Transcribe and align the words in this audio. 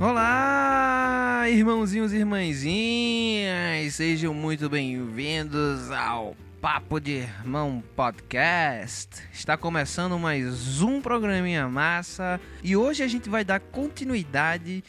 Olá, 0.00 1.46
irmãozinhos 1.48 2.12
e 2.12 2.18
irmãzinhas, 2.18 3.94
sejam 3.94 4.32
muito 4.32 4.70
bem-vindos 4.70 5.90
ao 5.90 6.36
Papo 6.60 7.00
de 7.00 7.14
Irmão 7.14 7.82
Podcast. 7.96 9.20
Está 9.32 9.56
começando 9.56 10.16
mais 10.16 10.80
um 10.80 11.00
programinha 11.00 11.66
massa 11.66 12.40
e 12.62 12.76
hoje 12.76 13.02
a 13.02 13.08
gente 13.08 13.28
vai 13.28 13.42
dar 13.42 13.58
continuidade 13.58 14.84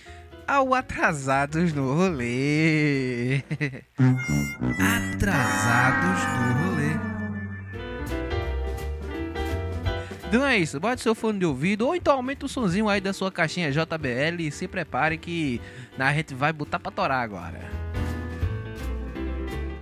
ao 0.47 0.75
Atrasados 0.75 1.73
no 1.73 1.95
Rolê. 1.95 3.37
Atrasados 5.17 6.21
no 6.37 6.69
Rolê. 6.69 6.98
Então 10.29 10.45
é 10.45 10.59
isso, 10.59 10.79
bote 10.79 11.01
seu 11.01 11.15
fone 11.15 11.39
de 11.39 11.45
ouvido 11.47 11.87
ou 11.87 11.95
então 11.95 12.13
aumenta 12.13 12.45
o 12.45 12.49
sonzinho 12.49 12.87
aí 12.87 13.01
da 13.01 13.11
sua 13.11 13.31
caixinha 13.31 13.71
JBL 13.71 14.39
e 14.39 14.51
se 14.51 14.67
prepare 14.67 15.17
que 15.17 15.59
a 15.97 16.13
gente 16.13 16.35
vai 16.35 16.53
botar 16.53 16.79
pra 16.79 16.91
torar 16.91 17.23
agora. 17.23 17.59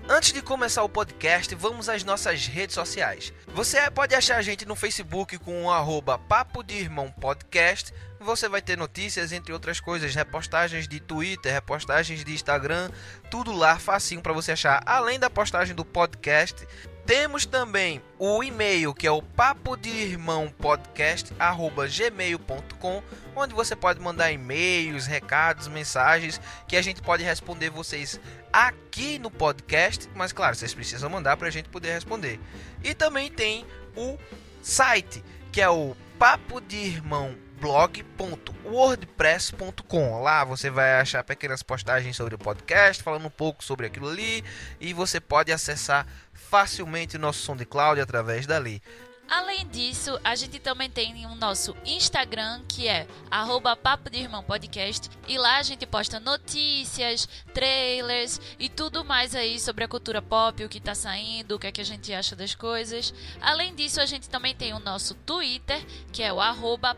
Antes 0.07 0.31
de 0.31 0.41
começar 0.41 0.83
o 0.83 0.89
podcast, 0.89 1.53
vamos 1.53 1.89
às 1.89 2.05
nossas 2.05 2.47
redes 2.47 2.75
sociais. 2.75 3.33
Você 3.53 3.91
pode 3.91 4.15
achar 4.15 4.37
a 4.37 4.41
gente 4.41 4.65
no 4.65 4.73
Facebook 4.73 5.37
com 5.39 5.65
o 5.65 5.69
arroba 5.69 6.17
Papo 6.17 6.63
de 6.63 6.75
Irmão 6.75 7.11
Podcast. 7.11 7.93
Você 8.17 8.47
vai 8.47 8.61
ter 8.61 8.77
notícias, 8.77 9.33
entre 9.33 9.51
outras 9.51 9.81
coisas, 9.81 10.15
repostagens 10.15 10.87
de 10.87 11.01
Twitter, 11.01 11.51
repostagens 11.51 12.23
de 12.23 12.33
Instagram, 12.33 12.89
tudo 13.29 13.51
lá 13.51 13.77
facinho 13.77 14.21
para 14.21 14.31
você 14.31 14.53
achar. 14.53 14.81
Além 14.85 15.19
da 15.19 15.29
postagem 15.29 15.75
do 15.75 15.83
podcast, 15.83 16.65
temos 17.07 17.45
também 17.45 18.01
o 18.19 18.43
e-mail 18.43 18.93
que 18.93 19.07
é 19.07 19.11
o 19.11 19.21
papo 19.21 19.77
de 19.77 19.89
irmão 19.89 20.53
podcast 20.59 21.33
gmail.com 21.33 23.01
onde 23.33 23.55
você 23.55 23.77
pode 23.77 24.01
mandar 24.01 24.29
e-mails, 24.29 25.07
recados, 25.07 25.69
mensagens 25.69 26.41
que 26.67 26.75
a 26.75 26.81
gente 26.81 27.01
pode 27.01 27.23
responder 27.23 27.69
vocês 27.69 28.19
aqui 28.51 29.17
no 29.19 29.31
podcast, 29.31 30.09
mas 30.15 30.33
claro, 30.33 30.53
vocês 30.57 30.73
precisam 30.73 31.09
mandar 31.09 31.37
para 31.37 31.47
a 31.47 31.51
gente 31.51 31.69
poder 31.69 31.93
responder. 31.93 32.41
E 32.83 32.93
também 32.93 33.31
tem 33.31 33.65
o 33.95 34.17
site 34.61 35.23
que 35.49 35.61
é 35.61 35.69
o 35.69 35.95
papo 36.19 36.59
de 36.59 36.75
irmão 36.75 37.33
blog.wordpress.com. 37.59 40.21
Lá 40.21 40.43
você 40.43 40.69
vai 40.69 40.99
achar 40.99 41.23
pequenas 41.23 41.63
postagens 41.63 42.15
sobre 42.15 42.35
o 42.35 42.37
podcast, 42.37 43.01
falando 43.03 43.25
um 43.25 43.31
pouco 43.31 43.63
sobre 43.63 43.87
aquilo 43.87 44.09
ali, 44.09 44.43
e 44.79 44.93
você 44.93 45.19
pode 45.19 45.51
acessar 45.51 46.05
facilmente 46.33 47.17
o 47.17 47.19
nosso 47.19 47.43
SoundCloud 47.43 47.99
através 47.99 48.45
dali. 48.45 48.79
Além 49.29 49.67
disso, 49.67 50.17
a 50.23 50.35
gente 50.35 50.57
também 50.57 50.89
tem 50.89 51.25
o 51.25 51.35
nosso 51.35 51.75
Instagram, 51.85 52.61
que 52.65 52.87
é 52.87 53.05
arroba 53.29 53.75
Papo 53.75 54.09
de 54.09 54.19
Irmão 54.19 54.41
Podcast. 54.41 55.09
E 55.27 55.37
lá 55.37 55.57
a 55.57 55.63
gente 55.63 55.85
posta 55.85 56.17
notícias, 56.17 57.27
trailers 57.53 58.39
e 58.57 58.69
tudo 58.69 59.03
mais 59.03 59.35
aí 59.35 59.59
sobre 59.59 59.83
a 59.83 59.87
cultura 59.87 60.21
pop, 60.21 60.63
o 60.63 60.69
que 60.69 60.79
tá 60.79 60.95
saindo, 60.95 61.55
o 61.55 61.59
que 61.59 61.67
é 61.67 61.71
que 61.73 61.81
a 61.81 61.85
gente 61.85 62.13
acha 62.13 62.37
das 62.37 62.55
coisas. 62.55 63.13
Além 63.41 63.75
disso, 63.75 63.99
a 63.99 64.05
gente 64.05 64.29
também 64.29 64.55
tem 64.55 64.73
o 64.73 64.79
nosso 64.79 65.13
Twitter, 65.13 65.85
que 66.13 66.23
é 66.23 66.31
o 66.31 66.39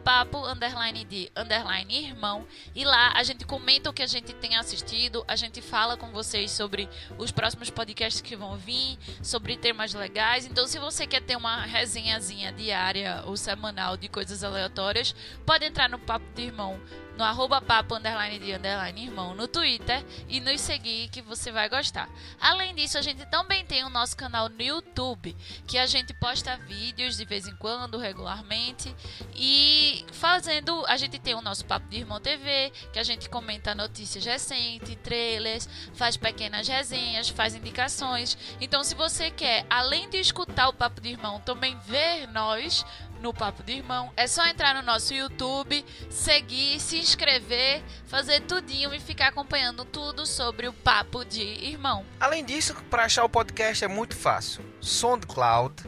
papo 0.04 0.46
underline 0.46 1.04
de 1.06 1.32
underline 1.36 2.06
irmão. 2.06 2.46
E 2.76 2.86
lá 2.86 3.12
a 3.16 3.24
gente 3.24 3.44
comenta 3.44 3.90
o 3.90 3.94
que 3.94 4.04
a 4.04 4.08
gente 4.08 4.34
tem 4.34 4.56
assistido, 4.56 5.26
a 5.28 5.36
gente 5.36 5.62
fala 5.62 5.98
com 5.98 6.12
vocês 6.12 6.52
sobre 6.52 6.88
os 7.18 7.32
próximos 7.32 7.72
podcasts 7.72 8.22
que 8.22 8.36
vão 8.36 8.56
vir, 8.56 9.00
sobre 9.24 9.58
temas 9.58 9.96
legais. 9.96 10.46
Então, 10.46 10.68
se 10.68 10.78
você 10.78 11.08
quer 11.08 11.24
ter 11.24 11.36
uma 11.36 11.62
resenha 11.66 12.19
diária 12.52 13.24
ou 13.26 13.36
semanal 13.38 13.98
de 13.98 14.08
coisas 14.08 14.44
aleatórias, 14.44 15.16
pode 15.46 15.66
entrar 15.66 15.90
no 15.90 16.00
Papo 16.00 16.26
de 16.36 16.44
Irmão 16.44 16.80
no 17.20 17.26
arroba 17.26 17.60
papo 17.60 17.96
underline 17.96 18.40
de 18.40 18.54
underline 18.54 19.04
irmão 19.04 19.36
no 19.36 19.46
Twitter 19.46 20.06
e 20.30 20.40
nos 20.40 20.62
seguir 20.62 21.10
que 21.10 21.22
você 21.22 21.52
vai 21.52 21.68
gostar. 21.68 22.08
Além 22.40 22.74
disso, 22.74 22.98
a 22.98 23.02
gente 23.02 23.26
também 23.26 23.66
tem 23.66 23.84
o 23.84 23.90
nosso 23.90 24.16
canal 24.16 24.48
no 24.48 24.62
YouTube, 24.62 25.36
que 25.68 25.78
a 25.78 25.86
gente 25.86 26.14
posta 26.14 26.56
vídeos 26.56 27.18
de 27.18 27.26
vez 27.26 27.46
em 27.46 27.56
quando, 27.58 27.98
regularmente, 27.98 28.96
e 29.36 30.06
fazendo, 30.14 30.86
a 30.88 30.96
gente 30.96 31.20
tem 31.20 31.36
o 31.36 31.42
nosso 31.42 31.66
Papo 31.66 31.90
de 31.90 31.98
Irmão 31.98 32.22
TV, 32.22 32.72
que 32.94 33.00
a 33.00 33.04
gente 33.04 33.28
comenta 33.28 33.76
notícias 33.76 34.24
recentes, 34.24 34.96
trailers, 35.04 35.68
faz 35.94 36.16
pequenas 36.16 36.70
resenhas, 36.70 37.28
faz 37.28 37.54
indicações. 37.54 38.38
Então, 38.62 38.82
se 38.82 38.96
você 38.96 39.30
quer, 39.30 39.66
além 39.70 40.10
de 40.10 40.20
escutar 40.20 40.70
o 40.70 40.74
Papo 40.74 41.02
de 41.02 41.10
Irmão, 41.10 41.42
também 41.42 41.78
ver 41.80 42.28
nós 42.28 42.86
no 43.20 43.34
Papo 43.34 43.64
de 43.64 43.74
Irmão. 43.74 44.12
É 44.16 44.28
só 44.28 44.46
entrar 44.48 44.74
no 44.74 44.82
nosso 44.82 45.14
YouTube, 45.14 45.86
seguir, 46.10 46.80
se 46.80 46.98
inscrever, 46.98 47.84
fazer 48.08 48.42
tudinho 48.42 48.94
e 48.94 49.00
ficar 49.00 49.28
acompanhando 49.28 49.86
tudo 49.86 50.26
sobre 50.26 50.68
o 50.68 50.74
Papo 50.74 51.24
de 51.24 51.42
Irmão. 51.42 52.06
Além 52.20 52.44
disso, 52.44 52.76
para 52.90 53.06
achar 53.06 53.24
o 53.24 53.30
podcast 53.30 53.84
é 53.84 53.88
muito 53.88 54.16
fácil. 54.16 54.64
SoundCloud, 54.82 55.84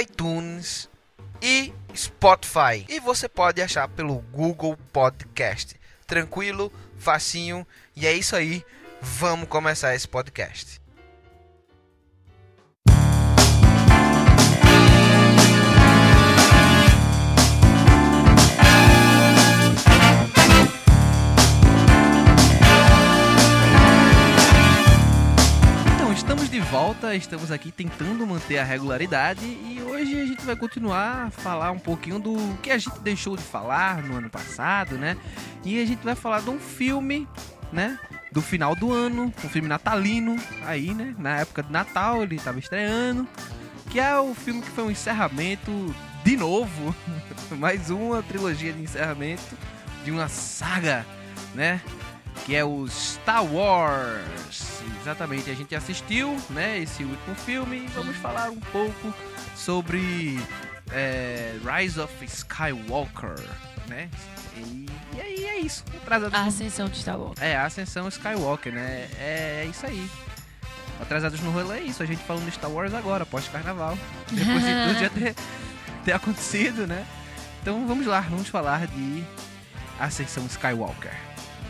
iTunes 0.00 0.88
e 1.40 1.72
Spotify. 1.94 2.84
E 2.88 3.00
você 3.00 3.28
pode 3.28 3.60
achar 3.60 3.88
pelo 3.88 4.16
Google 4.32 4.76
Podcast. 4.92 5.76
Tranquilo, 6.06 6.72
facinho. 6.98 7.66
E 7.94 8.06
é 8.06 8.12
isso 8.12 8.36
aí. 8.36 8.64
Vamos 9.00 9.48
começar 9.48 9.94
esse 9.94 10.08
podcast. 10.08 10.80
De 26.56 26.62
volta, 26.62 27.14
estamos 27.14 27.52
aqui 27.52 27.70
tentando 27.70 28.26
manter 28.26 28.56
a 28.56 28.64
regularidade 28.64 29.44
e 29.44 29.78
hoje 29.82 30.18
a 30.18 30.24
gente 30.24 30.42
vai 30.42 30.56
continuar 30.56 31.26
a 31.26 31.30
falar 31.30 31.70
um 31.70 31.78
pouquinho 31.78 32.18
do 32.18 32.34
que 32.62 32.70
a 32.70 32.78
gente 32.78 32.98
deixou 33.00 33.36
de 33.36 33.42
falar 33.42 34.02
no 34.02 34.16
ano 34.16 34.30
passado, 34.30 34.96
né? 34.96 35.18
E 35.62 35.78
a 35.82 35.84
gente 35.84 36.02
vai 36.02 36.14
falar 36.14 36.40
de 36.40 36.48
um 36.48 36.58
filme, 36.58 37.28
né? 37.70 37.98
Do 38.32 38.40
final 38.40 38.74
do 38.74 38.90
ano, 38.90 39.24
um 39.44 39.48
filme 39.50 39.68
natalino, 39.68 40.34
aí, 40.64 40.94
né? 40.94 41.14
Na 41.18 41.40
época 41.40 41.62
de 41.62 41.70
Natal 41.70 42.22
ele 42.22 42.36
estava 42.36 42.58
estreando, 42.58 43.28
que 43.90 44.00
é 44.00 44.18
o 44.18 44.34
filme 44.34 44.62
que 44.62 44.70
foi 44.70 44.84
um 44.84 44.90
encerramento 44.90 45.94
de 46.24 46.38
novo, 46.38 46.96
mais 47.52 47.90
uma 47.90 48.22
trilogia 48.22 48.72
de 48.72 48.80
encerramento 48.80 49.54
de 50.06 50.10
uma 50.10 50.26
saga, 50.26 51.04
né? 51.54 51.82
Que 52.46 52.56
é 52.56 52.64
o 52.64 52.88
Star 52.88 53.44
Wars 53.44 54.65
Exatamente, 55.06 55.48
a 55.48 55.54
gente 55.54 55.72
assistiu 55.72 56.36
né, 56.50 56.80
esse 56.80 57.04
último 57.04 57.36
filme 57.36 57.76
e 57.76 57.86
vamos 57.94 58.16
falar 58.16 58.50
um 58.50 58.58
pouco 58.58 59.14
sobre 59.54 60.36
é, 60.90 61.54
Rise 61.64 62.00
of 62.00 62.12
Skywalker, 62.24 63.38
né? 63.86 64.10
E, 64.56 64.86
e 65.14 65.20
aí 65.20 65.44
é 65.44 65.58
isso. 65.60 65.84
Atrasado 66.02 66.34
a 66.34 66.42
ascensão 66.42 66.88
de 66.88 66.98
Star 66.98 67.20
Wars. 67.20 67.40
É, 67.40 67.54
a 67.54 67.66
ascensão 67.66 68.08
Skywalker, 68.08 68.72
né? 68.72 69.08
É, 69.16 69.62
é 69.62 69.68
isso 69.70 69.86
aí. 69.86 70.10
Atrasados 71.00 71.38
no 71.40 71.52
rolê 71.52 71.78
é 71.78 71.82
isso, 71.82 72.02
a 72.02 72.06
gente 72.06 72.24
falando 72.24 72.46
de 72.46 72.50
Star 72.50 72.72
Wars 72.72 72.92
agora, 72.92 73.24
pós-carnaval. 73.24 73.96
Depois 74.28 74.64
de 74.64 74.88
tudo 74.88 74.98
já 74.98 75.10
ter, 75.10 75.36
ter 76.04 76.12
acontecido, 76.14 76.84
né? 76.84 77.06
Então 77.62 77.86
vamos 77.86 78.06
lá, 78.06 78.22
vamos 78.22 78.48
falar 78.48 78.88
de 78.88 79.22
Ascensão 80.00 80.44
Skywalker. 80.46 81.14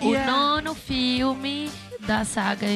O 0.01 0.13
yeah. 0.13 0.33
nono 0.33 0.75
filme 0.75 1.71
da 2.01 2.25
saga 2.25 2.67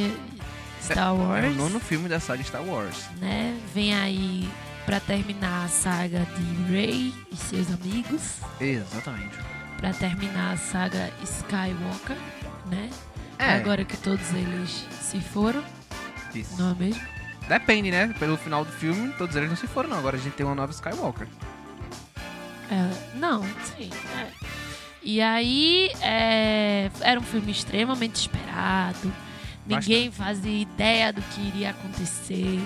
Star 0.92 1.14
Wars. 1.14 1.44
É, 1.44 1.48
o 1.48 1.54
nono 1.54 1.80
filme 1.80 2.08
da 2.08 2.20
saga 2.20 2.42
Star 2.42 2.62
Wars. 2.62 3.04
Né? 3.18 3.58
Vem 3.74 3.94
aí 3.94 4.50
para 4.84 5.00
terminar 5.00 5.64
a 5.64 5.68
saga 5.68 6.26
de 6.36 6.72
Rey 6.72 7.14
e 7.30 7.36
seus 7.36 7.70
amigos. 7.72 8.38
Exatamente. 8.60 9.36
Para 9.76 9.92
terminar 9.92 10.54
a 10.54 10.56
saga 10.56 11.10
Skywalker, 11.22 12.16
né? 12.66 12.90
É. 13.38 13.54
Agora 13.54 13.84
que 13.84 13.96
todos 13.96 14.28
eles 14.34 14.84
se 15.00 15.20
foram. 15.20 15.62
Isso. 16.34 16.60
Não 16.60 16.72
é 16.72 16.74
mesmo? 16.74 17.02
Depende, 17.48 17.90
né? 17.90 18.14
Pelo 18.18 18.36
final 18.36 18.64
do 18.64 18.72
filme, 18.72 19.12
todos 19.14 19.34
eles 19.34 19.48
não 19.48 19.56
se 19.56 19.66
foram, 19.66 19.88
não. 19.88 19.98
Agora 19.98 20.16
a 20.16 20.20
gente 20.20 20.34
tem 20.34 20.44
uma 20.44 20.54
nova 20.54 20.72
Skywalker. 20.72 21.26
É, 22.70 23.16
não, 23.16 23.42
sim. 23.76 23.90
É. 24.16 24.26
E 25.02 25.20
aí, 25.20 25.90
é, 26.02 26.90
era 27.00 27.18
um 27.18 27.22
filme 27.22 27.50
extremamente 27.50 28.16
esperado 28.16 29.10
Ninguém 29.74 30.10
fazia 30.10 30.62
ideia 30.62 31.12
do 31.12 31.22
que 31.22 31.40
iria 31.40 31.70
acontecer. 31.70 32.60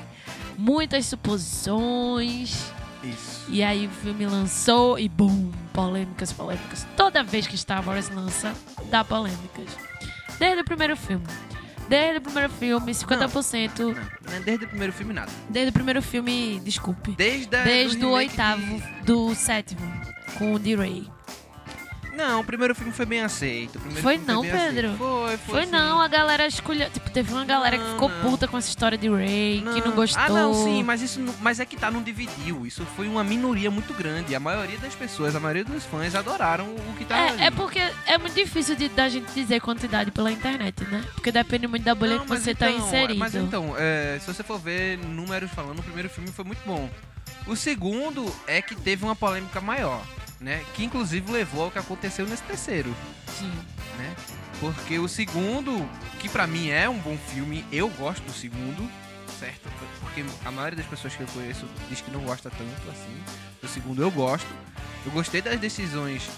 Muitas 0.56 1.06
suposições. 1.06 2.72
Isso. 3.02 3.44
E 3.48 3.62
aí 3.62 3.86
o 3.86 3.90
filme 3.90 4.24
lançou 4.26 4.98
e 4.98 5.08
bum, 5.08 5.50
polêmicas, 5.72 6.32
polêmicas. 6.32 6.86
Toda 6.96 7.22
vez 7.22 7.46
que 7.46 7.56
Star 7.56 7.86
Wars 7.86 8.08
lança, 8.08 8.54
dá 8.90 9.04
polêmicas. 9.04 9.76
Desde 10.38 10.62
o 10.62 10.64
primeiro 10.64 10.96
filme. 10.96 11.24
Desde 11.88 12.18
o 12.18 12.20
primeiro 12.22 12.48
filme, 12.48 12.92
50%. 12.92 13.78
Não, 13.78 13.86
não, 13.86 14.42
desde 14.42 14.64
o 14.64 14.68
primeiro 14.68 14.92
filme, 14.92 15.12
nada. 15.12 15.30
Desde 15.50 15.68
o 15.68 15.72
primeiro 15.72 16.00
filme, 16.00 16.60
desculpe. 16.64 17.12
Desde, 17.12 17.46
desde 17.46 18.04
o 18.04 18.10
oitavo, 18.10 18.80
de... 18.80 19.02
do 19.02 19.34
sétimo, 19.34 19.80
com 20.38 20.54
o 20.54 20.58
D-Ray. 20.58 21.06
Não, 22.16 22.40
o 22.40 22.44
primeiro 22.44 22.74
filme 22.74 22.92
foi 22.92 23.04
bem 23.06 23.20
aceito. 23.22 23.78
Foi 24.02 24.16
não, 24.18 24.42
Pedro? 24.42 24.58
aceito. 24.88 24.96
Foi, 24.98 25.36
foi. 25.36 25.54
Foi 25.54 25.64
sim. 25.66 25.70
não, 25.72 26.00
a 26.00 26.08
galera 26.08 26.46
escolheu. 26.46 26.88
Tipo, 26.90 27.10
teve 27.10 27.32
uma 27.32 27.44
galera 27.44 27.76
que 27.76 27.84
Não, 27.84 27.92
ficou 27.92 28.08
não. 28.08 28.20
puta 28.30 28.46
com 28.46 28.56
essa 28.56 28.68
história 28.68 28.96
de 28.96 29.08
Ray, 29.08 29.62
que 29.74 29.80
não 29.80 29.92
gostou. 29.92 30.22
Ah, 30.22 30.28
não, 30.28 30.54
sim, 30.54 30.82
mas 30.82 31.02
isso 31.02 31.18
não- 31.20 31.34
mas 31.40 31.60
é 31.60 31.64
que 31.66 31.76
tá, 31.76 31.90
não 31.90 32.02
dividiu. 32.02 32.66
Isso 32.66 32.84
foi 32.96 33.08
uma 33.08 33.24
minoria 33.24 33.70
muito 33.70 33.92
grande. 33.94 34.34
A 34.34 34.40
maioria 34.40 34.78
das 34.78 34.94
pessoas, 34.94 35.34
a 35.34 35.40
maioria 35.40 35.64
dos 35.64 35.84
fãs 35.84 36.14
adoraram 36.14 36.66
o 36.66 36.94
que 36.96 37.04
tava 37.04 37.28
ali. 37.32 37.42
É, 37.42 37.46
é 37.46 37.50
porque 37.50 37.80
é 38.06 38.16
muito 38.18 38.34
difícil 38.34 38.76
de, 38.76 38.88
da 38.88 39.08
gente 39.08 39.32
dizer 39.32 39.60
quantidade 39.60 40.10
pela 40.10 40.30
internet, 40.30 40.84
né? 40.84 41.04
Porque 41.14 41.32
depende 41.32 41.66
muito 41.66 41.82
da 41.84 41.94
bolha 41.94 42.16
Não, 42.16 42.20
que 42.24 42.28
você 42.28 42.54
tá 42.54 42.70
então, 42.70 42.86
inserido. 42.86 43.18
Mas 43.18 43.34
então, 43.34 43.74
é, 43.76 44.18
se 44.20 44.26
você 44.32 44.42
for 44.42 44.58
ver 44.58 44.98
números 44.98 45.50
falando, 45.50 45.80
o 45.80 45.82
primeiro 45.82 46.08
filme 46.08 46.30
foi 46.30 46.44
muito 46.44 46.60
bom. 46.64 46.88
O 47.46 47.54
segundo 47.56 48.24
é 48.46 48.62
que 48.62 48.74
teve 48.74 49.04
uma 49.04 49.14
polêmica 49.14 49.60
maior, 49.60 50.02
né? 50.44 50.62
Que 50.74 50.84
inclusive 50.84 51.32
levou 51.32 51.64
ao 51.64 51.70
que 51.70 51.78
aconteceu 51.78 52.26
nesse 52.26 52.42
terceiro, 52.42 52.94
Sim. 53.38 53.50
né? 53.98 54.14
Porque 54.60 54.98
o 54.98 55.08
segundo, 55.08 55.88
que 56.20 56.28
pra 56.28 56.46
mim 56.46 56.68
é 56.68 56.88
um 56.88 56.98
bom 56.98 57.16
filme, 57.32 57.64
eu 57.72 57.88
gosto 57.88 58.22
do 58.24 58.32
segundo, 58.32 58.88
certo? 59.40 59.68
Porque 60.00 60.22
a 60.44 60.50
maioria 60.50 60.76
das 60.76 60.86
pessoas 60.86 61.16
que 61.16 61.22
eu 61.22 61.26
conheço 61.28 61.66
diz 61.88 62.00
que 62.00 62.10
não 62.10 62.20
gosta 62.20 62.50
tanto 62.50 62.90
assim. 62.90 63.16
Do 63.60 63.68
segundo 63.68 64.02
eu 64.02 64.10
gosto. 64.10 64.46
Eu 65.04 65.12
gostei 65.12 65.40
das 65.42 65.58
decisões 65.58 66.28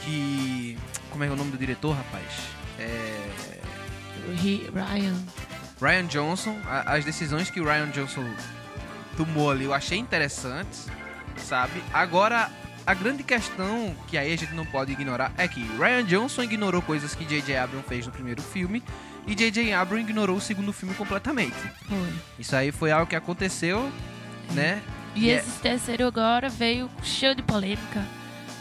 que. 0.00 0.76
Como 1.10 1.22
é 1.22 1.26
que 1.28 1.32
é 1.32 1.34
o 1.34 1.38
nome 1.38 1.52
do 1.52 1.58
diretor, 1.58 1.96
rapaz? 1.96 2.24
É. 2.78 3.60
Ri- 4.36 4.68
Ryan. 4.74 5.14
Ryan 5.80 6.06
Johnson, 6.06 6.56
a- 6.66 6.92
as 6.94 7.04
decisões 7.04 7.50
que 7.50 7.60
o 7.60 7.64
Ryan 7.64 7.88
Johnson 7.90 8.24
tomou 9.16 9.50
ali, 9.50 9.64
eu 9.64 9.72
achei 9.74 9.98
interessantes, 9.98 10.86
sabe? 11.36 11.82
Agora, 11.92 12.50
a 12.86 12.94
grande 12.94 13.22
questão 13.22 13.94
que 14.08 14.16
aí 14.18 14.32
a 14.32 14.36
gente 14.36 14.52
não 14.54 14.64
pode 14.66 14.92
ignorar 14.92 15.32
é 15.38 15.46
que 15.48 15.60
Ryan 15.78 16.04
Johnson 16.04 16.42
ignorou 16.42 16.82
coisas 16.82 17.14
que 17.14 17.24
J.J. 17.24 17.56
Abrams 17.56 17.86
fez 17.88 18.06
no 18.06 18.12
primeiro 18.12 18.42
filme 18.42 18.82
e 19.26 19.34
J.J. 19.34 19.72
Abrams 19.72 20.04
ignorou 20.08 20.36
o 20.36 20.40
segundo 20.40 20.72
filme 20.72 20.94
completamente. 20.94 21.56
Foi. 21.88 22.12
Isso 22.38 22.54
aí 22.54 22.70
foi 22.72 22.90
algo 22.90 23.06
que 23.06 23.16
aconteceu, 23.16 23.90
né? 24.52 24.82
E 25.14 25.26
E 25.26 25.30
é- 25.30 25.36
esse 25.36 25.58
terceiro 25.60 26.06
agora 26.06 26.48
veio 26.48 26.90
cheio 27.02 27.34
de 27.34 27.42
polêmica. 27.42 28.04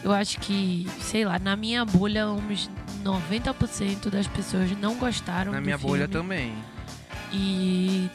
Eu 0.04 0.12
acho 0.12 0.38
que, 0.40 0.88
sei 1.02 1.26
lá, 1.26 1.40
na 1.40 1.56
minha 1.56 1.84
bolha, 1.86 2.28
uns 2.30 2.70
90% 3.04 4.10
das 4.10 4.28
pessoas 4.28 4.70
não 4.78 4.96
gostaram 4.96 5.52
Na 5.52 5.62
minha 5.62 5.78
bolha 5.78 6.08
filme. 6.08 6.14
também. 6.14 6.54
E 7.32 8.10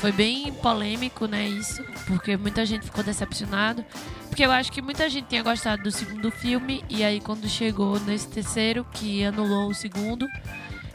foi 0.00 0.12
bem 0.12 0.52
polêmico, 0.54 1.26
né, 1.26 1.46
isso, 1.46 1.84
porque 2.06 2.36
muita 2.36 2.64
gente 2.64 2.84
ficou 2.86 3.04
decepcionado. 3.04 3.84
Porque 4.28 4.44
eu 4.44 4.50
acho 4.50 4.70
que 4.72 4.80
muita 4.80 5.08
gente 5.10 5.26
tinha 5.26 5.42
gostado 5.42 5.82
do 5.82 5.90
segundo 5.90 6.30
filme, 6.30 6.82
e 6.88 7.04
aí 7.04 7.20
quando 7.20 7.48
chegou 7.48 7.98
nesse 8.00 8.28
terceiro, 8.28 8.86
que 8.92 9.24
anulou 9.24 9.68
o 9.68 9.74
segundo, 9.74 10.26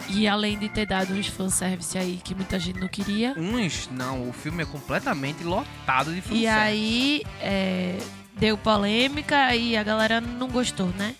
e 0.10 0.28
além 0.28 0.58
de 0.58 0.70
ter 0.70 0.86
dado 0.88 1.14
uns 1.14 1.28
fanservice 1.28 1.98
aí 1.98 2.20
que 2.24 2.34
muita 2.34 2.60
gente 2.60 2.80
não 2.80 2.88
queria. 2.88 3.34
Uns, 3.38 3.90
não, 3.92 4.30
o 4.30 4.34
filme 4.34 4.64
é 4.64 4.66
completamente 4.66 5.44
lotado 5.44 6.12
de 6.12 6.20
E 6.20 6.22
fanservice. 6.22 6.48
aí 6.48 7.24
é, 7.42 7.98
deu 8.38 8.58
polêmica 8.58 9.56
e 9.56 9.76
a 9.76 9.84
galera 9.84 10.20
não 10.22 10.48
gostou, 10.48 10.88
né? 10.98 11.14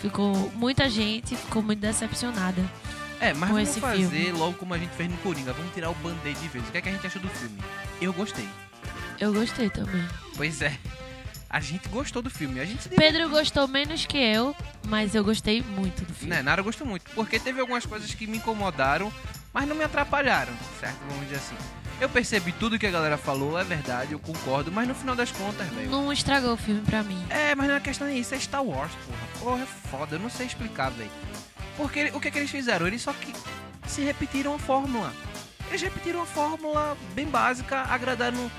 Ficou 0.00 0.34
muita 0.54 0.88
gente 0.88 1.36
ficou 1.36 1.62
muito 1.62 1.80
decepcionada. 1.80 2.62
É, 3.20 3.34
mas 3.34 3.50
com 3.50 3.54
vamos 3.56 3.68
esse 3.68 3.80
fazer 3.80 4.08
filme. 4.08 4.32
logo 4.32 4.54
como 4.54 4.72
a 4.74 4.78
gente 4.78 4.90
fez 4.96 5.10
no 5.10 5.16
Coringa. 5.18 5.52
Vamos 5.52 5.72
tirar 5.74 5.90
o 5.90 5.94
band-aid 5.96 6.40
de 6.40 6.48
vez. 6.48 6.66
O 6.66 6.72
que, 6.72 6.78
é 6.78 6.80
que 6.80 6.88
a 6.88 6.92
gente 6.92 7.06
achou 7.06 7.20
do 7.20 7.28
filme? 7.28 7.58
Eu 8.00 8.12
gostei. 8.12 8.48
Eu 9.18 9.32
gostei 9.32 9.68
também. 9.68 10.02
Pois 10.36 10.62
é. 10.62 10.76
A 11.48 11.60
gente 11.60 11.88
gostou 11.88 12.22
do 12.22 12.30
filme. 12.30 12.60
A 12.60 12.64
gente 12.64 12.88
Pedro 12.88 13.28
gostou 13.28 13.66
menos 13.68 14.06
que 14.06 14.16
eu, 14.16 14.54
mas 14.86 15.14
eu 15.14 15.22
gostei 15.24 15.60
muito 15.62 16.04
do 16.04 16.14
filme. 16.14 16.34
Né, 16.34 16.42
Nara 16.42 16.62
gostou 16.62 16.86
muito. 16.86 17.10
Porque 17.10 17.38
teve 17.38 17.60
algumas 17.60 17.84
coisas 17.84 18.14
que 18.14 18.26
me 18.26 18.38
incomodaram, 18.38 19.12
mas 19.52 19.68
não 19.68 19.74
me 19.74 19.82
atrapalharam, 19.84 20.52
certo? 20.80 20.96
Vamos 21.08 21.24
dizer 21.24 21.36
assim. 21.36 21.56
Eu 22.00 22.08
percebi 22.08 22.52
tudo 22.52 22.78
que 22.78 22.86
a 22.86 22.90
galera 22.90 23.18
falou, 23.18 23.58
é 23.58 23.64
verdade, 23.64 24.12
eu 24.12 24.18
concordo, 24.18 24.72
mas 24.72 24.88
no 24.88 24.94
final 24.94 25.14
das 25.14 25.30
contas, 25.32 25.66
velho. 25.68 25.90
Não 25.90 26.10
estragou 26.10 26.54
o 26.54 26.56
filme 26.56 26.80
pra 26.80 27.02
mim. 27.02 27.22
É, 27.28 27.54
mas 27.54 27.68
não 27.68 27.74
é 27.74 27.80
questão 27.80 28.06
é 28.06 28.14
isso, 28.14 28.34
é 28.34 28.38
Star 28.38 28.64
Wars, 28.64 28.92
porra. 29.04 29.18
Porra, 29.40 29.62
é 29.62 29.66
foda, 29.66 30.14
eu 30.16 30.20
não 30.20 30.30
sei 30.30 30.46
explicar, 30.46 30.90
velho. 30.92 31.10
Porque 31.76 32.10
o 32.14 32.20
que, 32.20 32.30
que 32.30 32.38
eles 32.38 32.50
fizeram? 32.50 32.86
Eles 32.86 33.02
só 33.02 33.12
que 33.12 33.32
se 33.86 34.02
repetiram 34.02 34.54
a 34.54 34.58
fórmula. 34.58 35.12
Eles 35.68 35.82
repetiram 35.82 36.22
a 36.22 36.26
fórmula 36.26 36.96
bem 37.14 37.26
básica, 37.26 37.82
agradaram. 37.82 38.50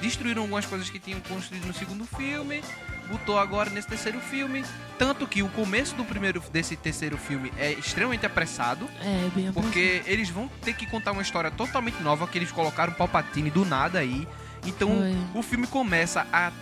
Destruíram 0.00 0.42
algumas 0.42 0.64
coisas 0.64 0.88
que 0.88 0.98
tinham 1.00 1.20
construído 1.20 1.66
no 1.66 1.74
segundo 1.74 2.04
filme, 2.04 2.62
botou 3.10 3.36
agora 3.36 3.68
nesse 3.70 3.88
terceiro 3.88 4.20
filme. 4.20 4.64
Tanto 4.96 5.26
que 5.26 5.42
o 5.42 5.48
começo 5.48 5.96
do 5.96 6.04
primeiro 6.04 6.40
desse 6.52 6.76
terceiro 6.76 7.18
filme 7.18 7.52
é 7.58 7.72
extremamente 7.72 8.24
apressado. 8.24 8.88
É, 9.00 9.28
bem 9.34 9.50
Porque 9.52 10.02
eles 10.06 10.28
vão 10.28 10.48
ter 10.62 10.74
que 10.74 10.86
contar 10.86 11.10
uma 11.10 11.22
história 11.22 11.50
totalmente 11.50 12.00
nova 12.00 12.28
que 12.28 12.38
eles 12.38 12.52
colocaram 12.52 12.92
Palpatine 12.92 13.50
do 13.50 13.64
nada 13.64 13.98
aí. 13.98 14.26
Então 14.64 14.88
Foi. 14.88 15.40
o 15.40 15.42
filme 15.42 15.66
começa 15.66 16.26
a 16.32 16.52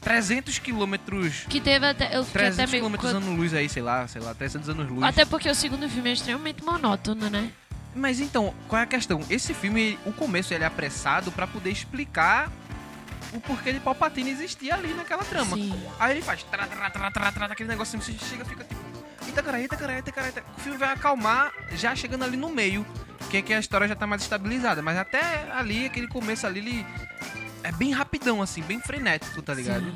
300 0.00 0.58
quilômetros. 0.58 1.44
Que 1.48 1.60
teve 1.60 1.86
até. 1.86 2.16
Eu 2.16 2.24
fiquei 2.24 2.42
até 2.42 2.54
300 2.54 2.70
meio. 2.70 2.82
quilômetros 2.82 3.14
anos 3.14 3.38
luz 3.38 3.54
aí, 3.54 3.68
sei 3.68 3.82
lá, 3.82 4.06
sei 4.08 4.22
lá, 4.22 4.34
300 4.34 4.68
anos 4.68 4.88
luz. 4.90 5.02
Até 5.02 5.24
porque 5.24 5.48
o 5.48 5.54
segundo 5.54 5.88
filme 5.88 6.10
é 6.10 6.12
extremamente 6.12 6.64
monótono, 6.64 7.28
né? 7.28 7.50
Mas 7.94 8.20
então, 8.20 8.54
qual 8.68 8.80
é 8.80 8.84
a 8.84 8.86
questão? 8.86 9.20
Esse 9.28 9.52
filme, 9.52 9.98
o 10.06 10.12
começo 10.12 10.54
ele 10.54 10.64
é 10.64 10.66
apressado 10.66 11.32
pra 11.32 11.46
poder 11.46 11.70
explicar 11.70 12.50
o 13.32 13.40
porquê 13.40 13.72
de 13.72 13.80
Palpatine 13.80 14.30
existir 14.30 14.70
ali 14.70 14.94
naquela 14.94 15.24
trama. 15.24 15.56
Sim. 15.56 15.74
Aí 15.98 16.12
ele 16.12 16.22
faz 16.22 16.42
tra, 16.44 16.66
tra, 16.66 16.90
tra, 16.90 17.10
tra, 17.10 17.32
tra, 17.32 17.46
aquele 17.46 17.68
negócio 17.68 17.98
assim, 17.98 18.12
você 18.12 18.26
chega 18.26 18.42
e 18.42 18.46
fica 18.46 18.64
tipo. 18.64 18.88
Eita 19.26 19.42
caralho, 19.42 19.62
eita 19.62 19.76
caralho, 19.76 19.98
eita 19.98 20.12
caralho. 20.12 20.34
eita. 20.34 20.48
O 20.56 20.60
filme 20.60 20.78
vai 20.78 20.92
acalmar 20.92 21.52
já 21.72 21.94
chegando 21.94 22.24
ali 22.24 22.36
no 22.36 22.48
meio, 22.48 22.86
que 23.30 23.36
é 23.36 23.42
que 23.42 23.52
a 23.52 23.58
história 23.58 23.86
já 23.86 23.94
tá 23.94 24.06
mais 24.06 24.22
estabilizada. 24.22 24.80
Mas 24.80 24.96
até 24.96 25.50
ali, 25.52 25.86
aquele 25.86 26.08
começo 26.08 26.46
ali, 26.46 26.60
ele 26.60 26.86
é 27.62 27.72
bem 27.72 27.92
rapidão, 27.92 28.40
assim, 28.42 28.62
bem 28.62 28.80
frenético, 28.80 29.42
tá 29.42 29.54
ligado? 29.54 29.84
Sim. 29.84 29.94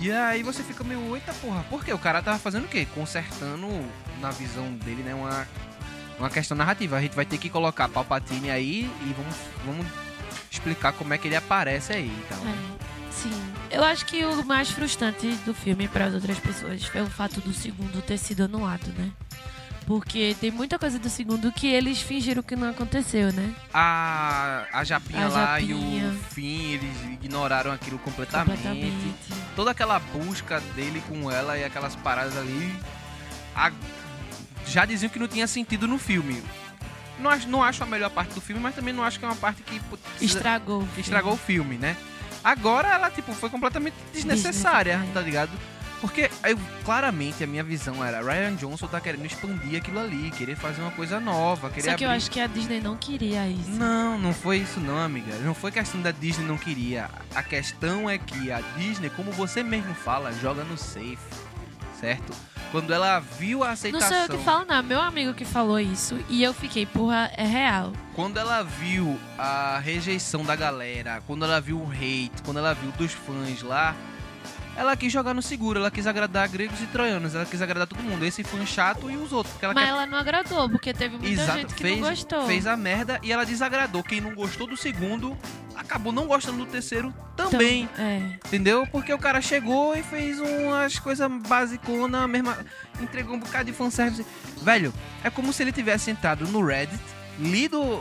E 0.00 0.12
aí 0.12 0.42
você 0.42 0.62
fica 0.62 0.84
meio, 0.84 1.16
eita 1.16 1.32
porra, 1.34 1.64
por 1.64 1.84
quê? 1.84 1.92
O 1.92 1.98
cara 1.98 2.22
tava 2.22 2.38
fazendo 2.38 2.64
o 2.64 2.68
quê? 2.68 2.86
Consertando, 2.94 3.68
na 4.20 4.30
visão 4.30 4.72
dele, 4.74 5.02
né, 5.02 5.14
uma, 5.14 5.46
uma 6.18 6.30
questão 6.30 6.56
narrativa. 6.56 6.96
A 6.96 7.00
gente 7.00 7.16
vai 7.16 7.24
ter 7.24 7.38
que 7.38 7.50
colocar 7.50 7.88
Palpatine 7.88 8.50
aí 8.50 8.84
e 8.84 9.14
vamos, 9.16 9.34
vamos 9.64 9.86
explicar 10.50 10.92
como 10.92 11.12
é 11.12 11.18
que 11.18 11.26
ele 11.26 11.36
aparece 11.36 11.92
aí 11.92 12.06
e 12.06 12.26
tal. 12.28 12.38
É, 12.38 13.12
sim. 13.12 13.30
Eu 13.70 13.82
acho 13.82 14.06
que 14.06 14.24
o 14.24 14.44
mais 14.44 14.70
frustrante 14.70 15.26
do 15.44 15.52
filme 15.52 15.88
para 15.88 16.06
as 16.06 16.14
outras 16.14 16.38
pessoas 16.38 16.84
foi 16.84 17.02
o 17.02 17.10
fato 17.10 17.40
do 17.40 17.52
segundo 17.52 18.00
ter 18.00 18.18
sido 18.18 18.44
anulado, 18.44 18.86
né? 18.96 19.10
Porque 19.88 20.36
tem 20.38 20.50
muita 20.50 20.78
coisa 20.78 20.98
do 20.98 21.08
segundo 21.08 21.50
que 21.50 21.66
eles 21.66 21.98
fingiram 22.02 22.42
que 22.42 22.54
não 22.54 22.68
aconteceu, 22.68 23.32
né? 23.32 23.54
A, 23.72 24.66
a 24.70 24.84
Japinha 24.84 25.24
A 25.24 25.28
lá 25.30 25.58
Japinha. 25.58 26.04
e 26.04 26.14
o 26.14 26.20
Finn, 26.34 26.72
eles 26.74 27.02
ignoraram 27.14 27.72
aquilo 27.72 27.98
completamente. 28.00 28.58
Completamente. 28.58 29.14
Toda 29.56 29.70
aquela 29.70 29.98
busca 29.98 30.60
dele 30.76 31.02
com 31.08 31.30
ela 31.30 31.56
e 31.56 31.64
aquelas 31.64 31.96
paradas 31.96 32.36
ali. 32.36 32.76
a- 33.56 33.72
já 34.66 34.84
diziam 34.84 35.08
que 35.08 35.18
não 35.18 35.26
tinha 35.26 35.46
sentido 35.46 35.88
no 35.88 35.98
filme. 35.98 36.42
Não 37.18 37.30
acho, 37.30 37.48
não 37.48 37.62
acho 37.64 37.82
a 37.82 37.86
melhor 37.86 38.10
parte 38.10 38.34
do 38.34 38.40
filme, 38.42 38.60
mas 38.60 38.74
também 38.74 38.92
não 38.92 39.02
acho 39.02 39.18
que 39.18 39.24
é 39.24 39.28
uma 39.28 39.34
parte 39.36 39.62
que 39.62 39.80
precisa- 39.80 40.22
Estragou. 40.36 40.82
o 40.82 41.00
estragou 41.00 41.32
o 41.32 41.36
filme, 41.38 41.76
né? 41.78 41.96
Agora 42.44 42.88
ela, 42.88 43.10
tipo, 43.10 43.32
foi 43.32 43.48
completamente 43.48 43.94
desnecessária, 44.12 44.98
Desnecessária. 44.98 45.14
tá 45.14 45.20
ligado? 45.22 45.50
Porque 46.00 46.30
eu, 46.44 46.56
claramente 46.84 47.42
a 47.42 47.46
minha 47.46 47.64
visão 47.64 48.04
era 48.04 48.22
Ryan 48.22 48.54
Johnson 48.54 48.86
tá 48.86 49.00
querendo 49.00 49.26
expandir 49.26 49.78
aquilo 49.78 49.98
ali, 49.98 50.30
querer 50.30 50.54
fazer 50.56 50.80
uma 50.80 50.92
coisa 50.92 51.18
nova, 51.18 51.68
querer 51.70 51.90
Só 51.90 51.96
que 51.96 52.04
eu 52.04 52.08
abrir- 52.08 52.16
acho 52.18 52.30
que 52.30 52.38
a 52.40 52.46
Disney 52.46 52.80
não 52.80 52.96
queria 52.96 53.48
isso. 53.48 53.70
Não, 53.70 54.16
não 54.16 54.32
foi 54.32 54.58
isso 54.58 54.78
não, 54.78 54.96
amiga. 54.98 55.34
Não 55.38 55.54
foi 55.54 55.72
questão 55.72 56.00
da 56.00 56.12
Disney 56.12 56.46
não 56.46 56.56
queria. 56.56 57.10
A 57.34 57.42
questão 57.42 58.08
é 58.08 58.16
que 58.16 58.52
a 58.52 58.60
Disney, 58.76 59.10
como 59.10 59.32
você 59.32 59.62
mesmo 59.64 59.92
fala, 59.92 60.30
joga 60.32 60.62
no 60.62 60.78
safe, 60.78 61.18
certo? 62.00 62.32
Quando 62.70 62.92
ela 62.92 63.18
viu 63.18 63.64
a 63.64 63.68
Não 63.68 63.72
aceitação, 63.72 64.08
sei 64.26 64.36
o 64.36 64.38
que 64.38 64.44
fala, 64.44 64.64
não. 64.66 64.82
Meu 64.82 65.00
amigo 65.00 65.32
que 65.34 65.44
falou 65.44 65.80
isso 65.80 66.18
e 66.28 66.42
eu 66.42 66.52
fiquei, 66.52 66.84
porra, 66.86 67.30
é 67.36 67.44
real. 67.46 67.92
quando 68.14 68.36
ela 68.38 68.62
viu 68.62 69.18
a 69.38 69.78
rejeição 69.82 70.44
da 70.44 70.54
galera, 70.54 71.22
quando 71.26 71.44
ela 71.44 71.60
viu 71.60 71.78
o 71.80 71.90
hate, 71.90 72.30
quando 72.44 72.58
ela 72.58 72.74
viu 72.74 72.92
dos 72.92 73.12
fãs 73.12 73.62
lá, 73.62 73.96
ela 74.78 74.96
quis 74.96 75.12
jogar 75.12 75.34
no 75.34 75.42
seguro, 75.42 75.80
ela 75.80 75.90
quis 75.90 76.06
agradar 76.06 76.48
gregos 76.48 76.80
e 76.80 76.86
troianos, 76.86 77.34
ela 77.34 77.44
quis 77.44 77.60
agradar 77.60 77.88
todo 77.88 78.00
mundo, 78.00 78.24
esse 78.24 78.44
fã 78.44 78.64
chato 78.64 79.10
e 79.10 79.16
os 79.16 79.32
outros, 79.32 79.52
ela 79.60 79.74
Mas 79.74 79.84
quer 79.84 79.90
ela 79.90 80.06
não 80.06 80.16
agradou, 80.16 80.70
porque 80.70 80.94
teve 80.94 81.18
muita 81.18 81.28
Exato, 81.28 81.58
gente 81.58 81.74
que 81.74 81.82
fez, 81.82 82.00
não 82.00 82.08
gostou. 82.08 82.46
fez 82.46 82.64
a 82.64 82.76
merda 82.76 83.18
e 83.22 83.32
ela 83.32 83.44
desagradou. 83.44 84.04
Quem 84.04 84.20
não 84.20 84.34
gostou 84.36 84.68
do 84.68 84.76
segundo, 84.76 85.36
acabou 85.74 86.12
não 86.12 86.26
gostando 86.26 86.58
do 86.58 86.66
terceiro 86.66 87.12
Então, 87.34 87.50
também. 87.50 87.88
É. 87.98 88.38
Entendeu? 88.46 88.86
Porque 88.86 89.12
o 89.12 89.18
cara 89.18 89.40
chegou 89.40 89.96
e 89.96 90.02
fez 90.02 90.38
umas 90.38 90.96
coisas 90.98 91.28
basiconas, 91.48 92.28
mesma. 92.30 92.56
Entregou 93.00 93.34
um 93.34 93.40
bocado 93.40 93.64
de 93.64 93.72
fanservice. 93.72 94.24
Velho, 94.62 94.94
é 95.24 95.30
como 95.30 95.52
se 95.52 95.62
ele 95.62 95.72
tivesse 95.72 96.10
entrado 96.10 96.46
no 96.46 96.64
Reddit, 96.64 97.00
lido 97.40 98.00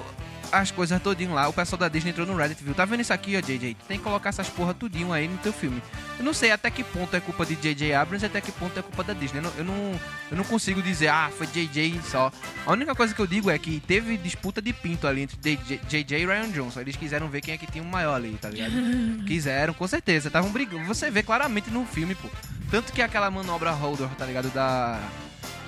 as 0.51 0.71
coisas 0.71 1.01
todinho 1.01 1.33
lá. 1.33 1.47
O 1.47 1.53
pessoal 1.53 1.79
da 1.79 1.87
Disney 1.87 2.11
entrou 2.11 2.25
no 2.25 2.35
Reddit, 2.35 2.63
viu? 2.63 2.73
Tá 2.73 2.85
vendo 2.85 3.01
isso 3.01 3.13
aqui, 3.13 3.35
ó, 3.37 3.39
JJ? 3.39 3.75
Tu 3.75 3.85
tem 3.87 3.97
que 3.97 4.03
colocar 4.03 4.29
essas 4.29 4.49
porra 4.49 4.73
tudinho 4.73 5.11
aí 5.13 5.27
no 5.27 5.37
teu 5.37 5.53
filme. 5.53 5.81
Eu 6.17 6.25
não 6.25 6.33
sei 6.33 6.51
até 6.51 6.69
que 6.69 6.83
ponto 6.83 7.15
é 7.15 7.19
culpa 7.19 7.45
de 7.45 7.55
J.J. 7.55 7.93
Abrams 7.93 8.23
e 8.23 8.27
até 8.27 8.41
que 8.41 8.51
ponto 8.51 8.77
é 8.77 8.81
culpa 8.81 9.03
da 9.03 9.13
Disney. 9.13 9.39
Eu 9.39 9.43
não, 9.43 9.51
eu 9.57 9.63
não, 9.63 9.99
eu 10.31 10.37
não 10.37 10.43
consigo 10.43 10.81
dizer, 10.81 11.09
ah, 11.09 11.29
foi 11.35 11.47
J.J. 11.47 12.01
só. 12.03 12.31
A 12.65 12.71
única 12.71 12.95
coisa 12.95 13.13
que 13.13 13.19
eu 13.19 13.27
digo 13.27 13.49
é 13.49 13.57
que 13.57 13.79
teve 13.79 14.17
disputa 14.17 14.61
de 14.61 14.73
pinto 14.73 15.07
ali 15.07 15.21
entre 15.21 15.37
J.J. 15.37 16.21
e 16.21 16.25
Ryan 16.25 16.49
Johnson. 16.49 16.81
Eles 16.81 16.95
quiseram 16.95 17.29
ver 17.29 17.41
quem 17.41 17.53
é 17.53 17.57
que 17.57 17.67
tinha 17.67 17.83
o 17.83 17.87
maior 17.87 18.15
ali, 18.15 18.37
tá 18.41 18.49
ligado? 18.49 18.71
quiseram, 19.25 19.73
com 19.73 19.87
certeza. 19.87 20.27
Estavam 20.27 20.51
brigando. 20.51 20.85
Você 20.85 21.11
vê 21.11 21.21
claramente 21.21 21.69
no 21.69 21.85
filme, 21.85 22.15
pô. 22.15 22.29
Tanto 22.71 22.91
que 22.91 23.01
aquela 23.01 23.31
manobra 23.31 23.71
Holdor, 23.71 24.09
tá 24.17 24.25
ligado? 24.25 24.49
Da 24.49 24.99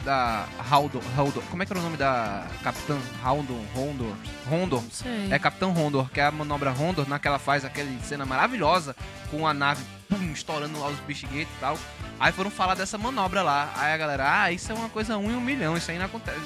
da 0.04 0.46
Haldor, 0.70 1.02
Haldor, 1.18 1.44
como 1.50 1.62
é 1.62 1.66
que 1.66 1.74
era 1.74 1.80
o 1.80 1.84
nome 1.84 1.98
da 1.98 2.46
Capitã 2.64 2.98
Haldor, 3.24 3.58
Rondor, 3.76 4.14
Rondor, 4.50 4.84
Sei. 4.92 5.28
é 5.32 5.38
Capitão 5.40 5.72
Rondor, 5.72 6.10
que 6.10 6.20
é 6.20 6.26
a 6.26 6.32
manobra 6.32 6.72
Rondor, 6.72 7.08
naquela 7.08 7.38
faz 7.40 7.66
aquela 7.66 7.90
cena 8.02 8.26
maravilhosa 8.26 8.96
com 9.30 9.46
a 9.48 9.54
nave 9.54 9.84
pum, 10.08 10.32
estourando 10.32 10.80
lá 10.80 10.88
os 10.88 11.00
bexiguetes 11.02 11.54
e 11.56 11.60
tal. 11.60 11.78
Aí 12.20 12.32
foram 12.32 12.50
falar 12.50 12.76
dessa 12.76 12.98
manobra 12.98 13.42
lá. 13.42 13.72
Aí 13.78 13.94
a 13.94 13.98
galera, 13.98 14.42
ah, 14.44 14.52
isso 14.52 14.72
é 14.72 14.76
uma 14.76 14.90
coisa 14.90 15.18
um 15.18 15.30
em 15.32 15.36
um 15.36 15.42
milhão, 15.42 15.78
isso 15.78 15.92
aí 15.92 15.98
não 16.00 16.06
acontece. 16.06 16.42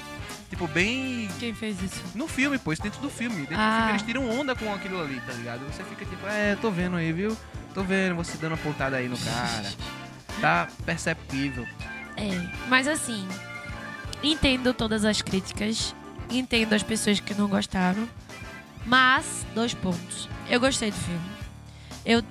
Tipo, 0.49 0.67
bem. 0.67 1.27
Quem 1.39 1.53
fez 1.53 1.81
isso? 1.81 2.01
No 2.13 2.27
filme, 2.27 2.59
pô, 2.59 2.71
isso 2.73 2.81
dentro 2.83 3.01
do 3.01 3.09
filme. 3.09 3.37
Dentro 3.41 3.55
Ah. 3.57 3.69
do 3.69 3.75
filme 3.77 3.91
eles 3.91 4.01
tiram 4.03 4.29
onda 4.39 4.55
com 4.55 4.71
aquilo 4.73 5.01
ali, 5.01 5.19
tá 5.21 5.33
ligado? 5.33 5.61
Você 5.71 5.83
fica 5.83 6.05
tipo, 6.05 6.27
é, 6.27 6.55
tô 6.57 6.69
vendo 6.69 6.95
aí, 6.97 7.11
viu? 7.11 7.35
Tô 7.73 7.81
vendo 7.83 8.15
você 8.15 8.37
dando 8.37 8.51
uma 8.51 8.57
pontada 8.57 8.97
aí 8.97 9.07
no 9.07 9.17
cara. 9.17 9.71
Tá 10.41 10.67
perceptível. 10.85 11.65
É, 12.17 12.29
mas 12.67 12.87
assim, 12.87 13.27
entendo 14.21 14.73
todas 14.73 15.03
as 15.05 15.21
críticas, 15.21 15.95
entendo 16.29 16.73
as 16.73 16.83
pessoas 16.83 17.19
que 17.19 17.33
não 17.33 17.47
gostaram, 17.47 18.07
mas, 18.85 19.45
dois 19.55 19.73
pontos. 19.73 20.27
Eu 20.49 20.59
gostei 20.59 20.91
do 20.91 20.97
filme. 20.97 21.31
Eu 22.05 22.23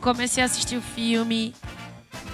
comecei 0.00 0.42
a 0.42 0.46
assistir 0.46 0.76
o 0.76 0.82
filme, 0.82 1.54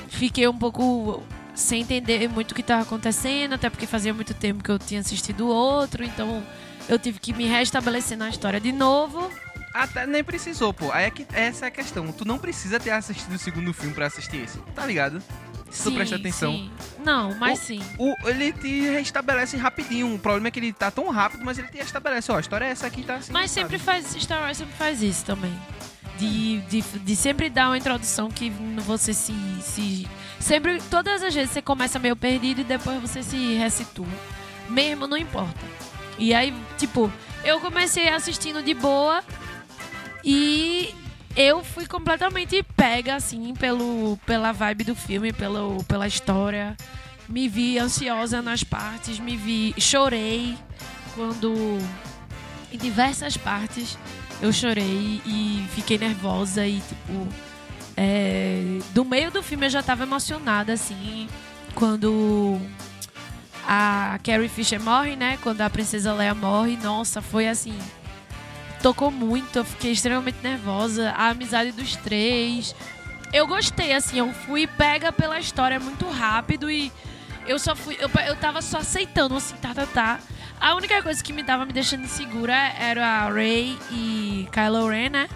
fiquei 0.09 0.47
um 0.47 0.57
pouco 0.57 1.23
sem 1.55 1.83
entender 1.83 2.29
muito 2.29 2.53
o 2.53 2.55
que 2.55 2.61
estava 2.61 2.83
acontecendo, 2.83 3.55
até 3.55 3.71
porque 3.71 3.87
fazia 3.87 4.13
muito 4.13 4.35
tempo 4.35 4.63
que 4.63 4.71
eu 4.71 4.79
tinha 4.79 5.01
assistido 5.01 5.49
outro, 5.49 6.05
então 6.05 6.43
eu 6.89 6.99
tive 6.99 7.19
que 7.19 7.33
me 7.33 7.47
restabelecer 7.47 8.17
na 8.17 8.29
história 8.29 8.61
de 8.61 8.73
novo. 8.73 9.31
Até 9.73 10.07
nem 10.07 10.23
precisou, 10.23 10.75
pô. 10.75 10.93
Aí 10.93 11.07
é 11.07 11.11
que 11.11 11.27
essa 11.33 11.65
é 11.65 11.69
a 11.69 11.71
questão. 11.71 12.13
Tu 12.13 12.27
não 12.27 12.39
precisa 12.39 12.79
ter 12.79 12.91
assistido 12.91 13.35
o 13.35 13.39
segundo 13.39 13.73
filme 13.73 13.95
pra 13.95 14.07
assistir 14.07 14.45
esse. 14.45 14.59
Tá 14.75 14.85
ligado? 14.85 15.23
Se 15.73 15.85
tu 15.85 15.93
presta 15.93 16.17
atenção. 16.17 16.53
sim. 16.53 16.71
Não, 17.03 17.35
mas 17.37 17.59
sim. 17.59 17.81
O, 17.99 18.15
ele 18.29 18.53
te 18.53 18.83
restabelece 18.91 19.57
rapidinho. 19.57 20.15
O 20.15 20.19
problema 20.19 20.49
é 20.49 20.51
que 20.51 20.61
ele 20.61 20.73
tá 20.73 20.91
tão 20.91 21.09
rápido, 21.09 21.45
mas 21.45 21.59
ele 21.59 21.69
te 21.69 21.79
restabelece. 21.79 22.31
Ó, 22.31 22.37
a 22.37 22.41
história 22.41 22.67
é 22.67 22.71
essa 22.71 22.87
aqui, 22.87 23.03
tá 23.03 23.17
assim. 23.17 23.33
Mas 23.33 23.51
sabe? 23.51 23.63
sempre 23.63 23.79
faz, 23.79 24.15
Star 24.21 24.43
Wars 24.43 24.59
sempre 24.59 24.75
faz 24.75 25.03
isso 25.03 25.25
também. 25.25 25.53
De, 26.19 26.61
de, 26.63 26.83
de 26.83 27.17
sempre 27.17 27.49
dar 27.49 27.69
uma 27.69 27.79
introdução 27.79 28.31
que 28.31 28.51
você 28.85 29.15
se, 29.15 29.35
se. 29.63 30.07
Sempre, 30.39 30.81
todas 30.91 31.23
as 31.23 31.35
vezes 31.35 31.51
você 31.51 31.63
começa 31.63 31.99
meio 31.99 32.15
perdido 32.15 32.61
e 32.61 32.65
depois 32.65 33.01
você 33.01 33.23
se 33.23 33.55
ressitua. 33.55 34.07
Mesmo, 34.69 35.07
não 35.07 35.17
importa. 35.17 35.61
E 36.19 36.35
aí, 36.35 36.55
tipo, 36.77 37.11
eu 37.43 37.59
comecei 37.61 38.09
assistindo 38.09 38.63
de 38.63 38.75
boa 38.75 39.25
e 40.23 40.95
eu 41.37 41.65
fui 41.65 41.87
completamente 41.87 42.63
pega, 42.77 43.17
assim, 43.17 43.55
pelo, 43.55 44.19
pela 44.27 44.53
vibe 44.53 44.85
do 44.85 44.95
filme, 44.95 45.33
pelo, 45.33 45.83
pela 45.85 46.07
história. 46.07 46.77
Me 47.29 47.49
vi 47.49 47.79
ansiosa 47.79 48.43
nas 48.43 48.63
partes, 48.63 49.19
me 49.19 49.37
vi. 49.37 49.75
Chorei 49.79 50.57
quando. 51.15 51.79
Em 52.73 52.79
diversas 52.79 53.37
partes 53.37 53.99
eu 54.41 54.53
chorei 54.53 55.21
e 55.27 55.65
fiquei 55.75 55.99
nervosa 55.99 56.67
e, 56.67 56.81
tipo. 56.81 57.29
é, 57.97 58.79
do 58.93 59.05
meio 59.05 59.31
do 59.31 59.43
filme 59.43 59.67
eu 59.67 59.71
já 59.71 59.83
tava 59.83 60.03
emocionada, 60.03 60.73
assim, 60.73 61.29
quando 61.75 62.59
a 63.67 64.19
Carrie 64.23 64.49
Fisher 64.49 64.81
morre, 64.81 65.17
né? 65.17 65.39
Quando 65.43 65.61
a 65.61 65.71
princesa 65.71 66.13
Leia 66.13 66.35
morre, 66.35 66.77
nossa, 66.77 67.23
foi 67.23 67.49
assim. 67.49 67.79
Tocou 68.83 69.13
muito, 69.13 69.61
eu 69.61 69.65
fiquei 69.65 69.93
extremamente 69.93 70.39
nervosa. 70.43 71.11
A 71.11 71.29
amizade 71.29 71.71
dos 71.71 71.95
três. 71.97 72.75
Eu 73.33 73.47
gostei, 73.47 73.93
assim, 73.95 74.19
eu 74.19 74.33
fui 74.33 74.67
pega 74.67 75.13
pela 75.13 75.39
história 75.39 75.79
muito 75.79 76.07
rápido 76.09 76.71
e 76.71 76.91
eu 77.47 77.59
só 77.59 77.77
fui. 77.77 77.97
Eu, 78.01 78.11
eu 78.27 78.37
tava 78.37 78.61
só 78.61 78.79
aceitando, 78.79 79.37
assim, 79.37 79.55
tá, 79.57 79.73
tá, 79.73 79.87
tá. 79.87 80.21
A 80.61 80.75
única 80.75 81.01
coisa 81.01 81.23
que 81.23 81.33
me 81.33 81.45
tava 81.45 81.65
me 81.65 81.73
deixando 81.73 82.05
insegura 82.05 82.55
era 82.55 83.07
a 83.07 83.33
Rey 83.33 83.79
e 83.91 84.49
Kylo 84.53 84.89
Ren, 84.89 85.11
né? 85.11 85.29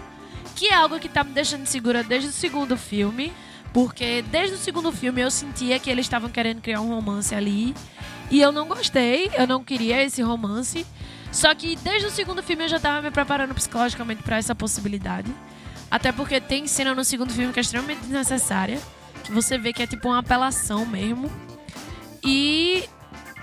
Que 0.55 0.67
é 0.67 0.75
algo 0.75 0.99
que 0.99 1.09
tá 1.09 1.23
me 1.23 1.31
deixando 1.31 1.63
insegura 1.63 2.03
desde 2.03 2.29
o 2.29 2.33
segundo 2.33 2.77
filme. 2.77 3.31
Porque 3.73 4.23
desde 4.23 4.55
o 4.55 4.57
segundo 4.57 4.91
filme 4.91 5.21
eu 5.21 5.29
sentia 5.31 5.79
que 5.79 5.89
eles 5.89 6.05
estavam 6.05 6.29
querendo 6.29 6.61
criar 6.61 6.81
um 6.81 6.89
romance 6.89 7.33
ali. 7.33 7.73
E 8.29 8.41
eu 8.41 8.51
não 8.51 8.67
gostei, 8.67 9.29
eu 9.37 9.47
não 9.47 9.63
queria 9.63 10.03
esse 10.03 10.21
romance. 10.21 10.85
Só 11.31 11.53
que 11.53 11.75
desde 11.77 12.07
o 12.07 12.11
segundo 12.11 12.41
filme 12.41 12.63
eu 12.65 12.69
já 12.69 12.79
tava 12.79 13.01
me 13.01 13.11
preparando 13.11 13.53
psicologicamente 13.53 14.23
pra 14.23 14.37
essa 14.37 14.55
possibilidade. 14.55 15.31
Até 15.89 16.11
porque 16.11 16.41
tem 16.41 16.67
cena 16.67 16.93
no 16.95 17.03
segundo 17.03 17.31
filme 17.33 17.53
que 17.53 17.59
é 17.59 17.61
extremamente 17.61 17.99
desnecessária. 18.01 18.79
Que 19.23 19.31
você 19.31 19.57
vê 19.57 19.71
que 19.73 19.83
é 19.83 19.87
tipo 19.87 20.07
uma 20.09 20.19
apelação 20.19 20.85
mesmo. 20.85 21.31
E. 22.23 22.83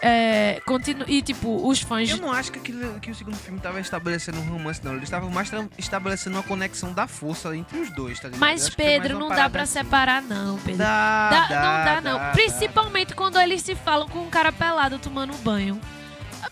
É, 0.07 0.61
continu 0.67 1.05
e 1.09 1.23
tipo, 1.23 1.67
os 1.67 1.81
fãs. 1.81 2.11
Eu 2.11 2.19
não 2.19 2.31
acho 2.31 2.53
que, 2.53 2.59
aquilo, 2.59 3.01
que 3.01 3.11
o 3.11 3.15
segundo 3.15 3.37
filme 3.37 3.59
tava 3.59 3.81
estabelecendo 3.81 4.39
um 4.39 4.43
romance, 4.51 4.79
não. 4.85 4.93
Eles 4.93 5.05
estavam 5.05 5.31
mais 5.31 5.51
estabelecendo 5.79 6.37
uma 6.37 6.43
conexão 6.43 6.93
da 6.93 7.07
força 7.07 7.57
entre 7.57 7.79
os 7.79 7.91
dois, 7.95 8.21
tá 8.21 8.29
ligado? 8.29 8.41
Mas 8.41 8.67
é 8.67 8.71
Pedro, 8.71 9.17
uma 9.17 9.29
não 9.31 9.35
dá 9.35 9.49
pra 9.49 9.63
assim. 9.63 9.73
separar, 9.75 10.21
não, 10.21 10.59
Pedro. 10.59 10.77
Dá, 10.79 11.31
Dá- 11.31 11.47
dá, 11.47 11.55
não 11.55 11.85
dá, 11.85 12.01
não. 12.03 12.19
dá, 12.19 12.31
Principalmente 12.33 13.15
quando 13.15 13.41
eles 13.41 13.63
se 13.63 13.75
falam 13.75 14.07
com 14.07 14.19
um 14.19 14.29
cara 14.29 14.53
pelado 14.53 14.99
tomando 14.99 15.33
banho. 15.39 15.81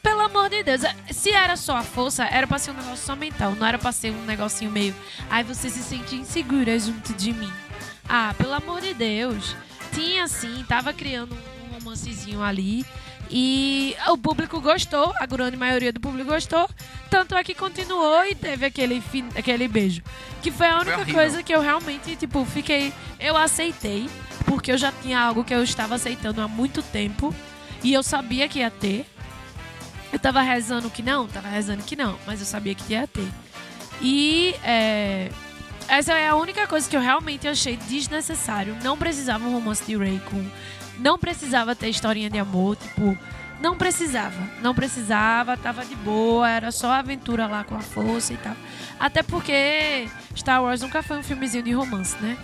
Pelo 0.03 0.21
amor 0.21 0.51
de 0.51 0.63
Deus, 0.65 0.81
se 1.11 1.31
era 1.31 1.57
só 1.57 1.77
a 1.77 1.83
força, 1.83 2.25
era 2.25 2.47
pra 2.47 2.59
ser 2.59 2.73
um 2.73 2.75
negócio 2.75 3.05
só 3.07 3.15
mental, 3.15 3.55
não 3.55 3.67
era 3.67 3.79
pra 3.79 3.93
ser 3.93 4.11
um 4.11 4.25
negocinho 4.25 4.71
meio. 4.71 4.95
Ai, 5.31 5.45
você 5.45 5.71
se 5.71 5.83
sente 5.83 6.17
insegura 6.17 6.77
junto 6.79 7.13
de 7.15 7.33
mim. 7.33 7.53
Ah, 8.09 8.35
pelo 8.37 8.53
amor 8.53 8.81
de 8.81 8.95
Deus. 8.95 9.55
Tinha 9.95 10.27
sim, 10.27 10.65
tava 10.69 10.93
criando 10.93 11.35
um 11.35 11.75
romancezinho 11.75 12.43
ali. 12.43 12.85
E 13.31 13.97
o 14.09 14.19
público 14.19 14.61
gostou, 14.61 15.15
a 15.19 15.25
grande 15.25 15.57
maioria 15.57 15.93
do 15.93 16.01
público 16.01 16.31
gostou. 16.31 16.69
Tanto 17.09 17.35
é 17.37 17.45
que 17.45 17.55
continuou 17.55 18.25
e 18.27 18.35
teve 18.35 18.67
aquele, 18.67 19.01
fin- 19.01 19.29
aquele 19.37 19.69
beijo. 19.69 20.03
Que 20.43 20.51
foi 20.51 20.67
a 20.67 20.77
única 20.81 20.97
horrível. 20.97 21.15
coisa 21.15 21.43
que 21.43 21.55
eu 21.55 21.61
realmente, 21.61 22.17
tipo, 22.17 22.45
fiquei. 22.45 22.93
Eu 23.21 23.37
aceitei, 23.37 24.11
porque 24.47 24.73
eu 24.73 24.77
já 24.77 24.93
tinha 25.01 25.21
algo 25.21 25.45
que 25.45 25.55
eu 25.55 25.63
estava 25.63 25.95
aceitando 25.95 26.41
há 26.43 26.49
muito 26.49 26.83
tempo. 26.83 27.35
E 27.83 27.93
eu 27.93 28.03
sabia 28.03 28.49
que 28.49 28.59
ia 28.59 28.71
ter. 28.71 29.07
Eu 30.13 30.19
tava 30.19 30.41
rezando 30.43 30.91
que 30.91 31.03
não, 31.03 31.27
tava 31.27 31.49
rezando 31.49 31.83
que 31.83 31.97
não, 31.97 32.19
mas 32.27 32.41
eu 32.41 32.47
sabia 32.47 32.75
que 32.75 32.93
ia 32.93 33.07
ter. 33.07 33.27
E 34.01 34.55
é, 34.63 35.31
essa 35.89 36.13
é 36.15 36.29
a 36.29 36.35
única 36.37 36.67
coisa 36.67 36.89
que 36.89 36.97
eu 36.97 37.01
realmente 37.01 37.49
achei 37.49 37.77
desnecessário. 37.77 38.77
Não 38.83 38.97
precisava 38.99 39.45
um 39.47 39.53
romance 39.53 39.85
de 39.85 39.97
Ray 39.97 40.21
com. 40.31 40.45
Não 40.99 41.19
precisava 41.19 41.75
ter 41.75 41.89
historinha 41.89 42.29
de 42.29 42.39
amor, 42.39 42.77
tipo. 42.77 43.17
Não 43.61 43.77
precisava. 43.77 44.37
Não 44.61 44.75
precisava, 44.75 45.57
tava 45.57 45.85
de 45.85 45.95
boa, 45.97 46.51
era 46.51 46.71
só 46.73 46.91
aventura 46.93 47.47
lá 47.47 47.63
com 47.65 47.77
a 47.77 47.81
força 47.81 48.33
e 48.33 48.37
tal. 48.37 48.57
Até 48.99 49.23
porque 49.23 50.09
Star 50.37 50.63
Wars 50.63 50.81
nunca 50.83 51.03
foi 51.03 51.17
um 51.19 51.23
filmezinho 51.23 51.63
de 51.63 51.73
romance, 51.73 52.17
né? 52.21 52.37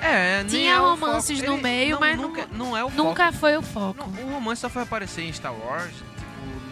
É, 0.00 0.44
Tinha 0.44 0.74
é 0.74 0.76
romances 0.76 1.38
foco. 1.38 1.50
no 1.50 1.56
Ele- 1.56 1.62
meio, 1.62 1.90
não, 1.92 2.00
mas 2.00 2.16
nunca, 2.18 2.42
nunca- 2.42 2.54
não 2.56 2.76
é 2.76 2.84
o 2.84 2.90
Nunca 2.90 3.26
foco. 3.26 3.38
foi 3.38 3.56
o 3.56 3.62
foco. 3.62 4.06
Não, 4.20 4.28
o 4.28 4.32
romance 4.34 4.60
só 4.60 4.68
foi 4.68 4.82
aparecer 4.82 5.22
em 5.22 5.32
Star 5.32 5.54
Wars, 5.54 5.92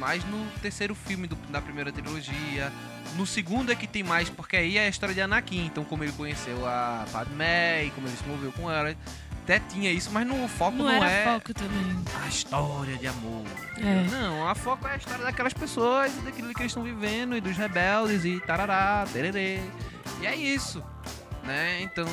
mais 0.02 0.24
no 0.24 0.44
terceiro 0.60 0.96
filme 0.96 1.28
do- 1.28 1.36
da 1.48 1.62
primeira 1.62 1.92
trilogia. 1.92 2.72
No 3.14 3.24
segundo 3.24 3.70
é 3.70 3.76
que 3.76 3.86
tem 3.86 4.02
mais, 4.02 4.28
porque 4.28 4.56
aí 4.56 4.76
é 4.76 4.86
a 4.86 4.88
história 4.88 5.14
de 5.14 5.20
Anakin, 5.20 5.64
então 5.66 5.84
como 5.84 6.02
ele 6.02 6.10
conheceu 6.12 6.66
a 6.66 7.04
Padmé 7.12 7.84
e 7.84 7.90
como 7.90 8.08
ele 8.08 8.16
se 8.16 8.24
moveu 8.26 8.50
com 8.52 8.68
ela. 8.68 8.96
Até 9.44 9.60
tinha 9.60 9.90
isso, 9.92 10.10
mas 10.12 10.26
no 10.26 10.46
foco 10.48 10.76
Não, 10.78 10.84
não, 10.86 11.04
é 11.04 11.24
foco 11.24 11.54
também. 11.54 12.04
a 12.24 12.28
história 12.28 12.96
de 12.96 13.06
amor. 13.06 13.44
É. 13.78 14.08
Não, 14.10 14.48
a 14.48 14.54
foco 14.56 14.86
é 14.88 14.94
a 14.94 14.96
história 14.96 15.24
daquelas 15.24 15.52
pessoas, 15.52 16.12
e 16.16 16.20
daquilo 16.20 16.52
que 16.54 16.62
eles 16.62 16.70
estão 16.70 16.82
vivendo, 16.82 17.36
e 17.36 17.40
dos 17.40 17.56
rebeldes, 17.56 18.24
e 18.24 18.40
tarará, 18.40 19.04
tererê. 19.12 19.60
E 20.20 20.26
é 20.26 20.34
isso, 20.34 20.82
né? 21.44 21.80
Então, 21.82 22.06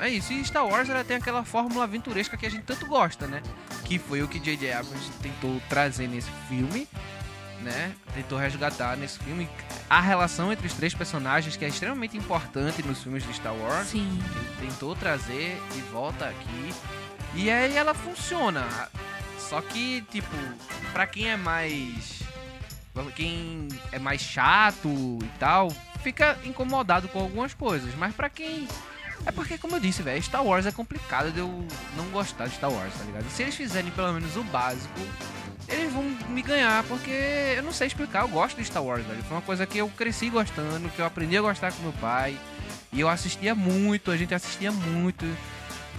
é 0.00 0.08
isso. 0.08 0.32
E 0.32 0.44
Star 0.44 0.64
Wars, 0.66 0.88
ela 0.88 1.02
tem 1.04 1.16
aquela 1.16 1.44
fórmula 1.44 1.84
aventuresca 1.84 2.36
que 2.36 2.46
a 2.46 2.50
gente 2.50 2.62
tanto 2.64 2.86
gosta, 2.86 3.26
né? 3.26 3.42
Que 3.86 3.98
foi 3.98 4.20
o 4.20 4.28
que 4.28 4.40
J.J. 4.40 4.72
Abrams 4.72 5.10
tentou 5.22 5.62
trazer 5.68 6.08
nesse 6.08 6.30
filme, 6.48 6.88
né? 7.62 7.94
Tentou 8.12 8.36
resgatar 8.36 8.96
nesse 8.96 9.16
filme 9.20 9.48
a 9.88 10.00
relação 10.00 10.52
entre 10.52 10.66
os 10.66 10.72
três 10.72 10.92
personagens, 10.92 11.56
que 11.56 11.64
é 11.64 11.68
extremamente 11.68 12.16
importante 12.16 12.82
nos 12.82 13.00
filmes 13.00 13.24
de 13.24 13.32
Star 13.32 13.54
Wars. 13.54 13.86
Sim. 13.86 14.20
Ele 14.58 14.68
tentou 14.68 14.96
trazer 14.96 15.56
de 15.72 15.80
volta 15.92 16.28
aqui. 16.28 16.74
E 17.34 17.48
aí 17.48 17.76
ela 17.76 17.94
funciona. 17.94 18.66
Só 19.38 19.60
que, 19.60 20.02
tipo, 20.10 20.36
pra 20.92 21.06
quem 21.06 21.30
é 21.30 21.36
mais. 21.36 22.22
Quem 23.14 23.68
é 23.92 23.98
mais 24.00 24.20
chato 24.20 24.88
e 25.22 25.30
tal, 25.38 25.70
fica 26.02 26.36
incomodado 26.44 27.06
com 27.08 27.20
algumas 27.20 27.54
coisas. 27.54 27.94
Mas 27.94 28.12
pra 28.14 28.28
quem 28.28 28.66
É 29.24 29.32
porque, 29.32 29.58
como 29.58 29.76
eu 29.76 29.80
disse, 29.80 30.02
velho, 30.02 30.22
Star 30.22 30.44
Wars 30.44 30.66
é 30.66 30.72
complicado 30.72 31.32
de 31.32 31.38
eu 31.40 31.66
não 31.96 32.04
gostar 32.10 32.46
de 32.46 32.54
Star 32.54 32.70
Wars, 32.70 32.92
tá 32.94 33.04
ligado? 33.04 33.28
Se 33.30 33.42
eles 33.42 33.54
fizerem 33.54 33.90
pelo 33.90 34.12
menos 34.12 34.36
o 34.36 34.44
básico, 34.44 35.00
eles 35.68 35.92
vão 35.92 36.04
me 36.28 36.42
ganhar, 36.42 36.84
porque 36.84 37.10
eu 37.56 37.62
não 37.62 37.72
sei 37.72 37.88
explicar, 37.88 38.20
eu 38.22 38.28
gosto 38.28 38.56
de 38.56 38.64
Star 38.64 38.82
Wars, 38.84 39.04
velho. 39.04 39.22
Foi 39.24 39.36
uma 39.36 39.42
coisa 39.42 39.66
que 39.66 39.78
eu 39.78 39.88
cresci 39.88 40.30
gostando, 40.30 40.88
que 40.90 41.00
eu 41.00 41.06
aprendi 41.06 41.36
a 41.36 41.40
gostar 41.42 41.72
com 41.72 41.82
meu 41.82 41.92
pai. 41.94 42.38
E 42.92 43.00
eu 43.00 43.08
assistia 43.08 43.54
muito, 43.54 44.10
a 44.12 44.16
gente 44.16 44.32
assistia 44.32 44.70
muito, 44.70 45.26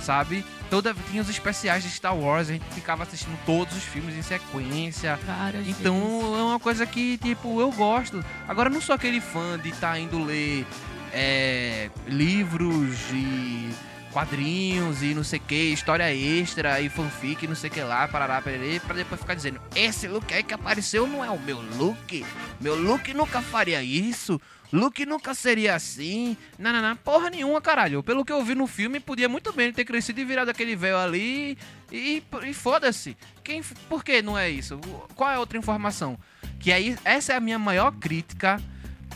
sabe? 0.01 0.43
Toda, 0.69 0.93
tinha 1.09 1.21
os 1.21 1.29
especiais 1.29 1.83
de 1.83 1.89
Star 1.89 2.15
Wars, 2.15 2.49
a 2.49 2.53
gente 2.53 2.65
ficava 2.73 3.03
assistindo 3.03 3.37
todos 3.45 3.75
os 3.75 3.83
filmes 3.83 4.15
em 4.15 4.21
sequência. 4.21 5.19
Várias 5.25 5.67
Então 5.67 5.99
vezes. 6.21 6.39
é 6.39 6.41
uma 6.43 6.59
coisa 6.59 6.85
que, 6.85 7.17
tipo, 7.17 7.59
eu 7.59 7.71
gosto. 7.71 8.23
Agora 8.47 8.69
eu 8.69 8.73
não 8.73 8.81
sou 8.81 8.95
aquele 8.95 9.19
fã 9.21 9.59
de 9.59 9.69
estar 9.69 9.99
indo 9.99 10.23
ler 10.23 10.65
é, 11.13 11.89
livros 12.07 12.97
e 13.11 13.69
quadrinhos 14.11 15.03
e 15.03 15.13
não 15.13 15.23
sei 15.23 15.37
o 15.37 15.41
que, 15.43 15.55
história 15.55 16.11
extra 16.11 16.81
e 16.81 16.89
fanfic 16.89 17.43
e 17.43 17.47
não 17.47 17.55
sei 17.55 17.69
o 17.69 17.73
que 17.73 17.81
lá, 17.81 18.07
parará, 18.07 18.41
pererê, 18.41 18.79
pra 18.79 18.95
depois 18.95 19.21
ficar 19.21 19.35
dizendo, 19.35 19.61
esse 19.75 20.07
look 20.07 20.33
aí 20.33 20.41
que 20.41 20.53
apareceu 20.53 21.05
não 21.05 21.23
é 21.23 21.29
o 21.29 21.39
meu 21.39 21.61
look, 21.77 22.25
meu 22.59 22.75
look 22.75 23.13
nunca 23.13 23.41
faria 23.41 23.83
isso, 23.83 24.41
look 24.71 25.05
nunca 25.05 25.35
seria 25.35 25.75
assim, 25.75 26.35
não, 26.57 26.95
porra 26.95 27.29
nenhuma, 27.29 27.61
caralho. 27.61 28.01
Pelo 28.01 28.25
que 28.25 28.31
eu 28.31 28.43
vi 28.43 28.55
no 28.55 28.65
filme, 28.65 28.99
podia 28.99 29.29
muito 29.29 29.53
bem 29.53 29.71
ter 29.71 29.85
crescido 29.85 30.19
e 30.19 30.25
virado 30.25 30.49
aquele 30.49 30.75
véu 30.75 30.97
ali 30.97 31.57
e, 31.91 32.23
e 32.43 32.53
foda-se. 32.53 33.15
Quem, 33.43 33.61
por 33.87 34.03
que 34.03 34.21
não 34.21 34.37
é 34.37 34.49
isso? 34.49 34.79
Qual 35.15 35.29
é 35.29 35.35
a 35.35 35.39
outra 35.39 35.57
informação? 35.57 36.17
Que 36.59 36.71
aí, 36.71 36.97
essa 37.05 37.33
é 37.33 37.35
a 37.35 37.39
minha 37.39 37.59
maior 37.59 37.91
crítica 37.91 38.59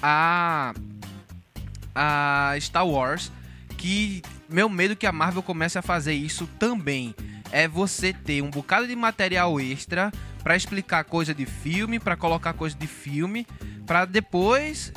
a, 0.01 0.73
a 1.95 2.55
Star 2.59 2.87
Wars, 2.87 3.31
que 3.77 4.21
meu 4.49 4.69
medo 4.69 4.95
que 4.95 5.05
a 5.05 5.11
Marvel 5.11 5.43
comece 5.43 5.77
a 5.77 5.81
fazer 5.81 6.13
isso 6.13 6.47
também 6.59 7.15
é 7.51 7.67
você 7.67 8.13
ter 8.13 8.41
um 8.41 8.49
bocado 8.49 8.87
de 8.87 8.95
material 8.95 9.59
extra 9.59 10.11
pra 10.43 10.55
explicar 10.55 11.03
coisa 11.03 11.33
de 11.33 11.45
filme, 11.45 11.99
pra 11.99 12.15
colocar 12.15 12.53
coisa 12.53 12.75
de 12.75 12.87
filme, 12.87 13.45
pra 13.85 14.05
depois 14.05 14.91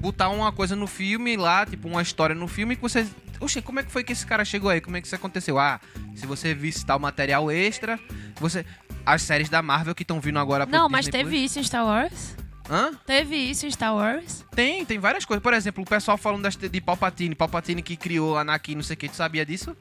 botar 0.00 0.28
uma 0.28 0.52
coisa 0.52 0.76
no 0.76 0.86
filme 0.86 1.36
lá, 1.36 1.66
tipo 1.66 1.88
uma 1.88 2.02
história 2.02 2.34
no 2.34 2.48
filme 2.48 2.76
que 2.76 2.82
você 2.82 3.06
Oxe, 3.40 3.62
como 3.62 3.78
é 3.78 3.84
que 3.84 3.90
foi 3.92 4.02
que 4.02 4.12
esse 4.12 4.26
cara 4.26 4.44
chegou 4.44 4.68
aí? 4.68 4.80
Como 4.80 4.96
é 4.96 5.00
que 5.00 5.06
isso 5.06 5.14
aconteceu? 5.14 5.58
Ah, 5.58 5.80
se 6.14 6.26
você 6.26 6.54
visse 6.54 6.84
tal 6.84 6.98
material 6.98 7.50
extra, 7.50 7.98
você 8.36 8.64
as 9.06 9.22
séries 9.22 9.48
da 9.48 9.62
Marvel 9.62 9.94
que 9.94 10.02
estão 10.02 10.20
vindo 10.20 10.38
agora 10.38 10.66
Não, 10.66 10.88
mas 10.88 11.06
Disney 11.06 11.22
teve 11.24 11.36
isso 11.38 11.58
em 11.58 11.62
Star 11.62 11.84
Wars? 11.84 12.36
Hã? 12.70 12.92
Teve 13.06 13.36
isso 13.36 13.66
em 13.66 13.70
Star 13.70 13.94
Wars? 13.94 14.44
Tem, 14.54 14.84
tem 14.84 14.98
várias 14.98 15.24
coisas. 15.24 15.42
Por 15.42 15.54
exemplo, 15.54 15.82
o 15.82 15.86
pessoal 15.86 16.18
falando 16.18 16.42
das, 16.42 16.54
de 16.56 16.80
Palpatine, 16.80 17.34
Palpatine 17.34 17.82
que 17.82 17.96
criou 17.96 18.36
Anakin, 18.36 18.74
não 18.74 18.82
sei 18.82 18.94
o 18.94 18.96
que, 18.98 19.08
tu 19.08 19.16
sabia 19.16 19.44
disso? 19.46 19.74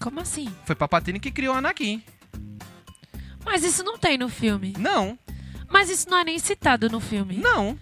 Como 0.00 0.18
assim? 0.20 0.52
Foi 0.64 0.74
Palpatine 0.74 1.20
que 1.20 1.30
criou 1.30 1.54
Anakin. 1.54 2.02
Mas 3.44 3.62
isso 3.64 3.82
não 3.84 3.98
tem 3.98 4.16
no 4.16 4.28
filme. 4.28 4.72
Não, 4.78 5.18
Mas 5.68 5.90
isso 5.90 6.08
não 6.08 6.18
é 6.18 6.24
nem 6.24 6.38
citado 6.38 6.88
no 6.88 7.00
filme. 7.00 7.36
não. 7.38 7.78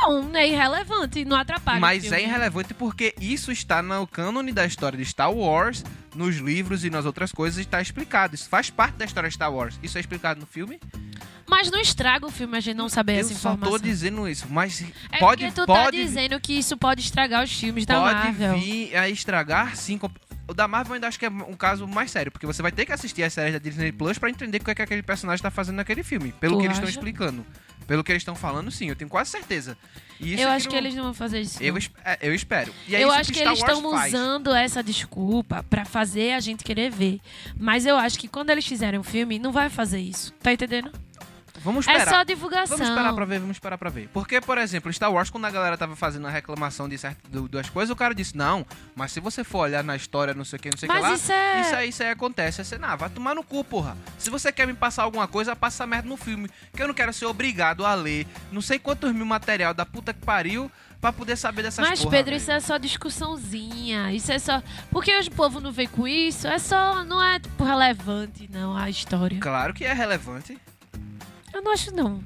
Então, 0.00 0.30
é 0.36 0.48
irrelevante, 0.48 1.24
não 1.24 1.36
atrapalha. 1.36 1.80
Mas 1.80 2.10
é 2.12 2.22
irrelevante 2.22 2.72
porque 2.74 3.14
isso 3.20 3.50
está 3.52 3.82
no 3.82 4.06
cânone 4.06 4.52
da 4.52 4.64
história 4.64 4.96
de 4.96 5.04
Star 5.04 5.32
Wars, 5.32 5.84
nos 6.14 6.36
livros 6.36 6.84
e 6.84 6.90
nas 6.90 7.04
outras 7.04 7.32
coisas 7.32 7.58
está 7.58 7.80
explicado. 7.80 8.34
Isso 8.34 8.48
faz 8.48 8.70
parte 8.70 8.94
da 8.96 9.04
história 9.04 9.28
de 9.28 9.34
Star 9.34 9.52
Wars. 9.52 9.78
Isso 9.82 9.96
é 9.98 10.00
explicado 10.00 10.40
no 10.40 10.46
filme? 10.46 10.78
Mas 11.50 11.70
não 11.70 11.80
estraga 11.80 12.26
o 12.26 12.30
filme 12.30 12.56
a 12.56 12.60
gente 12.60 12.76
não 12.76 12.88
saber 12.90 13.14
Eu 13.16 13.20
essa 13.20 13.28
só 13.34 13.34
informação. 13.52 13.70
tô 13.72 13.78
dizendo 13.82 14.28
isso, 14.28 14.46
mas 14.50 14.84
É 15.10 15.18
pode, 15.18 15.44
porque 15.46 15.60
tu 15.60 15.66
pode, 15.66 15.96
tá 15.96 16.04
dizendo 16.04 16.38
que 16.40 16.52
isso 16.58 16.76
pode 16.76 17.00
estragar 17.00 17.42
os 17.42 17.50
filmes 17.52 17.86
da 17.86 17.94
pode 17.98 18.14
Marvel. 18.14 18.58
vir 18.58 18.94
a 18.94 19.08
estragar 19.08 19.74
sim. 19.74 19.98
O 20.46 20.54
da 20.54 20.68
Marvel 20.68 20.92
eu 20.92 20.94
ainda 20.96 21.08
acho 21.08 21.18
que 21.18 21.26
é 21.26 21.30
um 21.30 21.54
caso 21.56 21.86
mais 21.86 22.10
sério, 22.10 22.30
porque 22.32 22.46
você 22.46 22.60
vai 22.62 22.70
ter 22.72 22.84
que 22.86 22.92
assistir 22.92 23.22
as 23.22 23.32
séries 23.32 23.52
da 23.54 23.58
Disney 23.58 23.92
Plus 23.92 24.18
pra 24.18 24.28
entender 24.30 24.60
o 24.60 24.64
que, 24.64 24.70
é 24.70 24.74
que 24.74 24.82
aquele 24.82 25.02
personagem 25.02 25.42
tá 25.42 25.50
fazendo 25.50 25.76
naquele 25.76 26.02
filme. 26.02 26.32
Pelo 26.32 26.56
Tu 26.56 26.60
que 26.60 26.66
eles 26.66 26.76
estão 26.76 26.88
explicando. 26.88 27.44
Pelo 27.88 28.04
que 28.04 28.12
eles 28.12 28.20
estão 28.20 28.34
falando, 28.36 28.70
sim, 28.70 28.90
eu 28.90 28.94
tenho 28.94 29.08
quase 29.08 29.30
certeza. 29.30 29.76
E 30.20 30.34
isso 30.34 30.42
eu 30.42 30.48
é 30.50 30.54
acho 30.54 30.68
que 30.68 30.74
não- 30.74 30.80
eles 30.80 30.94
não 30.94 31.04
vão 31.04 31.14
fazer 31.14 31.40
isso. 31.40 31.62
Eu, 31.62 31.74
é, 32.04 32.18
eu 32.20 32.34
espero. 32.34 32.72
É 32.90 33.02
eu 33.02 33.10
acho 33.10 33.32
que 33.32 33.38
Star 33.38 33.54
eles 33.54 33.60
estão 33.60 33.82
usando 34.06 34.54
essa 34.54 34.82
desculpa 34.82 35.64
pra 35.70 35.86
fazer 35.86 36.34
a 36.34 36.40
gente 36.40 36.62
querer 36.62 36.90
ver. 36.90 37.18
Mas 37.58 37.86
eu 37.86 37.96
acho 37.96 38.18
que 38.18 38.28
quando 38.28 38.50
eles 38.50 38.66
fizerem 38.66 39.00
o 39.00 39.02
filme, 39.02 39.38
não 39.38 39.50
vai 39.52 39.70
fazer 39.70 40.00
isso. 40.00 40.32
Tá 40.42 40.52
entendendo? 40.52 40.92
Vamos 41.62 41.86
É 41.88 41.92
esperar. 41.92 42.10
só 42.10 42.22
divulgação. 42.24 42.76
Vamos 42.76 42.88
esperar 42.90 43.12
pra 43.14 43.24
ver, 43.24 43.40
vamos 43.40 43.56
esperar 43.56 43.78
pra 43.78 43.90
ver. 43.90 44.08
Porque, 44.12 44.40
por 44.40 44.58
exemplo, 44.58 44.92
Star 44.92 45.12
Wars, 45.12 45.30
quando 45.30 45.44
a 45.46 45.50
galera 45.50 45.76
tava 45.76 45.94
fazendo 45.96 46.26
a 46.26 46.30
reclamação 46.30 46.88
de 46.88 46.96
certas 46.98 47.30
das 47.50 47.68
coisas, 47.70 47.90
o 47.92 47.96
cara 47.96 48.14
disse, 48.14 48.36
não, 48.36 48.66
mas 48.94 49.12
se 49.12 49.20
você 49.20 49.42
for 49.44 49.58
olhar 49.60 49.82
na 49.84 49.96
história, 49.96 50.34
não 50.34 50.44
sei 50.44 50.58
o 50.58 50.62
que, 50.62 50.70
não 50.70 50.78
sei 50.78 50.88
o 50.88 50.92
que 50.92 50.98
lá, 50.98 51.12
isso 51.14 51.32
é- 51.32 51.60
isso 51.60 51.74
aí, 51.74 51.88
isso 51.88 52.02
aí 52.02 52.10
acontece. 52.10 52.64
Você, 52.64 52.78
não, 52.78 52.96
vai 52.96 53.08
tomar 53.10 53.34
no 53.34 53.42
cu, 53.42 53.62
porra. 53.64 53.96
Se 54.18 54.30
você 54.30 54.50
quer 54.52 54.66
me 54.66 54.74
passar 54.74 55.02
alguma 55.02 55.26
coisa, 55.28 55.54
passa 55.56 55.86
merda 55.86 56.08
no 56.08 56.16
filme. 56.16 56.48
Que 56.74 56.82
eu 56.82 56.86
não 56.88 56.94
quero 56.94 57.12
ser 57.12 57.26
obrigado 57.26 57.84
a 57.84 57.94
ler 57.94 58.26
não 58.52 58.60
sei 58.60 58.78
quantos 58.78 59.12
mil 59.12 59.26
material 59.26 59.74
da 59.74 59.84
puta 59.86 60.12
que 60.14 60.20
pariu 60.24 60.70
pra 61.00 61.12
poder 61.12 61.36
saber 61.36 61.62
dessas 61.62 61.86
Mas, 61.88 62.00
porra, 62.00 62.10
Pedro, 62.10 62.30
velho. 62.32 62.36
isso 62.42 62.50
é 62.50 62.60
só 62.60 62.76
discussãozinha. 62.78 64.12
Isso 64.12 64.32
é 64.32 64.38
só. 64.38 64.62
Porque 64.90 65.14
hoje 65.16 65.28
o 65.28 65.32
povo 65.32 65.60
não 65.60 65.70
vê 65.72 65.86
com 65.86 66.06
isso. 66.08 66.46
É 66.46 66.58
só. 66.58 67.04
Não 67.04 67.22
é, 67.22 67.38
tipo, 67.38 67.62
relevante, 67.64 68.48
não, 68.52 68.76
a 68.76 68.88
história. 68.90 69.38
Claro 69.40 69.72
que 69.74 69.84
é 69.84 69.92
relevante. 69.92 70.58
Eu 71.58 71.62
não 71.62 71.72
acho, 71.72 71.92
não. 71.92 72.22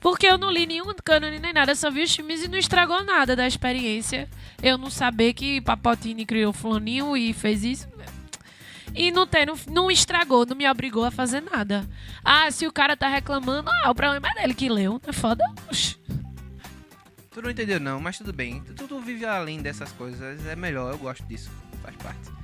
Porque 0.00 0.26
eu 0.26 0.38
não 0.38 0.50
li 0.50 0.64
nenhum 0.64 0.86
cânone 1.04 1.38
nem 1.38 1.52
nada. 1.52 1.74
Só 1.74 1.90
vi 1.90 2.02
os 2.02 2.16
filmes 2.16 2.42
e 2.42 2.48
não 2.48 2.56
estragou 2.56 3.04
nada 3.04 3.36
da 3.36 3.46
experiência. 3.46 4.26
Eu 4.62 4.78
não 4.78 4.88
saber 4.88 5.34
que 5.34 5.60
Papotini 5.60 6.24
criou 6.24 6.50
fulaninho 6.50 7.14
e 7.14 7.34
fez 7.34 7.62
isso. 7.62 7.86
E 8.94 9.12
não, 9.12 9.26
tem, 9.26 9.44
não, 9.44 9.54
não 9.68 9.90
estragou, 9.90 10.46
não 10.46 10.56
me 10.56 10.68
obrigou 10.68 11.04
a 11.04 11.10
fazer 11.10 11.42
nada. 11.42 11.86
Ah, 12.24 12.50
se 12.50 12.66
o 12.66 12.72
cara 12.72 12.96
tá 12.96 13.06
reclamando, 13.06 13.70
ah, 13.70 13.90
o 13.90 13.94
problema 13.94 14.28
é 14.30 14.40
dele 14.40 14.54
que 14.54 14.70
leu. 14.70 14.98
É 15.06 15.12
foda? 15.12 15.44
Oxi. 15.68 16.00
Tu 17.30 17.42
não 17.42 17.50
entendeu, 17.50 17.78
não, 17.78 18.00
mas 18.00 18.16
tudo 18.16 18.32
bem. 18.32 18.62
Tu, 18.64 18.88
tu 18.88 18.98
vive 18.98 19.26
além 19.26 19.60
dessas 19.60 19.92
coisas. 19.92 20.46
É 20.46 20.56
melhor, 20.56 20.90
eu 20.90 20.98
gosto 20.98 21.22
disso. 21.26 21.50
Faz 21.82 21.94
parte. 21.96 22.39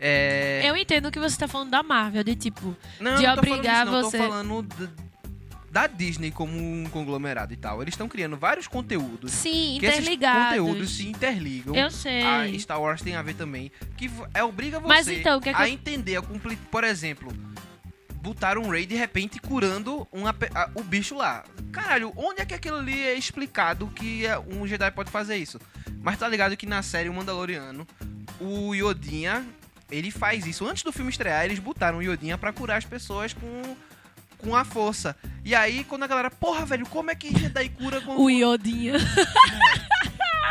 É. 0.00 0.62
Eu 0.64 0.76
entendo 0.76 1.10
que 1.10 1.18
você 1.18 1.36
tá 1.36 1.48
falando 1.48 1.70
da 1.70 1.82
Marvel, 1.82 2.22
de 2.22 2.34
tipo, 2.36 2.76
Não, 3.00 3.16
de 3.16 3.24
não 3.26 3.34
tô 3.34 3.40
obrigar 3.40 3.86
falando 3.86 4.00
isso, 4.02 4.10
você- 4.10 4.18
não. 4.18 4.24
Tô 4.24 4.30
falando 4.30 5.08
da 5.70 5.86
Disney 5.86 6.30
como 6.30 6.52
um 6.56 6.84
conglomerado 6.90 7.52
e 7.52 7.56
tal. 7.56 7.82
Eles 7.82 7.92
estão 7.94 8.08
criando 8.08 8.36
vários 8.36 8.66
conteúdos. 8.66 9.30
sim, 9.32 9.76
que 9.80 9.86
esses 9.86 9.98
interligados. 10.00 10.58
conteúdos 10.58 10.96
se 10.96 11.06
interligam. 11.08 11.74
Eu 11.74 11.90
sei. 11.90 12.22
A 12.22 12.58
Star 12.58 12.80
Wars 12.80 13.02
tem 13.02 13.16
a 13.16 13.22
ver 13.22 13.34
também. 13.34 13.70
Que 13.96 14.10
é, 14.32 14.42
obriga 14.42 14.80
você 14.80 14.88
Mas 14.88 15.08
então, 15.08 15.40
que 15.40 15.48
é 15.50 15.52
que 15.54 15.60
a 15.62 15.68
eu- 15.68 15.74
entender, 15.74 16.16
a 16.16 16.22
cumprir. 16.22 16.56
Por 16.70 16.84
exemplo, 16.84 17.30
botaram 18.22 18.62
um 18.62 18.68
Rey 18.70 18.86
de 18.86 18.94
repente 18.94 19.38
curando 19.38 20.06
uma 20.10 20.34
a- 20.54 20.70
o 20.74 20.82
bicho 20.82 21.14
lá. 21.16 21.44
Caralho, 21.70 22.12
onde 22.16 22.40
é 22.40 22.46
que 22.46 22.54
aquilo 22.54 22.78
ali 22.78 22.98
é 23.00 23.14
explicado 23.14 23.88
que 23.88 24.24
é, 24.26 24.38
um 24.38 24.66
Jedi 24.66 24.90
pode 24.90 25.10
fazer 25.10 25.36
isso? 25.36 25.60
Mas 26.02 26.18
tá 26.18 26.26
ligado 26.26 26.56
que 26.56 26.66
na 26.66 26.82
série 26.82 27.08
O 27.08 27.14
Mandaloriano, 27.14 27.86
o 28.40 28.74
Yodinha, 28.74 29.44
ele 29.90 30.10
faz 30.10 30.46
isso. 30.46 30.66
Antes 30.66 30.82
do 30.82 30.92
filme 30.92 31.10
estrear, 31.10 31.44
eles 31.44 31.58
botaram 31.58 31.98
o 31.98 32.02
Yodinha 32.02 32.36
pra 32.38 32.52
curar 32.52 32.76
as 32.78 32.84
pessoas 32.84 33.32
com, 33.32 33.76
com 34.38 34.54
a 34.56 34.64
força. 34.64 35.16
E 35.44 35.54
aí, 35.54 35.84
quando 35.84 36.02
a 36.02 36.06
galera, 36.06 36.30
porra, 36.30 36.64
velho, 36.66 36.86
como 36.86 37.10
é 37.10 37.14
que 37.14 37.36
Jedi 37.38 37.68
cura 37.70 38.00
com 38.00 38.16
O 38.16 38.28
Iodinha. 38.30 38.94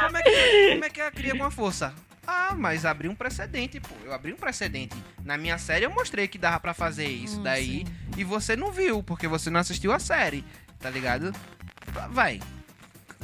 como 0.02 0.18
é 0.18 0.22
que, 0.24 0.72
como 0.74 0.86
é 0.86 0.90
que 0.90 1.02
ela 1.02 1.12
cria 1.12 1.36
com 1.36 1.44
a 1.44 1.52
força? 1.52 1.94
Ah, 2.26 2.54
mas 2.58 2.86
abri 2.86 3.08
um 3.08 3.16
precedente, 3.16 3.80
pô. 3.80 3.96
Eu 4.04 4.14
abri 4.14 4.34
um 4.34 4.38
precedente. 4.38 4.96
Na 5.24 5.38
minha 5.38 5.58
série 5.58 5.86
eu 5.86 5.90
mostrei 5.90 6.28
que 6.28 6.38
dava 6.38 6.60
pra 6.60 6.74
fazer 6.74 7.08
isso 7.08 7.40
Hum, 7.40 7.44
daí. 7.44 7.86
sim. 7.86 7.86
E 8.18 8.24
você 8.24 8.56
não 8.56 8.72
viu, 8.72 9.02
porque 9.02 9.28
você 9.28 9.50
não 9.50 9.60
assistiu 9.62 9.94
a 9.94 10.00
série. 10.00 10.44
Tá 10.80 10.90
ligado? 10.90 11.34
Vai. 12.12 12.42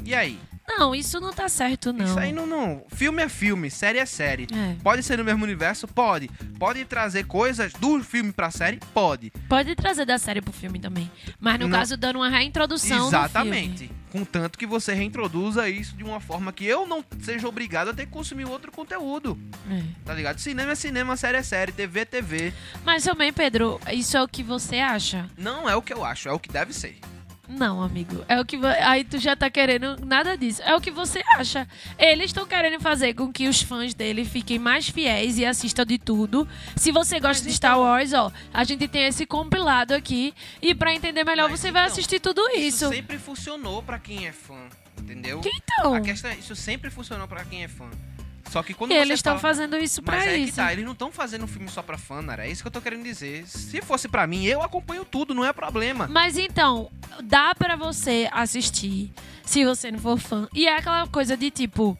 E 0.05 0.15
aí? 0.15 0.39
Não, 0.67 0.95
isso 0.95 1.19
não 1.19 1.33
tá 1.33 1.49
certo, 1.49 1.91
não. 1.91 2.05
Isso 2.05 2.17
aí 2.19 2.31
não, 2.31 2.45
não. 2.47 2.83
Filme 2.89 3.21
é 3.21 3.29
filme, 3.29 3.69
série 3.69 3.99
é 3.99 4.05
série. 4.05 4.47
É. 4.53 4.75
Pode 4.81 5.03
ser 5.03 5.17
no 5.17 5.23
mesmo 5.23 5.43
universo? 5.43 5.87
Pode. 5.87 6.29
Pode 6.57 6.85
trazer 6.85 7.25
coisas 7.25 7.73
do 7.73 8.01
filme 8.03 8.31
pra 8.31 8.49
série? 8.49 8.79
Pode. 8.93 9.31
Pode 9.49 9.75
trazer 9.75 10.05
da 10.05 10.17
série 10.17 10.41
pro 10.41 10.53
filme 10.53 10.79
também. 10.79 11.11
Mas 11.39 11.59
no 11.59 11.67
Não. 11.67 11.77
caso, 11.77 11.97
dando 11.97 12.17
uma 12.17 12.29
reintrodução 12.29 13.07
Exatamente. 13.07 13.91
Contanto 14.11 14.57
que 14.59 14.65
você 14.67 14.93
reintroduza 14.93 15.67
isso 15.67 15.95
de 15.95 16.03
uma 16.03 16.19
forma 16.19 16.53
que 16.53 16.63
eu 16.65 16.85
não 16.87 17.03
seja 17.19 17.47
obrigado 17.47 17.89
a 17.89 17.93
ter 17.93 18.05
que 18.05 18.11
consumir 18.11 18.45
outro 18.45 18.71
conteúdo. 18.71 19.37
filme. 19.67 19.95
Tá 20.05 20.13
ligado? 20.13 20.37
Cinema 20.39 20.71
é 20.73 20.75
cinema, 20.75 21.17
série 21.17 21.37
é 21.37 21.43
série, 21.43 21.71
TV 21.71 22.01
é 22.01 22.05
TV. 22.05 22.47
É. 22.47 22.53
Mas 22.85 23.03
também, 23.03 23.33
Pedro, 23.33 23.79
isso 23.91 24.15
é 24.15 24.21
o 24.23 24.27
que 24.27 24.43
você 24.43 24.77
acha? 24.77 25.27
Não 25.37 25.67
é 25.67 25.75
o 25.75 25.81
que 25.81 25.93
eu 25.93 26.05
acho, 26.05 26.29
é 26.29 26.31
o 26.31 26.39
que 26.39 26.49
deve 26.49 26.73
ser. 26.73 26.99
Não, 27.47 27.81
amigo. 27.83 28.23
É 28.29 28.39
o 28.39 28.45
que 28.45 28.55
aí 28.65 29.03
tu 29.03 29.17
já 29.17 29.35
tá 29.35 29.49
querendo 29.49 29.97
nada 30.05 30.37
disso. 30.37 30.61
É 30.63 30.73
o 30.75 30.79
que 30.81 30.89
você 30.89 31.21
acha. 31.35 31.67
Eles 31.99 32.27
estão 32.27 32.45
querendo 32.47 32.79
fazer 32.79 33.13
com 33.13 33.31
que 33.33 33.47
os 33.49 33.61
fãs 33.61 33.93
dele 33.93 34.23
fiquem 34.23 34.57
mais 34.57 34.87
fiéis 34.87 35.37
e 35.37 35.45
assistam 35.45 35.85
de 35.85 35.97
tudo. 35.97 36.47
Se 36.75 36.91
você 36.91 37.19
gosta 37.19 37.45
de 37.45 37.53
Star 37.53 37.73
então- 37.73 37.83
Wars, 37.83 38.13
ó, 38.13 38.31
a 38.53 38.63
gente 38.63 38.87
tem 38.87 39.05
esse 39.05 39.25
compilado 39.25 39.93
aqui 39.93 40.33
e 40.61 40.73
pra 40.73 40.93
entender 40.93 41.23
melhor 41.25 41.49
Mas 41.49 41.59
você 41.59 41.71
vai 41.71 41.83
então, 41.83 41.91
assistir 41.93 42.19
tudo 42.21 42.41
isso. 42.55 42.87
sempre 42.87 43.17
funcionou 43.17 43.83
pra 43.83 43.99
quem 43.99 44.25
é 44.25 44.31
fã, 44.31 44.57
entendeu? 44.97 45.41
Então, 45.45 45.93
A 45.95 45.99
questão 46.01 46.31
é, 46.31 46.35
isso 46.35 46.55
sempre 46.55 46.89
funcionou 46.89 47.27
pra 47.27 47.43
quem 47.43 47.63
é 47.65 47.67
fã. 47.67 47.89
Só 48.53 48.61
que 48.61 48.71
quando 48.75 48.91
E 48.91 48.93
você 48.93 48.99
eles 49.01 49.15
estão 49.15 49.31
fala- 49.39 49.41
fazendo 49.53 49.77
isso 49.77 49.99
pra 50.03 50.15
Mas 50.17 50.27
é 50.27 50.33
que 50.35 50.37
isso. 50.41 50.55
tá, 50.57 50.71
eles 50.71 50.85
não 50.85 50.91
estão 50.91 51.11
fazendo 51.11 51.43
um 51.43 51.47
filme 51.47 51.67
só 51.69 51.81
pra 51.81 51.97
fã, 51.97 52.21
Nara. 52.21 52.45
É 52.45 52.51
isso 52.51 52.61
que 52.61 52.67
eu 52.67 52.71
tô 52.71 52.79
querendo 52.79 53.01
dizer. 53.03 53.47
Se 53.47 53.81
fosse 53.81 54.07
pra 54.07 54.27
mim, 54.27 54.45
eu 54.45 54.61
acompanho 54.61 55.03
tudo, 55.03 55.33
não 55.33 55.43
é 55.43 55.51
problema. 55.51 56.07
Mas 56.07 56.37
então, 56.37 56.91
dá 57.23 57.55
pra 57.55 57.75
você 57.75 58.29
assistir 58.31 59.11
se 59.43 59.65
você 59.65 59.91
não 59.91 59.97
for 59.97 60.19
fã. 60.19 60.47
E 60.53 60.67
é 60.67 60.77
aquela 60.77 61.07
coisa 61.07 61.35
de 61.35 61.49
tipo, 61.49 61.97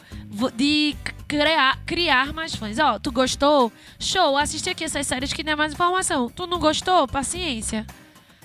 de 0.55 0.95
criar, 1.27 1.79
criar 1.87 2.31
mais 2.33 2.53
fãs. 2.53 2.77
Ó, 2.77 2.99
tu 2.99 3.11
gostou? 3.11 3.73
Show, 3.99 4.37
assiste 4.37 4.69
aqui 4.69 4.83
essas 4.83 5.07
séries 5.07 5.33
que 5.33 5.43
tem 5.43 5.55
mais 5.55 5.73
informação. 5.73 6.29
Tu 6.29 6.45
não 6.45 6.59
gostou? 6.59 7.07
Paciência. 7.07 7.83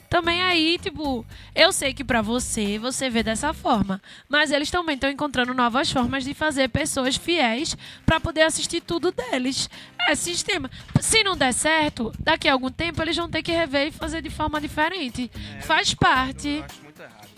Também 0.09 0.43
aí, 0.43 0.79
tipo, 0.79 1.25
eu 1.55 1.71
sei 1.71 1.93
que 1.93 2.03
pra 2.03 2.23
você, 2.23 2.79
você 2.79 3.11
vê 3.11 3.23
dessa 3.23 3.53
forma. 3.53 4.01
Mas 4.29 4.51
eles 4.51 4.71
também 4.71 4.95
estão 4.95 5.11
encontrando 5.11 5.53
novas 5.53 5.91
formas 5.91 6.25
de 6.25 6.33
fazer 6.33 6.69
pessoas 6.69 7.17
fiéis 7.17 7.77
pra 8.07 8.19
poder 8.19 8.43
assistir 8.43 8.81
tudo 8.81 9.13
deles. 9.13 9.69
É 10.09 10.15
sistema. 10.15 10.71
Se 11.01 11.23
não 11.23 11.37
der 11.37 11.53
certo, 11.53 12.13
daqui 12.19 12.49
a 12.49 12.53
algum 12.55 12.71
tempo 12.71 13.03
eles 13.03 13.17
vão 13.17 13.29
ter 13.29 13.43
que 13.43 13.53
rever 13.53 13.89
e 13.89 13.93
fazer 13.93 14.23
de 14.23 14.31
forma 14.31 14.61
diferente. 14.61 15.31
É, 15.59 15.61
Faz 15.61 15.93
parte. 15.93 16.49
Eu 16.49 16.65
acho 16.65 16.83
muito 16.83 17.03
errado. 17.03 17.29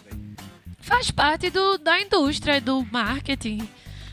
Faz 0.78 1.10
parte 1.10 1.50
do, 1.50 1.78
da 1.78 2.00
indústria, 2.00 2.60
do 2.60 2.84
marketing. 2.90 3.68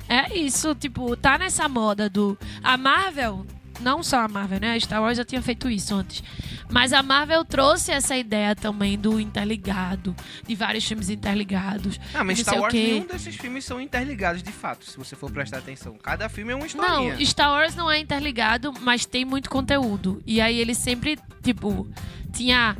É 0.09 0.37
isso, 0.37 0.73
tipo, 0.73 1.15
tá 1.17 1.37
nessa 1.37 1.67
moda 1.67 2.09
do. 2.09 2.37
A 2.63 2.77
Marvel, 2.77 3.45
não 3.79 4.01
só 4.03 4.21
a 4.21 4.27
Marvel, 4.27 4.59
né? 4.59 4.73
A 4.73 4.79
Star 4.79 5.01
Wars 5.01 5.17
já 5.17 5.25
tinha 5.25 5.41
feito 5.41 5.69
isso 5.69 5.95
antes. 5.95 6.23
Mas 6.69 6.91
a 6.93 7.01
Marvel 7.01 7.45
trouxe 7.45 7.91
essa 7.91 8.17
ideia 8.17 8.55
também 8.55 8.97
do 8.97 9.19
interligado, 9.19 10.15
de 10.45 10.55
vários 10.55 10.85
filmes 10.85 11.09
interligados. 11.09 11.99
Ah, 12.13 12.23
mas 12.23 12.37
não 12.39 12.43
Star 12.43 12.59
Wars, 12.59 12.73
nenhum 12.73 13.05
desses 13.05 13.35
filmes 13.35 13.63
são 13.65 13.79
interligados 13.79 14.43
de 14.43 14.51
fato, 14.51 14.85
se 14.85 14.97
você 14.97 15.15
for 15.15 15.31
prestar 15.31 15.59
atenção. 15.59 15.95
Cada 16.01 16.27
filme 16.27 16.51
é 16.51 16.55
uma 16.55 16.61
Não, 16.61 16.65
historinha. 16.65 17.25
Star 17.25 17.51
Wars 17.51 17.75
não 17.75 17.89
é 17.89 17.99
interligado, 17.99 18.73
mas 18.81 19.05
tem 19.05 19.23
muito 19.23 19.49
conteúdo. 19.49 20.21
E 20.25 20.41
aí 20.41 20.59
ele 20.59 20.75
sempre, 20.75 21.17
tipo, 21.41 21.87
tinha 22.33 22.75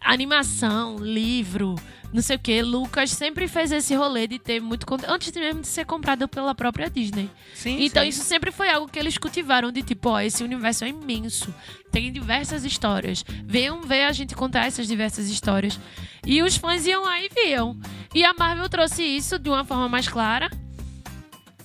animação, 0.00 0.98
livro, 0.98 1.74
não 2.12 2.22
sei 2.22 2.36
o 2.36 2.38
que. 2.38 2.62
Lucas 2.62 3.10
sempre 3.10 3.46
fez 3.48 3.70
esse 3.72 3.94
rolê 3.94 4.26
de 4.26 4.38
ter 4.38 4.60
muito 4.60 4.86
conteúdo, 4.86 5.12
antes 5.12 5.32
mesmo 5.32 5.60
de 5.60 5.66
ser 5.66 5.84
comprado 5.84 6.26
pela 6.28 6.54
própria 6.54 6.88
Disney. 6.90 7.30
Sim, 7.54 7.78
Então 7.84 8.02
sim. 8.02 8.08
isso 8.08 8.22
sempre 8.22 8.50
foi 8.50 8.70
algo 8.70 8.88
que 8.88 8.98
eles 8.98 9.18
cultivaram 9.18 9.70
de 9.72 9.82
tipo, 9.82 10.08
ó, 10.10 10.20
esse 10.20 10.42
universo 10.42 10.84
é 10.84 10.88
imenso, 10.88 11.54
tem 11.90 12.10
diversas 12.12 12.64
histórias. 12.64 13.24
Venham 13.44 13.82
ver 13.82 14.04
a 14.04 14.12
gente 14.12 14.34
contar 14.34 14.66
essas 14.66 14.86
diversas 14.86 15.28
histórias. 15.28 15.78
E 16.24 16.42
os 16.42 16.56
fãs 16.56 16.86
iam 16.86 17.02
lá 17.04 17.20
e 17.20 17.28
viam. 17.28 17.78
E 18.14 18.24
a 18.24 18.32
Marvel 18.34 18.68
trouxe 18.68 19.02
isso 19.02 19.38
de 19.38 19.48
uma 19.48 19.64
forma 19.64 19.88
mais 19.88 20.08
clara 20.08 20.50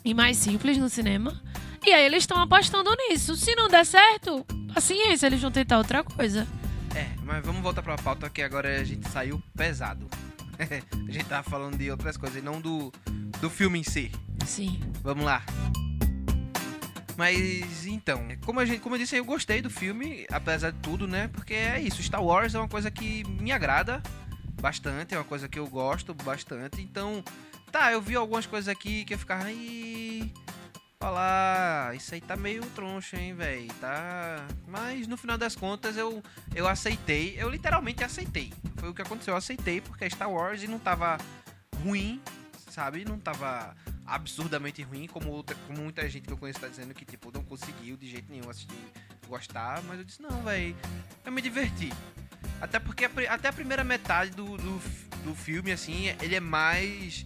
e 0.03 0.13
mais 0.13 0.37
simples 0.37 0.77
no 0.77 0.89
cinema. 0.89 1.41
E 1.85 1.91
aí 1.91 2.05
eles 2.05 2.23
estão 2.23 2.37
apostando 2.39 2.91
nisso. 3.09 3.35
Se 3.35 3.55
não 3.55 3.67
der 3.67 3.85
certo, 3.85 4.45
paciência, 4.73 5.25
eles 5.27 5.41
vão 5.41 5.49
tentar 5.51 5.77
outra 5.79 6.03
coisa. 6.03 6.47
É, 6.95 7.07
mas 7.23 7.43
vamos 7.43 7.61
voltar 7.61 7.81
pra 7.81 7.95
pauta 7.97 8.29
que 8.29 8.41
agora 8.41 8.79
a 8.79 8.83
gente 8.83 9.09
saiu 9.09 9.41
pesado. 9.55 10.07
a 11.07 11.11
gente 11.11 11.25
tava 11.25 11.49
falando 11.49 11.77
de 11.77 11.89
outras 11.89 12.17
coisas 12.17 12.37
e 12.37 12.41
não 12.41 12.61
do, 12.61 12.91
do 13.39 13.49
filme 13.49 13.79
em 13.79 13.83
si. 13.83 14.11
Sim. 14.45 14.79
Vamos 15.03 15.25
lá. 15.25 15.43
Mas 17.17 17.85
então, 17.85 18.27
como, 18.45 18.59
a 18.59 18.65
gente, 18.65 18.79
como 18.79 18.95
eu 18.95 18.99
disse, 18.99 19.15
eu 19.15 19.25
gostei 19.25 19.61
do 19.61 19.69
filme, 19.69 20.25
apesar 20.31 20.71
de 20.71 20.79
tudo, 20.79 21.07
né? 21.07 21.27
Porque 21.27 21.53
é 21.53 21.79
isso, 21.79 22.01
Star 22.01 22.23
Wars 22.23 22.55
é 22.55 22.57
uma 22.59 22.67
coisa 22.67 22.89
que 22.89 23.23
me 23.23 23.51
agrada 23.51 24.01
bastante, 24.59 25.13
é 25.13 25.17
uma 25.17 25.23
coisa 25.23 25.47
que 25.47 25.59
eu 25.59 25.67
gosto 25.67 26.13
bastante. 26.13 26.81
Então, 26.81 27.23
tá, 27.71 27.91
eu 27.91 28.01
vi 28.01 28.15
algumas 28.15 28.45
coisas 28.45 28.67
aqui 28.67 29.03
que 29.05 29.13
eu 29.13 29.19
ficava, 29.19 29.43
ai, 29.43 30.31
falar, 31.01 31.95
isso 31.95 32.13
aí 32.13 32.21
tá 32.21 32.37
meio 32.37 32.63
troncho, 32.75 33.15
hein, 33.15 33.33
velho, 33.33 33.73
tá. 33.81 34.45
Mas 34.67 35.07
no 35.07 35.17
final 35.17 35.35
das 35.35 35.55
contas 35.55 35.97
eu, 35.97 36.21
eu 36.53 36.67
aceitei, 36.67 37.33
eu 37.39 37.49
literalmente 37.49 38.03
aceitei. 38.03 38.53
Foi 38.77 38.89
o 38.89 38.93
que 38.93 39.01
aconteceu, 39.01 39.33
eu 39.33 39.37
aceitei 39.37 39.81
porque 39.81 40.07
Star 40.07 40.29
Wars 40.29 40.61
não 40.69 40.77
tava 40.77 41.17
ruim, 41.83 42.21
sabe? 42.69 43.03
Não 43.03 43.17
tava 43.17 43.75
absurdamente 44.05 44.83
ruim, 44.83 45.07
como, 45.07 45.31
outra, 45.31 45.55
como 45.65 45.81
muita 45.81 46.07
gente 46.07 46.27
que 46.27 46.33
eu 46.33 46.37
conheço 46.37 46.59
tá 46.59 46.67
dizendo 46.67 46.93
que, 46.93 47.03
tipo, 47.03 47.31
não 47.33 47.43
conseguiu 47.43 47.97
de 47.97 48.07
jeito 48.07 48.31
nenhum 48.31 48.47
assistir, 48.47 48.77
gostar, 49.27 49.81
mas 49.87 49.97
eu 49.97 50.05
disse, 50.05 50.21
não, 50.21 50.43
velho, 50.43 50.75
eu 51.25 51.31
me 51.31 51.41
diverti. 51.41 51.91
Até 52.61 52.77
porque 52.77 53.05
a 53.05 53.09
até 53.27 53.47
a 53.47 53.53
primeira 53.53 53.83
metade 53.83 54.29
do, 54.31 54.55
do, 54.55 54.79
do 55.23 55.33
filme, 55.33 55.71
assim, 55.71 56.15
ele 56.21 56.35
é 56.35 56.39
mais. 56.39 57.25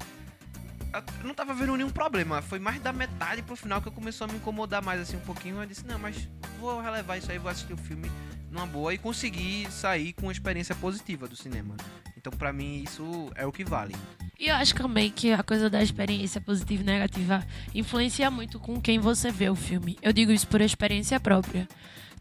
Não 1.23 1.34
tava 1.34 1.53
vendo 1.53 1.75
nenhum 1.75 1.89
problema. 1.89 2.41
Foi 2.41 2.60
mais 2.60 2.79
da 2.81 2.93
metade 2.93 3.41
pro 3.41 3.55
final 3.55 3.81
que 3.81 3.88
eu 3.88 3.91
começou 3.91 4.25
a 4.25 4.27
me 4.27 4.38
incomodar 4.38 4.84
mais, 4.84 5.01
assim, 5.01 5.17
um 5.17 5.21
pouquinho. 5.21 5.62
Eu 5.62 5.65
disse, 5.65 5.86
não, 5.86 5.99
mas 5.99 6.27
vou 6.60 6.81
relevar 6.81 7.17
isso 7.17 7.31
aí, 7.31 7.38
vou 7.38 7.49
assistir 7.49 7.73
o 7.73 7.77
filme 7.77 8.10
numa 8.51 8.65
boa 8.65 8.93
e 8.93 8.97
conseguir 8.97 9.69
sair 9.71 10.13
com 10.13 10.23
uma 10.23 10.31
experiência 10.31 10.75
positiva 10.75 11.27
do 11.27 11.36
cinema. 11.36 11.75
Então, 12.17 12.31
pra 12.31 12.51
mim, 12.53 12.84
isso 12.84 13.29
é 13.36 13.45
o 13.45 13.51
que 13.51 13.63
vale. 13.63 13.95
E 14.39 14.47
eu 14.47 14.55
acho 14.55 14.75
também 14.75 15.12
que 15.12 15.31
a 15.31 15.43
coisa 15.43 15.69
da 15.69 15.81
experiência 15.81 16.41
positiva 16.41 16.81
e 16.81 16.86
negativa 16.86 17.45
influencia 17.73 18.29
muito 18.29 18.60
com 18.60 18.81
quem 18.81 18.99
você 18.99 19.31
vê 19.31 19.49
o 19.49 19.55
filme. 19.55 19.97
Eu 20.01 20.12
digo 20.12 20.31
isso 20.31 20.47
por 20.47 20.60
experiência 20.62 21.19
própria. 21.19 21.67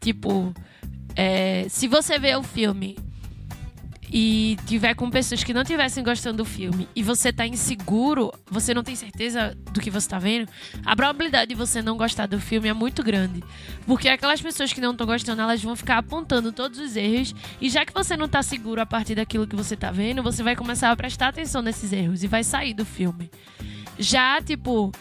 Tipo, 0.00 0.54
é, 1.16 1.66
se 1.68 1.88
você 1.88 2.18
vê 2.18 2.34
o 2.36 2.42
filme 2.42 2.96
e 4.16 4.56
tiver 4.64 4.94
com 4.94 5.10
pessoas 5.10 5.42
que 5.42 5.52
não 5.52 5.62
estivessem 5.62 6.04
gostando 6.04 6.36
do 6.36 6.44
filme 6.44 6.88
e 6.94 7.02
você 7.02 7.32
tá 7.32 7.44
inseguro, 7.44 8.32
você 8.48 8.72
não 8.72 8.84
tem 8.84 8.94
certeza 8.94 9.58
do 9.72 9.80
que 9.80 9.90
você 9.90 10.08
tá 10.08 10.20
vendo, 10.20 10.48
a 10.86 10.94
probabilidade 10.94 11.48
de 11.48 11.56
você 11.56 11.82
não 11.82 11.96
gostar 11.96 12.26
do 12.26 12.38
filme 12.38 12.68
é 12.68 12.72
muito 12.72 13.02
grande. 13.02 13.42
Porque 13.84 14.08
aquelas 14.08 14.40
pessoas 14.40 14.72
que 14.72 14.80
não 14.80 14.92
estão 14.92 15.04
gostando, 15.04 15.42
elas 15.42 15.60
vão 15.60 15.74
ficar 15.74 15.98
apontando 15.98 16.52
todos 16.52 16.78
os 16.78 16.94
erros 16.94 17.34
e 17.60 17.68
já 17.68 17.84
que 17.84 17.92
você 17.92 18.16
não 18.16 18.28
tá 18.28 18.40
seguro 18.40 18.80
a 18.80 18.86
partir 18.86 19.16
daquilo 19.16 19.48
que 19.48 19.56
você 19.56 19.76
tá 19.76 19.90
vendo, 19.90 20.22
você 20.22 20.44
vai 20.44 20.54
começar 20.54 20.92
a 20.92 20.96
prestar 20.96 21.28
atenção 21.28 21.60
nesses 21.60 21.92
erros 21.92 22.22
e 22.22 22.28
vai 22.28 22.44
sair 22.44 22.72
do 22.72 22.84
filme. 22.84 23.28
Já, 23.98 24.40
tipo, 24.40 24.92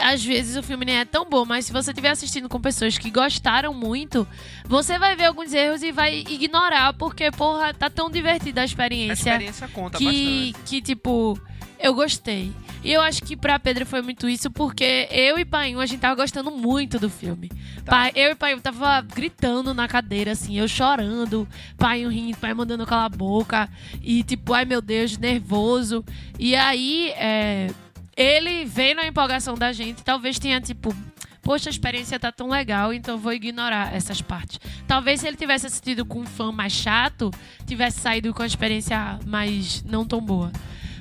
às 0.00 0.24
vezes 0.24 0.56
o 0.56 0.62
filme 0.62 0.84
nem 0.84 0.96
é 0.96 1.04
tão 1.04 1.28
bom, 1.28 1.44
mas 1.44 1.66
se 1.66 1.72
você 1.72 1.90
estiver 1.90 2.10
assistindo 2.10 2.48
com 2.48 2.60
pessoas 2.60 2.96
que 2.98 3.10
gostaram 3.10 3.72
muito, 3.74 4.26
você 4.64 4.98
vai 4.98 5.14
ver 5.14 5.26
alguns 5.26 5.52
erros 5.52 5.82
e 5.82 5.92
vai 5.92 6.18
ignorar, 6.18 6.92
porque, 6.94 7.30
porra, 7.30 7.72
tá 7.74 7.88
tão 7.90 8.10
divertida 8.10 8.60
a 8.60 8.62
A 8.62 8.64
experiência, 8.64 9.30
experiência 9.30 9.68
conta 9.68 9.98
que, 9.98 10.04
bastante. 10.52 10.68
que, 10.68 10.82
tipo, 10.82 11.38
eu 11.78 11.94
gostei. 11.94 12.52
E 12.84 12.92
eu 12.92 13.00
acho 13.00 13.22
que 13.22 13.36
pra 13.36 13.58
Pedro 13.58 13.84
foi 13.84 14.00
muito 14.00 14.28
isso, 14.28 14.48
porque 14.50 15.08
eu 15.10 15.38
e 15.38 15.44
Painho, 15.44 15.80
a 15.80 15.86
gente 15.86 16.00
tava 16.00 16.14
gostando 16.14 16.50
muito 16.52 17.00
do 17.00 17.10
filme. 17.10 17.48
Tá. 17.84 17.90
Pai, 17.90 18.12
eu 18.14 18.30
e 18.30 18.34
Painho 18.34 18.60
tava 18.60 19.00
gritando 19.00 19.74
na 19.74 19.88
cadeira, 19.88 20.32
assim, 20.32 20.56
eu 20.58 20.68
chorando, 20.68 21.48
Painho 21.76 22.08
rindo, 22.08 22.36
Painho 22.38 22.56
mandando 22.56 22.86
calar 22.86 23.06
a 23.06 23.08
boca, 23.08 23.68
e 24.02 24.22
tipo, 24.22 24.52
ai 24.52 24.64
meu 24.64 24.80
Deus, 24.80 25.18
nervoso. 25.18 26.04
E 26.38 26.54
aí, 26.54 27.10
é, 27.16 27.70
ele 28.16 28.64
vendo 28.64 29.00
a 29.00 29.06
empolgação 29.06 29.54
da 29.54 29.72
gente, 29.72 30.02
talvez 30.02 30.38
tenha, 30.38 30.60
tipo, 30.60 30.94
poxa, 31.42 31.68
a 31.68 31.70
experiência 31.70 32.18
tá 32.18 32.32
tão 32.32 32.48
legal, 32.48 32.92
então 32.92 33.18
vou 33.18 33.32
ignorar 33.32 33.94
essas 33.94 34.22
partes. 34.22 34.58
Talvez 34.86 35.20
se 35.20 35.28
ele 35.28 35.36
tivesse 35.36 35.66
assistido 35.66 36.04
com 36.04 36.20
um 36.20 36.26
fã 36.26 36.50
mais 36.50 36.72
chato, 36.72 37.30
tivesse 37.66 38.00
saído 38.00 38.32
com 38.34 38.42
a 38.42 38.46
experiência 38.46 39.18
mais 39.26 39.82
não 39.84 40.04
tão 40.04 40.20
boa. 40.20 40.50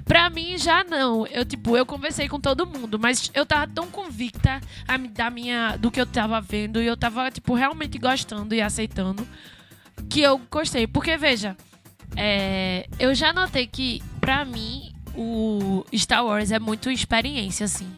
Pra 0.05 0.29
mim, 0.29 0.55
já 0.55 0.83
não. 0.83 1.25
Eu, 1.25 1.43
tipo, 1.43 1.75
eu 1.75 1.83
conversei 1.83 2.29
com 2.29 2.39
todo 2.39 2.67
mundo, 2.67 2.99
mas 2.99 3.31
eu 3.33 3.43
tava 3.43 3.67
tão 3.67 3.87
convicta 3.87 4.61
a 4.87 4.97
da 4.97 5.31
minha, 5.31 5.77
do 5.77 5.89
que 5.89 5.99
eu 5.99 6.05
tava 6.05 6.39
vendo 6.39 6.79
e 6.79 6.85
eu 6.85 6.95
tava, 6.95 7.31
tipo, 7.31 7.55
realmente 7.55 7.97
gostando 7.97 8.53
e 8.53 8.61
aceitando 8.61 9.27
que 10.07 10.21
eu 10.21 10.39
gostei. 10.51 10.85
Porque, 10.85 11.17
veja, 11.17 11.57
é, 12.15 12.87
eu 12.99 13.15
já 13.15 13.33
notei 13.33 13.65
que, 13.65 14.03
pra 14.21 14.45
mim, 14.45 14.94
o 15.17 15.85
Star 15.93 16.25
Wars 16.25 16.51
é 16.51 16.59
muito 16.59 16.89
experiência, 16.91 17.65
assim. 17.65 17.91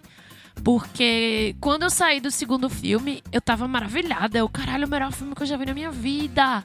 Porque 0.63 1.55
quando 1.59 1.83
eu 1.83 1.89
saí 1.89 2.19
do 2.19 2.31
segundo 2.31 2.69
filme, 2.69 3.23
eu 3.31 3.39
tava 3.41 3.67
maravilhada. 3.67 4.37
Eu, 4.37 4.49
caralho, 4.49 4.87
o 4.87 4.89
melhor 4.89 5.11
filme 5.11 5.35
que 5.35 5.43
eu 5.43 5.47
já 5.47 5.57
vi 5.57 5.65
na 5.65 5.73
minha 5.73 5.91
vida. 5.91 6.63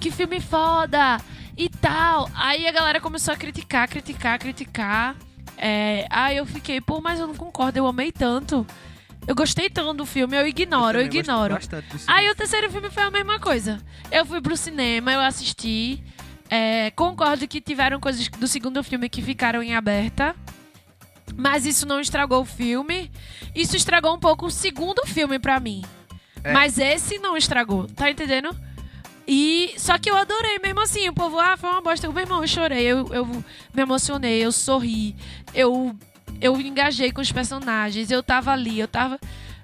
Que 0.00 0.10
filme 0.10 0.40
foda! 0.40 1.20
E 1.56 1.68
tal. 1.68 2.30
Aí 2.34 2.66
a 2.66 2.72
galera 2.72 3.00
começou 3.00 3.34
a 3.34 3.36
criticar, 3.36 3.88
criticar, 3.88 4.38
criticar. 4.38 5.16
É, 5.56 6.06
aí 6.10 6.36
eu 6.36 6.46
fiquei, 6.46 6.80
pô, 6.80 7.00
mas 7.00 7.20
eu 7.20 7.26
não 7.26 7.34
concordo, 7.34 7.78
eu 7.78 7.86
amei 7.86 8.10
tanto. 8.10 8.66
Eu 9.26 9.34
gostei 9.34 9.70
tanto 9.70 9.94
do 9.94 10.06
filme, 10.06 10.36
eu 10.36 10.46
ignoro, 10.46 10.98
eu, 10.98 11.04
gostei 11.04 11.20
ignoro. 11.20 11.56
Aí 12.08 12.28
o 12.28 12.34
terceiro 12.34 12.70
filme 12.70 12.90
foi 12.90 13.04
a 13.04 13.10
mesma 13.10 13.38
coisa. 13.38 13.80
Eu 14.10 14.26
fui 14.26 14.40
pro 14.40 14.56
cinema, 14.56 15.12
eu 15.12 15.20
assisti. 15.20 16.02
É, 16.54 16.90
concordo 16.90 17.48
que 17.48 17.62
tiveram 17.62 17.98
coisas 17.98 18.28
do 18.28 18.46
segundo 18.46 18.84
filme 18.84 19.08
que 19.08 19.22
ficaram 19.22 19.62
em 19.62 19.74
aberta. 19.74 20.36
Mas 21.34 21.64
isso 21.64 21.86
não 21.86 21.98
estragou 21.98 22.42
o 22.42 22.44
filme. 22.44 23.10
Isso 23.54 23.74
estragou 23.74 24.14
um 24.14 24.18
pouco 24.18 24.44
o 24.44 24.50
segundo 24.50 25.00
filme 25.06 25.38
pra 25.38 25.58
mim. 25.58 25.82
É. 26.44 26.52
Mas 26.52 26.76
esse 26.76 27.18
não 27.18 27.38
estragou, 27.38 27.86
tá 27.86 28.10
entendendo? 28.10 28.54
E 29.26 29.72
só 29.78 29.96
que 29.96 30.10
eu 30.10 30.14
adorei 30.14 30.58
mesmo 30.58 30.82
assim. 30.82 31.08
O 31.08 31.14
povo, 31.14 31.38
ah, 31.38 31.56
foi 31.56 31.70
uma 31.70 31.80
bosta. 31.80 32.06
Eu, 32.06 32.12
meu 32.12 32.22
irmão, 32.22 32.42
eu 32.42 32.48
chorei, 32.48 32.82
eu, 32.82 33.08
eu 33.14 33.24
me 33.24 33.44
emocionei, 33.80 34.44
eu 34.44 34.52
sorri, 34.52 35.16
eu, 35.54 35.96
eu 36.38 36.60
engajei 36.60 37.12
com 37.12 37.22
os 37.22 37.32
personagens, 37.32 38.10
eu 38.10 38.22
tava 38.22 38.52
ali, 38.52 38.78
eu 38.78 38.88
tava. 38.88 39.18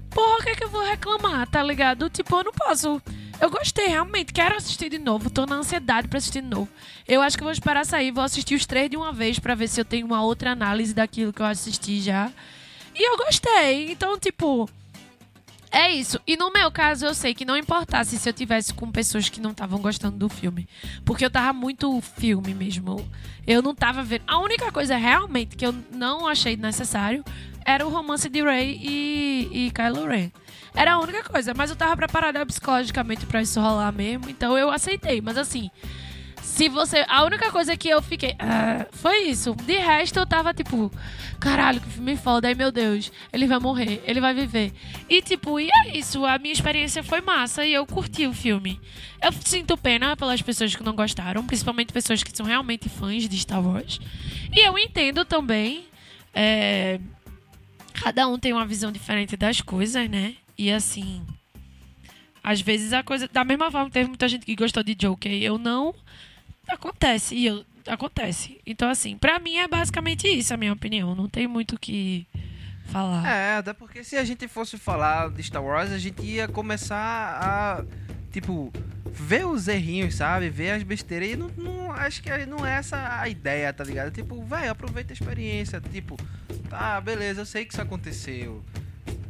porra, 0.09 0.39
o 0.39 0.43
que 0.43 0.49
é 0.49 0.55
que 0.55 0.65
eu 0.65 0.71
vou 0.71 0.83
reclamar, 0.83 1.47
tá 1.49 1.63
ligado? 1.63 2.09
Tipo, 2.09 2.37
eu 2.37 2.45
não 2.45 2.53
posso. 2.53 3.03
Eu 3.41 3.51
gostei, 3.51 3.87
realmente. 3.87 4.33
Quero 4.33 4.57
assistir 4.57 4.89
de 4.89 4.99
novo. 4.99 5.31
Tô 5.31 5.47
na 5.47 5.57
ansiedade 5.57 6.09
pra 6.09 6.19
assistir 6.19 6.43
de 6.43 6.49
novo. 6.49 6.69
Eu 7.07 7.23
acho 7.23 7.37
que 7.37 7.45
vou 7.45 7.53
esperar 7.53 7.87
sair. 7.87 8.11
Vou 8.11 8.25
assistir 8.25 8.55
os 8.55 8.67
três 8.67 8.91
de 8.91 8.97
uma 8.97 9.13
vez 9.13 9.39
pra 9.39 9.55
ver 9.55 9.69
se 9.69 9.81
eu 9.81 9.85
tenho 9.85 10.07
uma 10.07 10.23
outra 10.23 10.51
análise 10.53 10.93
daquilo 10.93 11.33
que 11.33 11.41
eu 11.41 11.47
assisti 11.47 12.01
já. 12.01 12.33
E 12.95 13.09
eu 13.09 13.17
gostei. 13.17 13.93
Então, 13.93 14.19
tipo. 14.19 14.69
É 15.71 15.91
isso. 15.91 16.19
E 16.27 16.37
no 16.37 16.51
meu 16.51 16.71
caso, 16.73 17.05
eu 17.05 17.15
sei 17.15 17.35
que 17.35 17.45
não 17.45 17.57
importasse 17.57 18.19
se 18.19 18.29
eu 18.29 18.33
tivesse 18.33 18.73
com 18.73 18.91
pessoas 18.91 19.29
que 19.29 19.41
não 19.41 19.51
estavam 19.51 19.79
gostando 19.79 20.17
do 20.17 20.29
filme. 20.29 20.67
Porque 21.05 21.25
eu 21.25 21.31
tava 21.31 21.53
muito 21.53 22.01
filme 22.01 22.55
mesmo. 22.55 23.07
Eu 23.47 23.63
não 23.63 23.75
tava 23.75 24.03
vendo. 24.03 24.23
A 24.27 24.39
única 24.39 24.73
coisa 24.73 24.97
realmente 24.97 25.57
que 25.57 25.67
eu 25.67 25.75
não 25.93 26.27
achei 26.27 26.57
necessário 26.57 27.23
era 27.65 27.87
o 27.87 27.91
romance 27.91 28.29
de 28.31 28.43
Ray 28.43 28.81
e, 28.83 29.49
e 29.53 29.71
Kylo 29.71 30.07
Ren. 30.07 30.31
Era 30.75 30.95
a 30.95 30.99
única 31.01 31.23
coisa. 31.25 31.53
Mas 31.55 31.71
eu 31.71 31.77
tava 31.77 31.97
preparada 31.97 32.45
psicologicamente 32.47 33.27
pra 33.27 33.43
isso 33.43 33.61
rolar 33.61 33.93
mesmo. 33.93 34.29
Então 34.29 34.57
eu 34.57 34.71
aceitei. 34.71 35.21
Mas 35.21 35.37
assim. 35.37 35.71
Se 36.43 36.69
você. 36.69 37.05
A 37.09 37.25
única 37.25 37.51
coisa 37.53 37.77
que 37.77 37.89
eu 37.89 38.01
fiquei. 38.03 38.35
ah, 38.39 38.87
foi 38.93 39.25
isso. 39.25 39.55
De 39.55 39.75
resto, 39.75 40.19
eu 40.19 40.27
tava 40.27 40.53
tipo. 40.55 40.91
Caralho, 41.39 41.81
que 41.81 41.89
filme 41.91 42.17
foda. 42.17 42.49
Ai, 42.49 42.55
meu 42.55 42.73
Deus. 42.73 43.13
Ele 43.33 43.47
vai 43.47 43.59
morrer. 43.59 44.03
Ele 44.07 44.21
vai 44.21 44.35
viver. 44.35 44.73
E 45.09 45.21
tipo, 45.23 45.61
e 45.61 45.69
é 45.69 45.97
isso. 45.97 46.25
A 46.25 46.39
minha 46.39 46.53
experiência 46.53 47.03
foi 47.03 47.21
massa 47.21 47.65
e 47.65 47.73
eu 47.73 47.87
curti 47.87 48.27
o 48.27 48.33
filme. 48.33 48.81
Eu 49.23 49.33
sinto 49.45 49.77
pena 49.77 50.17
pelas 50.17 50.43
pessoas 50.43 50.75
que 50.75 50.83
não 50.83 50.95
gostaram. 50.95 51.45
Principalmente 51.45 51.93
pessoas 51.93 52.23
que 52.23 52.37
são 52.37 52.47
realmente 52.47 52.89
fãs 52.89 53.29
de 53.29 53.39
Star 53.39 53.65
Wars. 53.65 54.01
E 54.53 54.67
eu 54.67 54.77
entendo 54.79 55.25
também. 55.25 55.87
é, 56.35 56.99
Cada 57.95 58.29
um 58.29 58.39
tem 58.39 58.53
uma 58.53 58.65
visão 58.67 58.93
diferente 58.93 59.37
das 59.37 59.61
coisas, 59.61 60.09
né? 60.09 60.35
E 60.59 60.73
assim. 60.73 61.25
Às 62.43 62.61
vezes 62.61 62.93
a 62.93 63.03
coisa. 63.03 63.29
Da 63.29 63.45
mesma 63.45 63.71
forma 63.71 63.91
teve 63.91 64.09
muita 64.09 64.29
gente 64.29 64.45
que 64.45 64.57
gostou 64.57 64.83
de 64.83 64.95
Joker 64.95 65.31
e 65.31 65.45
eu 65.45 65.57
não. 65.59 65.95
Acontece. 66.69 67.35
E 67.35 67.47
eu. 67.47 67.65
Acontece. 67.87 68.61
Então, 68.67 68.91
assim, 68.91 69.17
pra 69.17 69.39
mim 69.39 69.57
é 69.57 69.67
basicamente 69.67 70.27
isso, 70.29 70.53
a 70.53 70.57
minha 70.59 70.73
opinião. 70.73 71.15
Não 71.15 71.27
tem 71.29 71.47
muito 71.47 71.77
o 71.77 71.79
que 71.79 72.27
falar. 72.87 73.27
É, 73.27 73.57
até 73.57 73.73
porque 73.73 74.05
se 74.05 74.17
a 74.17 74.25
gente 74.25 74.47
fosse 74.47 74.77
falar 74.77 75.31
de 75.31 75.43
Star 75.43 75.63
Wars, 75.65 75.91
a 75.91 75.99
gente 75.99 76.21
ia 76.23 76.47
começar 76.47 76.99
a, 77.41 77.85
tipo, 78.31 78.71
ver 79.11 79.47
os 79.47 79.69
errinhos, 79.69 80.17
sabe? 80.17 80.51
Ver 80.51 80.73
as 80.73 80.83
besteiras. 80.83 81.31
E 81.31 81.37
não, 81.37 81.49
não- 81.57 81.93
acho 81.93 82.23
que 82.23 82.31
não 82.45 82.67
é 82.67 82.77
essa 82.77 83.21
a 83.21 83.27
ideia, 83.29 83.73
tá 83.73 83.85
ligado? 83.85 84.13
Tipo, 84.13 84.43
vai, 84.45 84.69
aproveita 84.69 85.13
a 85.13 85.15
experiência. 85.15 85.81
Tipo, 85.81 86.17
tá, 86.69 87.01
beleza, 87.01 87.41
eu 87.41 87.47
sei 87.47 87.65
que 87.65 87.73
isso 87.73 87.81
aconteceu. 87.83 88.63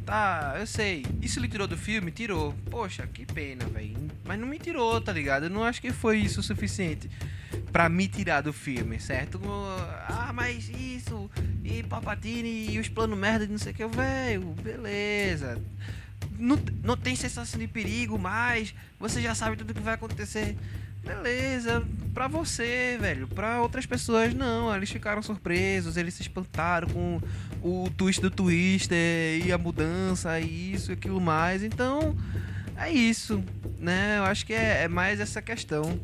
Tá, 0.08 0.54
eu 0.58 0.66
sei. 0.66 1.04
Isso 1.20 1.38
ele 1.38 1.48
tirou 1.48 1.66
do 1.66 1.76
filme? 1.76 2.10
Tirou. 2.10 2.54
Poxa, 2.70 3.06
que 3.06 3.26
pena, 3.26 3.66
velho. 3.66 3.94
Mas 4.24 4.40
não 4.40 4.48
me 4.48 4.58
tirou, 4.58 4.98
tá 5.02 5.12
ligado? 5.12 5.42
Eu 5.42 5.50
não 5.50 5.62
acho 5.62 5.82
que 5.82 5.92
foi 5.92 6.16
isso 6.16 6.40
o 6.40 6.42
suficiente 6.42 7.10
pra 7.70 7.90
me 7.90 8.08
tirar 8.08 8.40
do 8.40 8.50
filme, 8.50 8.98
certo? 8.98 9.38
Ah, 10.08 10.32
mas 10.32 10.70
isso, 10.70 11.30
e 11.62 11.82
Papatini, 11.82 12.70
e 12.70 12.78
os 12.78 12.88
planos 12.88 13.18
merda 13.18 13.44
de 13.44 13.52
não 13.52 13.58
sei 13.58 13.72
o 13.72 13.74
que, 13.74 13.86
velho, 13.86 14.54
beleza. 14.62 15.62
Não, 16.38 16.58
não 16.82 16.96
tem 16.96 17.14
sensação 17.14 17.60
de 17.60 17.68
perigo 17.68 18.18
mais, 18.18 18.74
você 18.98 19.20
já 19.20 19.34
sabe 19.34 19.58
tudo 19.58 19.74
que 19.74 19.80
vai 19.80 19.92
acontecer. 19.92 20.56
Beleza, 21.08 21.82
pra 22.12 22.28
você, 22.28 22.98
velho. 23.00 23.26
Pra 23.26 23.60
outras 23.62 23.86
pessoas, 23.86 24.34
não. 24.34 24.74
Eles 24.74 24.90
ficaram 24.90 25.22
surpresos, 25.22 25.96
eles 25.96 26.14
se 26.14 26.22
espantaram 26.22 26.88
com 26.88 27.20
o 27.62 27.90
twist 27.96 28.20
do 28.20 28.30
twister 28.30 29.44
e 29.44 29.50
a 29.52 29.58
mudança, 29.58 30.38
e 30.38 30.72
isso 30.72 30.92
e 30.92 30.94
aquilo 30.94 31.20
mais. 31.20 31.62
Então, 31.62 32.16
é 32.76 32.92
isso, 32.92 33.42
né? 33.78 34.18
Eu 34.18 34.24
acho 34.24 34.44
que 34.46 34.52
é, 34.52 34.84
é 34.84 34.88
mais 34.88 35.18
essa 35.20 35.40
questão 35.42 35.98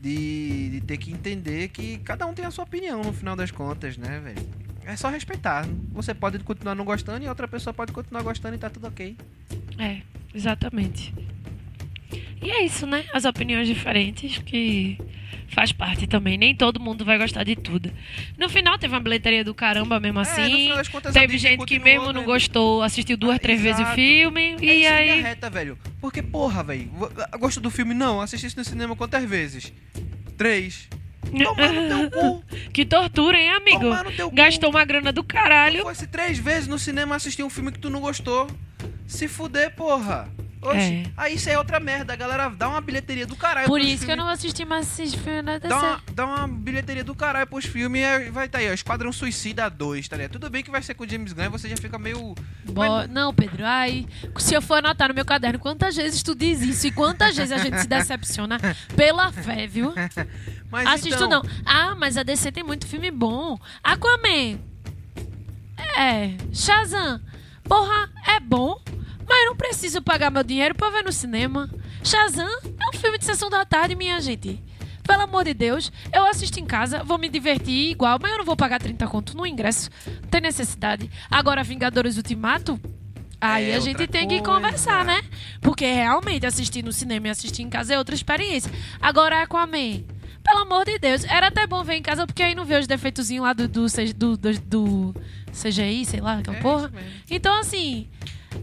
de, 0.00 0.70
de 0.70 0.80
ter 0.82 0.96
que 0.96 1.12
entender 1.12 1.68
que 1.68 1.98
cada 1.98 2.24
um 2.26 2.32
tem 2.32 2.44
a 2.44 2.50
sua 2.50 2.64
opinião 2.64 3.02
no 3.02 3.12
final 3.12 3.36
das 3.36 3.50
contas, 3.50 3.96
né, 3.96 4.20
velho? 4.20 4.46
É 4.84 4.96
só 4.96 5.10
respeitar. 5.10 5.66
Você 5.92 6.14
pode 6.14 6.38
continuar 6.38 6.74
não 6.74 6.84
gostando 6.84 7.24
e 7.24 7.28
outra 7.28 7.46
pessoa 7.46 7.74
pode 7.74 7.92
continuar 7.92 8.22
gostando 8.22 8.54
e 8.54 8.58
tá 8.58 8.70
tudo 8.70 8.86
ok. 8.86 9.16
É, 9.78 10.00
exatamente. 10.34 11.12
E 12.42 12.50
é 12.50 12.64
isso, 12.64 12.86
né? 12.86 13.04
As 13.12 13.24
opiniões 13.24 13.66
diferentes 13.66 14.38
que 14.38 14.98
faz 15.48 15.72
parte 15.72 16.06
também. 16.06 16.36
Nem 16.38 16.54
todo 16.54 16.78
mundo 16.78 17.04
vai 17.04 17.18
gostar 17.18 17.42
de 17.44 17.56
tudo. 17.56 17.90
No 18.36 18.48
final 18.48 18.78
teve 18.78 18.94
uma 18.94 19.00
bilheteria 19.00 19.42
do 19.42 19.54
caramba 19.54 19.98
mesmo 19.98 20.18
É, 20.18 20.22
assim. 20.22 20.68
das 20.68 20.88
contas, 20.88 21.12
teve 21.12 21.36
gente 21.38 21.64
que 21.64 21.78
mesmo 21.78 22.12
não 22.12 22.20
né? 22.20 22.26
gostou, 22.26 22.82
assistiu 22.82 23.16
duas, 23.16 23.36
Ah, 23.36 23.38
três 23.38 23.60
vezes 23.60 23.78
o 23.78 23.82
exato. 23.82 23.94
filme. 23.96 24.56
É 24.60 24.64
e 24.64 24.86
aí. 24.86 25.20
reta, 25.20 25.50
velho. 25.50 25.78
Porque, 26.00 26.22
porra, 26.22 26.62
velho. 26.62 26.90
Gosto 27.40 27.60
do 27.60 27.70
filme? 27.70 27.94
Não. 27.94 28.20
Assisti 28.20 28.46
isso 28.46 28.58
no 28.58 28.64
cinema 28.64 28.94
quantas 28.94 29.24
vezes? 29.24 29.72
Três. 30.36 30.88
Toma 31.42 31.72
no 31.72 31.88
teu 31.88 32.10
cu. 32.10 32.44
Que 32.72 32.84
tortura, 32.86 33.38
hein, 33.38 33.50
amigo? 33.50 33.80
Toma 33.80 34.04
no 34.04 34.12
teu 34.12 34.30
cu. 34.30 34.36
Gastou 34.36 34.70
uma 34.70 34.84
grana 34.84 35.12
do 35.12 35.24
caralho. 35.24 35.82
Fosse 35.82 36.06
três 36.06 36.38
vezes 36.38 36.68
no 36.68 36.78
cinema 36.78 37.16
assistir 37.16 37.42
um 37.42 37.50
filme 37.50 37.72
que 37.72 37.78
tu 37.78 37.90
não 37.90 38.00
gostou. 38.00 38.46
Se 39.06 39.26
fuder, 39.26 39.74
porra. 39.74 40.28
É. 40.72 41.04
aí 41.16 41.34
isso 41.34 41.48
é 41.48 41.56
outra 41.56 41.78
merda. 41.78 42.12
A 42.12 42.16
galera 42.16 42.48
dá 42.48 42.68
uma 42.68 42.80
bilheteria 42.80 43.26
do 43.26 43.36
caralho. 43.36 43.66
Por 43.68 43.80
isso 43.80 44.04
que 44.04 44.10
eu 44.10 44.16
filmes. 44.16 44.24
não 44.24 44.28
assisti 44.28 44.64
mais 44.64 44.86
esses 44.98 45.14
filmes 45.14 45.44
nada 45.44 45.68
Dá 45.68 45.78
uma, 45.78 46.02
dá 46.12 46.26
uma 46.26 46.48
bilheteria 46.48 47.04
do 47.04 47.14
caralho 47.14 47.46
pros 47.46 47.64
filmes 47.64 48.02
e 48.02 48.30
vai 48.30 48.48
tá 48.48 48.58
aí, 48.58 48.68
ó. 48.70 48.72
Esquadrão 48.72 49.12
Suicida 49.12 49.68
2, 49.68 50.08
tá 50.08 50.16
ligado? 50.16 50.32
Tudo 50.32 50.50
bem 50.50 50.62
que 50.62 50.70
vai 50.70 50.82
ser 50.82 50.94
com 50.94 51.04
o 51.04 51.08
James 51.08 51.32
Gunn 51.32 51.50
você 51.50 51.68
já 51.68 51.76
fica 51.76 51.98
meio. 51.98 52.34
Bo- 52.64 53.06
Não, 53.08 53.32
Pedro, 53.32 53.64
ai, 53.64 54.06
se 54.38 54.54
eu 54.54 54.60
for 54.62 54.78
anotar 54.78 55.08
no 55.08 55.14
meu 55.14 55.24
caderno 55.24 55.58
quantas 55.58 55.94
vezes 55.96 56.22
tu 56.22 56.34
diz 56.34 56.60
isso 56.60 56.86
e 56.86 56.90
quantas 56.90 57.36
vezes 57.36 57.52
a 57.52 57.58
gente 57.58 57.80
se 57.80 57.86
decepciona 57.86 58.58
pela 58.96 59.32
fé, 59.32 59.66
viu? 59.66 59.92
Mas 60.70 60.86
Assisto 60.86 61.24
então, 61.24 61.28
não. 61.28 61.42
Ah, 61.64 61.94
mas 61.94 62.18
a 62.18 62.22
DC 62.22 62.52
tem 62.52 62.62
muito 62.62 62.86
filme 62.86 63.10
bom. 63.10 63.58
Aquaman. 63.82 64.58
É. 65.96 66.34
Shazam. 66.52 67.20
Porra, 67.64 68.10
é 68.26 68.38
bom. 68.40 68.78
Mas 69.28 69.38
eu 69.44 69.46
não 69.50 69.56
preciso 69.56 70.00
pagar 70.02 70.30
meu 70.30 70.42
dinheiro 70.42 70.74
pra 70.74 70.90
ver 70.90 71.04
no 71.04 71.12
cinema. 71.12 71.68
Shazam 72.02 72.48
é 72.64 72.96
um 72.96 72.98
filme 72.98 73.18
de 73.18 73.24
sessão 73.24 73.50
da 73.50 73.64
tarde, 73.64 73.94
minha 73.94 74.20
gente. 74.20 74.62
Pelo 75.06 75.22
amor 75.22 75.44
de 75.44 75.54
Deus, 75.54 75.90
eu 76.12 76.26
assisto 76.26 76.60
em 76.60 76.66
casa, 76.66 77.02
vou 77.02 77.16
me 77.18 77.28
divertir 77.28 77.90
igual, 77.90 78.18
mas 78.20 78.30
eu 78.32 78.38
não 78.38 78.44
vou 78.44 78.56
pagar 78.56 78.78
30 78.78 79.06
conto 79.06 79.36
no 79.36 79.46
ingresso. 79.46 79.88
Não 80.22 80.28
tem 80.28 80.40
necessidade. 80.42 81.10
Agora, 81.30 81.64
Vingadores 81.64 82.16
Ultimato, 82.18 82.78
aí 83.40 83.70
É 83.70 83.76
a 83.76 83.80
gente 83.80 84.06
tem 84.06 84.28
que 84.28 84.40
coisa. 84.40 84.52
conversar, 84.60 85.04
né? 85.06 85.22
Porque 85.62 85.86
realmente 85.90 86.44
assistir 86.44 86.82
no 86.84 86.92
cinema 86.92 87.28
e 87.28 87.30
assistir 87.30 87.62
em 87.62 87.70
casa 87.70 87.94
é 87.94 87.98
outra 87.98 88.14
experiência. 88.14 88.70
Agora, 89.00 89.42
Aquaman, 89.42 90.04
pelo 90.44 90.60
amor 90.60 90.84
de 90.84 90.98
Deus, 90.98 91.24
era 91.24 91.46
até 91.48 91.66
bom 91.66 91.82
ver 91.82 91.94
em 91.94 92.02
casa, 92.02 92.26
porque 92.26 92.42
aí 92.42 92.54
não 92.54 92.66
vê 92.66 92.76
os 92.78 92.86
defeitozinhos 92.86 93.44
lá 93.44 93.54
do, 93.54 93.66
do, 93.66 93.86
do, 94.14 94.36
do, 94.36 94.52
do 94.60 95.14
CGI, 95.52 96.04
sei 96.04 96.20
lá, 96.20 96.38
aquela 96.38 96.56
É 96.58 96.60
porra. 96.60 96.92
Então, 97.30 97.58
assim. 97.58 98.08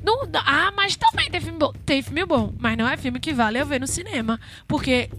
Não, 0.04 0.26
não- 0.26 0.41
ah, 0.45 0.71
mas 0.76 0.95
também 0.95 1.30
tem 1.30 1.39
filme 1.41 1.60
bom. 1.60 1.71
Tem 1.86 2.02
filme 2.02 2.26
bom, 2.26 2.54
mas 2.60 2.78
não 2.78 2.88
é 2.88 2.98
filme 2.98 3.19
que 3.19 3.34
vale 3.34 3.60
eu 3.60 3.65
ver 3.65 3.80
no 3.80 3.88
cinema. 3.88 4.39
Porque 4.67 5.10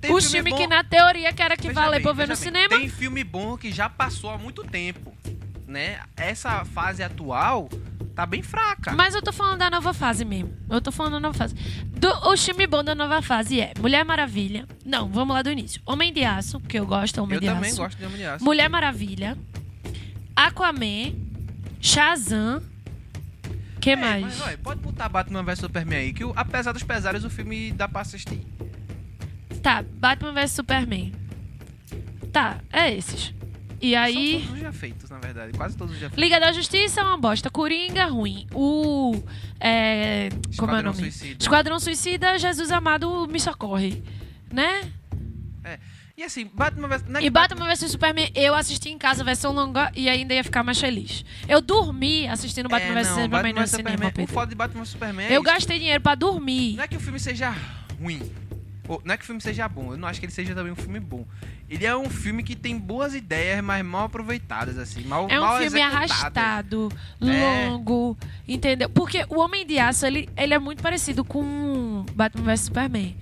Tem 0.00 0.10
o 0.12 0.20
filme 0.20 0.50
filme 0.50 0.52
que 0.54 0.66
na 0.66 0.82
teoria 0.84 1.32
que 1.32 1.42
era 1.42 1.56
que 1.56 1.68
Veja 1.68 1.80
vale 1.80 2.00
pra 2.00 2.10
eu 2.10 2.14
ver 2.14 2.22
no 2.28 2.34
bem, 2.34 2.36
cinema. 2.36 2.68
Tem 2.68 2.88
filme 2.88 3.22
bom 3.24 3.56
que 3.56 3.70
já 3.72 3.88
passou 3.88 4.30
há 4.30 4.38
muito 4.38 4.62
tempo, 4.64 5.12
né? 5.66 6.00
Essa 6.16 6.64
fase 6.64 7.02
atual 7.02 7.68
tá 8.14 8.26
bem 8.26 8.42
fraca. 8.42 8.92
Mas 8.92 9.14
eu 9.14 9.22
tô 9.22 9.32
falando 9.32 9.58
da 9.58 9.70
nova 9.70 9.94
fase 9.94 10.24
mesmo. 10.24 10.54
Eu 10.68 10.80
tô 10.80 10.90
falando 10.92 11.12
da 11.14 11.20
nova 11.20 11.36
fase. 11.38 11.54
Do, 11.86 12.08
o 12.30 12.36
filme 12.36 12.66
bom 12.66 12.82
da 12.84 12.94
nova 12.94 13.22
fase 13.22 13.60
é 13.60 13.72
Mulher 13.80 14.04
Maravilha. 14.04 14.66
Não, 14.84 15.08
vamos 15.08 15.34
lá 15.34 15.42
do 15.42 15.50
início. 15.50 15.80
Homem 15.86 16.12
de 16.12 16.24
Aço, 16.24 16.60
que 16.60 16.78
eu 16.78 16.86
gosto, 16.86 17.22
Homem 17.22 17.36
eu 17.36 17.40
de 17.40 17.46
também 17.46 17.70
Aço. 17.70 17.80
gosto 17.80 17.96
de 17.98 18.04
Homem 18.04 18.16
de 18.18 18.24
Aço. 18.24 18.44
Mulher 18.44 18.68
Maravilha. 18.68 19.36
Aquaman. 20.36 21.12
Shazam. 21.80 22.62
Que 23.80 23.90
É, 23.90 23.96
mais? 23.96 24.22
Mas, 24.22 24.40
olha, 24.42 24.58
pode 24.58 24.80
botar 24.80 25.08
Batman 25.08 25.42
vs 25.42 25.58
Superman 25.60 25.98
aí, 25.98 26.12
que 26.12 26.24
o- 26.24 26.32
apesar 26.36 26.72
dos 26.72 26.82
pesares, 26.82 27.24
o 27.24 27.30
filme 27.30 27.72
dá 27.72 27.88
pra 27.88 28.02
assistir. 28.02 28.40
Tá, 29.62 29.82
Batman 29.82 30.32
vs 30.32 30.52
Superman. 30.52 31.12
Tá, 32.32 32.58
é 32.72 32.94
esses. 32.94 33.34
E 33.80 33.96
aí. 33.96 34.40
São 34.40 34.48
todos 34.48 34.60
já 34.60 34.72
feitos, 34.72 35.10
na 35.10 35.18
verdade. 35.18 35.52
Quase 35.56 35.76
todos 35.76 35.94
já 35.94 36.00
feitos. 36.10 36.18
Liga 36.18 36.38
da 36.38 36.52
Justiça 36.52 37.00
é 37.00 37.04
uma 37.04 37.16
bosta. 37.16 37.50
Coringa, 37.50 38.04
ruim. 38.06 38.46
O. 38.52 39.22
É, 39.58 40.28
como 40.58 40.72
é 40.76 40.80
o 40.80 40.82
nome? 40.82 40.96
Suicida. 40.98 41.36
Esquadrão 41.40 41.80
Suicida, 41.80 42.38
Jesus 42.38 42.70
Amado 42.70 43.26
me 43.26 43.40
socorre. 43.40 44.02
Né? 44.52 44.82
E 46.16 46.22
assim, 46.22 46.50
Batman 46.52 46.88
vs... 46.88 47.04
não 47.08 47.20
é 47.20 47.24
E 47.24 47.30
Batman 47.30 47.66
vs 47.66 47.90
Superman, 47.90 48.30
eu 48.34 48.54
assisti 48.54 48.90
em 48.90 48.98
casa, 48.98 49.24
versão 49.24 49.52
longa, 49.52 49.90
e 49.94 50.08
ainda 50.08 50.34
ia 50.34 50.44
ficar 50.44 50.62
mais 50.62 50.78
feliz. 50.78 51.24
Eu 51.48 51.62
dormi 51.62 52.28
assistindo 52.28 52.68
Batman 52.68 52.98
é, 52.98 53.02
vs 53.02 53.08
Superman 53.08 53.30
Batman 53.30 53.60
no 53.62 53.66
cinema. 53.66 54.12
O 54.18 54.26
foda 54.26 54.46
de 54.48 54.54
Batman 54.54 54.82
vs 54.82 54.90
Superman 54.90 55.26
é 55.28 55.36
Eu 55.36 55.42
gastei 55.42 55.78
dinheiro 55.78 56.02
pra 56.02 56.14
dormir. 56.14 56.76
Não 56.76 56.84
é 56.84 56.88
que 56.88 56.96
o 56.96 57.00
filme 57.00 57.18
seja 57.18 57.54
ruim. 58.00 58.20
Ou, 58.86 59.00
não 59.04 59.14
é 59.14 59.16
que 59.16 59.22
o 59.22 59.26
filme 59.26 59.40
seja 59.40 59.68
bom, 59.68 59.92
eu 59.92 59.96
não 59.96 60.08
acho 60.08 60.18
que 60.18 60.26
ele 60.26 60.32
seja 60.32 60.52
também 60.52 60.72
um 60.72 60.76
filme 60.76 60.98
bom. 60.98 61.24
Ele 61.68 61.86
é 61.86 61.96
um 61.96 62.10
filme 62.10 62.42
que 62.42 62.56
tem 62.56 62.76
boas 62.76 63.14
ideias, 63.14 63.62
mas 63.62 63.84
mal 63.84 64.06
aproveitadas, 64.06 64.76
assim. 64.76 65.04
Mal, 65.04 65.28
É 65.30 65.38
um 65.38 65.42
mal 65.42 65.58
filme 65.58 65.78
executadas. 65.78 66.10
arrastado, 66.10 66.88
É. 67.22 67.68
longo, 67.68 68.18
entendeu? 68.48 68.90
Porque 68.90 69.24
o 69.28 69.38
Homem 69.38 69.64
de 69.64 69.78
Aço, 69.78 70.04
ele, 70.04 70.28
ele 70.36 70.52
é 70.52 70.58
muito 70.58 70.82
parecido 70.82 71.24
com 71.24 72.04
Batman 72.14 72.44
vs 72.52 72.60
Superman. 72.62 73.16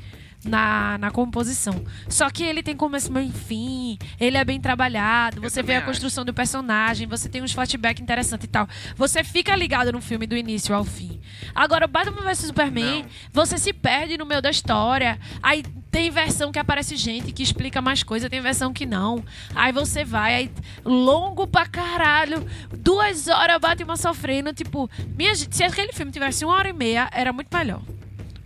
Na, 0.45 0.97
na 0.99 1.11
composição. 1.11 1.85
Só 2.09 2.31
que 2.31 2.45
ele 2.45 2.63
tem 2.63 2.77
começo, 2.77 3.13
meio 3.13 3.31
fim. 3.33 3.99
Ele 4.21 4.37
é 4.37 4.45
bem 4.45 4.61
trabalhado. 4.61 5.41
Você 5.41 5.63
vê 5.65 5.75
a 5.75 5.83
construção 5.83 6.25
do 6.25 6.33
personagem. 6.33 7.09
Você 7.09 7.29
tem 7.29 7.43
uns 7.43 7.53
flashbacks 7.53 8.01
interessantes 8.01 8.45
e 8.45 8.49
tal. 8.49 8.69
Você 8.97 9.25
fica 9.25 9.55
ligado 9.57 9.93
no 9.93 10.01
filme 10.01 10.27
do 10.29 10.37
início 10.37 10.75
ao 10.75 10.85
fim. 10.85 11.21
Agora, 11.55 11.87
o 11.87 11.89
Batman 11.89 12.23
vs 12.23 12.39
Superman, 12.39 13.03
Não. 13.03 13.09
você 13.33 13.59
se 13.59 13.73
perde 13.73 14.17
no 14.17 14.25
meio 14.25 14.41
da 14.41 14.49
história. 14.51 15.19
Aí 15.43 15.65
tem 15.91 16.09
versão 16.11 16.53
que 16.53 16.59
aparece 16.59 16.95
gente 16.97 17.33
que 17.33 17.43
explica 17.43 17.83
mais 17.83 18.03
coisa, 18.05 18.31
tem 18.31 18.41
versão 18.41 18.73
que 18.73 18.87
não. 18.87 19.25
Aí 19.55 19.73
você 19.73 20.05
vai, 20.05 20.35
aí 20.35 20.51
longo 20.85 21.47
pra 21.49 21.67
caralho. 21.67 22.47
Duas 22.77 23.27
horas 23.27 23.59
Batman 23.61 23.97
sofrendo. 23.97 24.53
Tipo, 24.53 24.89
minha, 25.17 25.35
se 25.35 25.65
aquele 25.65 25.93
filme 25.93 26.13
tivesse 26.13 26.45
uma 26.45 26.55
hora 26.55 26.69
e 26.69 26.73
meia, 26.73 27.09
era 27.13 27.33
muito 27.33 27.55
melhor. 27.55 27.83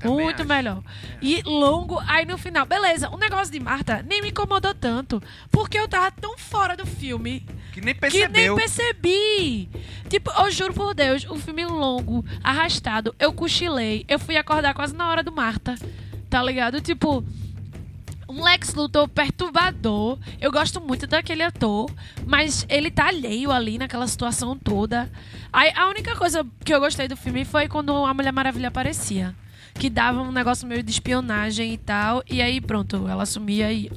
Também 0.03 0.25
muito 0.25 0.41
acho. 0.41 0.49
melhor. 0.49 0.83
E 1.21 1.43
longo, 1.43 1.99
aí 2.07 2.27
no 2.27 2.37
final, 2.37 2.67
beleza, 2.67 3.09
o 3.09 3.17
negócio 3.17 3.53
de 3.53 3.61
Marta 3.61 4.05
nem 4.07 4.21
me 4.21 4.31
incomodou 4.31 4.75
tanto. 4.75 5.23
Porque 5.51 5.79
eu 5.79 5.89
tava 5.89 6.11
tão 6.11 6.37
fora 6.37 6.77
do 6.77 6.85
filme 6.85 7.47
Que 7.73 7.81
nem 7.81 7.95
que 7.95 8.29
nem 8.29 8.55
percebi. 8.55 9.69
Tipo, 10.09 10.31
eu 10.31 10.51
juro 10.51 10.75
por 10.75 10.95
Deus, 10.95 11.25
um 11.31 11.39
filme 11.39 11.65
longo, 11.65 12.25
arrastado, 12.43 13.15
eu 13.19 13.33
cochilei. 13.33 14.05
Eu 14.09 14.19
fui 14.19 14.37
acordar 14.37 14.75
quase 14.75 14.95
na 14.95 15.09
hora 15.09 15.23
do 15.23 15.33
Marta. 15.33 15.75
Tá 16.29 16.43
ligado? 16.43 16.81
Tipo, 16.81 17.25
um 18.33 18.43
Lex 18.43 18.75
Luthor 18.75 19.09
perturbador. 19.09 20.19
Eu 20.41 20.51
gosto 20.51 20.81
muito 20.81 21.07
daquele 21.07 21.43
ator, 21.43 21.91
mas 22.27 22.67
ele 22.69 22.91
tá 22.91 23.09
alheio 23.09 23.51
ali 23.53 23.79
naquela 23.79 24.07
situação 24.07 24.57
toda. 24.57 25.11
Aí, 25.53 25.71
a 25.77 25.89
única 25.89 26.17
coisa 26.17 26.47
que 26.65 26.75
eu 26.75 26.81
gostei 26.81 27.07
do 27.07 27.17
filme 27.17 27.45
foi 27.45 27.69
quando 27.69 27.95
a 27.95 28.15
Mulher 28.15 28.33
Maravilha 28.33 28.69
aparecia. 28.69 29.35
Que 29.75 29.91
dava 29.91 30.21
um 30.23 30.33
negócio 30.33 30.67
meio 30.67 30.83
de 30.83 30.91
espionagem 30.91 31.73
e 31.73 31.79
tal. 31.79 32.23
E 32.29 32.41
aí, 32.41 32.61
pronto, 32.61 33.09
ela 33.09 33.27
sumia 33.27 33.73
e 33.73 33.91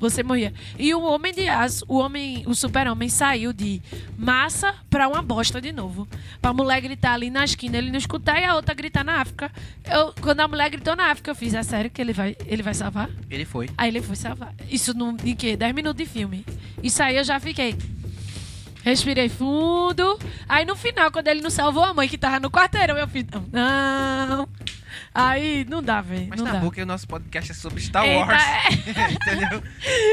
você 0.00 0.22
morria. 0.22 0.54
E 0.78 0.94
o 0.94 1.02
Homem 1.02 1.32
de 1.32 1.46
Aço, 1.46 1.84
o 1.86 1.98
homem, 1.98 2.42
o 2.46 2.54
super-homem 2.54 3.10
saiu 3.10 3.52
de 3.52 3.82
massa 4.16 4.74
pra 4.88 5.06
uma 5.06 5.20
bosta 5.20 5.60
de 5.60 5.72
novo. 5.72 6.08
Pra 6.40 6.54
mulher 6.54 6.80
gritar 6.80 7.12
ali 7.12 7.28
na 7.28 7.44
esquina, 7.44 7.76
ele 7.76 7.90
não 7.90 7.98
escutar 7.98 8.40
e 8.40 8.44
a 8.44 8.54
outra 8.54 8.74
gritar 8.74 9.04
na 9.04 9.20
África. 9.20 9.52
Eu, 9.84 10.14
quando 10.22 10.40
a 10.40 10.48
mulher 10.48 10.70
gritou 10.70 10.96
na 10.96 11.10
África, 11.10 11.30
eu 11.30 11.34
fiz, 11.34 11.52
é 11.52 11.62
sério 11.62 11.90
que 11.90 12.00
ele 12.00 12.14
vai, 12.14 12.34
ele 12.46 12.62
vai 12.62 12.72
salvar? 12.72 13.10
Ele 13.28 13.44
foi. 13.44 13.68
Aí 13.76 13.90
ele 13.90 14.00
foi 14.00 14.16
salvar. 14.16 14.54
Isso 14.70 14.94
no, 14.94 15.16
em 15.22 15.36
quê? 15.36 15.54
10 15.54 15.74
minutos 15.74 16.02
de 16.02 16.10
filme. 16.10 16.46
Isso 16.82 17.02
aí 17.02 17.18
eu 17.18 17.24
já 17.24 17.38
fiquei. 17.38 17.76
Respirei 18.82 19.28
fundo. 19.28 20.18
Aí 20.48 20.64
no 20.64 20.74
final, 20.74 21.12
quando 21.12 21.28
ele 21.28 21.42
não 21.42 21.50
salvou 21.50 21.84
a 21.84 21.92
mãe 21.92 22.08
que 22.08 22.16
tava 22.16 22.40
no 22.40 22.50
quarteirão, 22.50 22.96
eu 22.96 23.06
fiz. 23.06 23.26
Não. 23.30 23.44
não. 23.52 24.48
Aí 25.14 25.66
não 25.68 25.82
dá, 25.82 26.00
velho. 26.00 26.26
Mas 26.30 26.38
Não 26.38 26.46
tá 26.46 26.52
dá. 26.52 26.58
bom 26.60 26.70
que 26.70 26.80
o 26.80 26.86
nosso 26.86 27.06
podcast 27.08 27.50
é 27.50 27.54
sobre 27.54 27.80
Star 27.80 28.04
Eita, 28.04 28.26
Wars. 28.26 28.42
é. 28.42 29.10
Entendeu? 29.12 29.62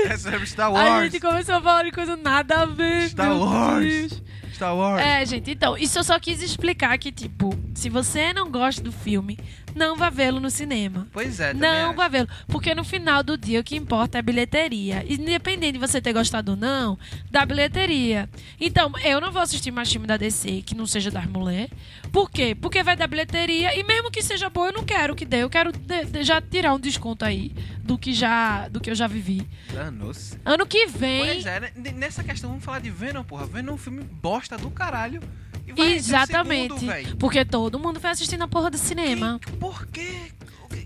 É 0.09 0.17
sobre 0.17 0.45
Star 0.47 0.67
A 0.67 0.69
Wars. 0.71 1.11
gente 1.11 1.21
começou 1.21 1.55
a 1.55 1.61
falar 1.61 1.83
de 1.83 1.91
coisa 1.91 2.15
nada 2.17 2.61
a 2.61 2.65
ver. 2.65 3.09
Star 3.09 3.37
Wars. 3.37 3.85
Deus. 3.85 4.23
Star 4.53 4.75
Wars. 4.75 5.01
É, 5.01 5.23
gente, 5.25 5.51
então, 5.51 5.77
isso 5.77 5.99
eu 5.99 6.03
só 6.03 6.19
quis 6.19 6.41
explicar 6.41 6.97
que, 6.97 7.11
tipo, 7.11 7.53
se 7.75 7.89
você 7.89 8.33
não 8.33 8.49
gosta 8.49 8.81
do 8.81 8.91
filme, 8.91 9.37
não 9.77 9.95
vá 9.95 10.09
vê-lo 10.09 10.39
no 10.39 10.49
cinema. 10.49 11.07
Pois 11.13 11.39
é, 11.39 11.53
Não 11.53 11.89
acho. 11.89 11.95
vá 11.95 12.07
vê-lo. 12.07 12.27
Porque 12.47 12.73
no 12.75 12.83
final 12.83 13.23
do 13.23 13.37
dia 13.37 13.59
o 13.59 13.63
que 13.63 13.75
importa 13.75 14.17
é 14.17 14.19
a 14.19 14.21
bilheteria. 14.21 15.05
Independente 15.07 15.73
de 15.73 15.79
você 15.79 16.01
ter 16.01 16.11
gostado 16.13 16.51
ou 16.51 16.57
não, 16.57 16.97
da 17.31 17.45
bilheteria. 17.45 18.29
Então, 18.59 18.91
eu 19.03 19.21
não 19.21 19.31
vou 19.31 19.41
assistir 19.41 19.71
mais 19.71 19.91
filme 19.91 20.07
da 20.07 20.17
DC 20.17 20.63
que 20.65 20.75
não 20.75 20.85
seja 20.85 21.09
das 21.11 21.25
mulheres. 21.25 21.69
Por 22.11 22.29
quê? 22.31 22.55
Porque 22.59 22.81
vai 22.83 22.95
dar 22.95 23.07
bilheteria 23.07 23.77
e 23.77 23.83
mesmo 23.83 24.09
que 24.11 24.21
seja 24.21 24.49
boa, 24.49 24.67
eu 24.69 24.73
não 24.73 24.83
quero 24.83 25.15
que 25.15 25.25
dê. 25.25 25.43
Eu 25.43 25.49
quero 25.49 25.71
de- 25.71 26.05
de- 26.05 26.23
já 26.23 26.41
tirar 26.41 26.73
um 26.73 26.79
desconto 26.79 27.23
aí 27.23 27.53
do 27.83 27.97
que 27.97 28.13
já 28.13 28.67
do 28.69 28.79
que 28.81 28.89
eu 28.89 28.95
já 28.95 29.07
vivi. 29.07 29.47
Danos. 29.71 30.37
Ano 30.43 30.65
que 30.65 30.87
vem. 30.87 31.25
Pois 31.25 31.45
é, 31.45 31.59
né? 31.59 31.71
Nessa 31.95 32.23
questão, 32.23 32.49
vamos 32.49 32.65
falar 32.65 32.79
de 32.79 32.89
Venom, 32.89 33.23
porra. 33.23 33.45
Venom 33.45 33.71
é 33.71 33.75
um 33.75 33.77
filme 33.77 34.03
bosta 34.03 34.57
do 34.57 34.69
caralho. 34.71 35.21
E 35.67 35.73
vai 35.73 35.93
Exatamente. 35.93 36.79
segundo, 36.79 37.17
porque 37.17 37.43
todo 37.45 37.77
mundo 37.77 37.99
foi 37.99 38.09
assistir 38.09 38.37
na 38.37 38.47
porra 38.47 38.69
do 38.71 38.77
cinema. 38.77 39.39
Quem- 39.43 39.55
por 39.57 39.85
quê? 39.87 40.31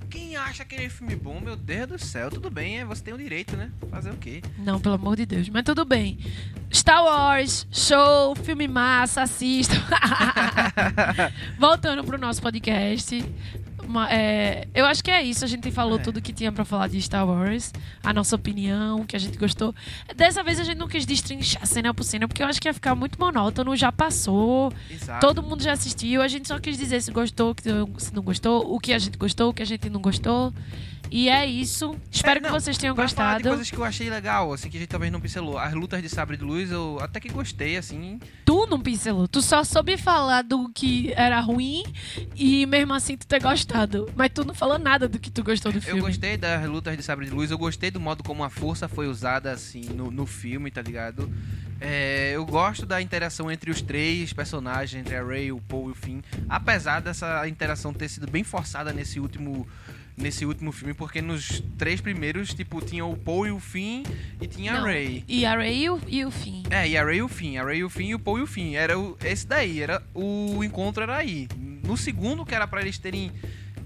Quem 0.09 0.35
acha 0.35 0.63
aquele 0.63 0.89
filme 0.89 1.15
bom, 1.15 1.39
meu 1.39 1.55
Deus 1.55 1.87
do 1.87 1.99
céu, 1.99 2.29
tudo 2.29 2.49
bem, 2.49 2.79
é, 2.79 2.85
você 2.85 3.01
tem 3.01 3.13
o 3.13 3.17
direito, 3.17 3.55
né? 3.55 3.69
Fazer 3.89 4.09
o 4.09 4.17
quê? 4.17 4.41
Não, 4.57 4.79
pelo 4.79 4.95
amor 4.95 5.15
de 5.15 5.25
Deus. 5.25 5.47
Mas 5.49 5.63
tudo 5.63 5.85
bem. 5.85 6.17
Star 6.73 7.03
Wars, 7.03 7.65
show, 7.71 8.35
filme 8.35 8.67
massa, 8.67 9.21
assista. 9.21 9.73
Voltando 11.57 12.03
pro 12.03 12.17
nosso 12.17 12.41
podcast. 12.41 13.23
É, 14.09 14.67
eu 14.73 14.85
acho 14.85 15.03
que 15.03 15.11
é 15.11 15.21
isso. 15.23 15.43
A 15.43 15.47
gente 15.47 15.69
falou 15.71 15.97
É. 15.99 16.01
tudo 16.01 16.21
que 16.21 16.31
tinha 16.33 16.51
pra 16.51 16.63
falar 16.65 16.87
de 16.87 17.01
Star 17.01 17.27
Wars. 17.27 17.71
A 18.03 18.13
nossa 18.13 18.35
opinião, 18.35 19.05
que 19.05 19.15
a 19.15 19.19
gente 19.19 19.37
gostou. 19.37 19.73
Dessa 20.15 20.43
vez 20.43 20.59
a 20.59 20.63
gente 20.63 20.77
não 20.77 20.87
quis 20.87 21.05
destrinchar 21.05 21.65
cena 21.65 21.93
por 21.93 22.03
cena, 22.03 22.27
porque 22.27 22.41
eu 22.43 22.47
acho 22.47 22.61
que 22.61 22.67
ia 22.67 22.73
ficar 22.73 22.95
muito 22.95 23.19
monótono. 23.19 23.75
Já 23.75 23.91
passou. 23.91 24.71
Exato. 24.89 25.19
Todo 25.25 25.41
mundo 25.43 25.63
já 25.63 25.73
assistiu. 25.73 26.21
A 26.21 26.27
gente 26.27 26.47
só 26.47 26.59
quis 26.59 26.77
dizer 26.77 27.01
se 27.01 27.11
gostou, 27.11 27.55
se 27.97 28.13
não 28.13 28.23
gostou, 28.23 28.73
o 28.73 28.79
que 28.79 28.93
a 28.93 28.99
gente 28.99 29.17
gostou, 29.17 29.49
o 29.49 29.53
que 29.53 29.61
a 29.61 29.65
gente 29.65 29.89
não 29.89 30.01
gostou. 30.01 30.53
E 31.11 31.27
é 31.27 31.45
isso. 31.45 31.93
Espero 32.09 32.39
É, 32.39 32.41
que 32.41 32.47
não, 32.49 32.57
vocês 32.57 32.77
tenham 32.77 32.95
gostado. 32.95 33.43
coisas 33.49 33.69
que 33.69 33.75
eu 33.77 33.83
achei 33.83 34.09
legal, 34.09 34.53
assim, 34.53 34.69
que 34.69 34.77
a 34.77 34.79
gente 34.79 34.89
talvez 34.89 35.11
não 35.11 35.19
pincelou. 35.19 35.57
As 35.57 35.73
lutas 35.73 36.01
de 36.01 36.07
sabre 36.07 36.37
de 36.37 36.43
luz, 36.45 36.71
eu 36.71 36.97
até 37.01 37.19
que 37.19 37.27
gostei, 37.27 37.75
assim. 37.75 38.17
Tu 38.45 38.65
não 38.67 38.79
pincelou. 38.79 39.27
Tu 39.27 39.41
só 39.41 39.61
soube 39.65 39.97
falar 39.97 40.41
do 40.41 40.69
que 40.69 41.11
era 41.17 41.39
ruim 41.41 41.83
e 42.35 42.65
mesmo 42.65 42.93
assim 42.93 43.17
tu 43.17 43.27
ter 43.27 43.41
gostado. 43.41 44.09
Mas 44.15 44.31
tu 44.33 44.45
não 44.45 44.53
falou 44.53 44.79
nada 44.79 45.07
do 45.09 45.19
que 45.19 45.29
tu 45.29 45.43
gostou 45.43 45.71
do 45.71 45.79
Eu 45.79 45.81
filme. 45.81 45.99
gostei 46.01 46.37
das 46.37 46.65
lutas 46.65 46.95
de 46.95 47.03
sabre 47.03 47.25
de 47.25 47.31
luz, 47.31 47.51
eu 47.51 47.57
gostei 47.57 47.91
do 47.91 47.99
modo 47.99 48.23
como 48.23 48.41
a 48.43 48.49
força 48.49 48.87
foi 48.87 49.07
usada, 49.07 49.51
assim, 49.51 49.81
no, 49.93 50.09
no 50.09 50.25
filme, 50.25 50.71
tá 50.71 50.81
ligado? 50.81 51.29
É, 51.79 52.31
eu 52.35 52.45
gosto 52.45 52.85
da 52.85 53.01
interação 53.01 53.51
entre 53.51 53.69
os 53.71 53.81
três 53.81 54.31
personagens, 54.31 55.01
entre 55.01 55.15
a 55.15 55.23
Ray, 55.23 55.51
o 55.51 55.59
Paul 55.59 55.89
e 55.89 55.91
o 55.91 55.95
Finn. 55.95 56.21
Apesar 56.47 57.01
dessa 57.01 57.45
interação 57.49 57.91
ter 57.93 58.07
sido 58.07 58.29
bem 58.31 58.43
forçada 58.43 58.93
nesse 58.93 59.19
último 59.19 59.67
nesse 60.15 60.45
último 60.45 60.71
filme, 60.71 60.93
porque 60.93 61.21
nos 61.21 61.63
três 61.77 62.01
primeiros, 62.01 62.53
tipo, 62.53 62.81
tinha 62.81 63.05
o 63.05 63.15
Paul 63.15 63.47
e 63.47 63.51
o 63.51 63.59
Finn 63.59 64.03
e 64.39 64.47
tinha 64.47 64.73
a 64.73 64.77
Não, 64.77 64.83
Ray. 64.85 65.23
E 65.27 65.45
a 65.45 65.55
Ray 65.55 65.83
e 65.83 65.89
o, 65.89 65.99
e 66.07 66.25
o 66.25 66.31
fim. 66.31 66.63
É, 66.69 66.87
e 66.87 66.97
a 66.97 67.03
Ray 67.03 67.17
e 67.17 67.23
o 67.23 67.27
Finn, 67.27 67.57
a 67.57 67.63
Ray 67.63 67.79
e 67.79 67.83
o 67.83 67.89
Finn 67.89 68.09
e 68.09 68.15
o 68.15 68.19
Paul 68.19 68.39
e 68.39 68.41
o 68.41 68.47
Finn. 68.47 68.75
Era 68.75 68.97
o, 68.99 69.17
esse 69.23 69.47
daí, 69.47 69.81
era 69.81 70.01
o 70.13 70.63
encontro 70.63 71.03
era 71.03 71.17
aí. 71.17 71.47
No 71.83 71.97
segundo, 71.97 72.45
que 72.45 72.53
era 72.53 72.67
pra 72.67 72.81
eles 72.81 72.97
terem 72.97 73.31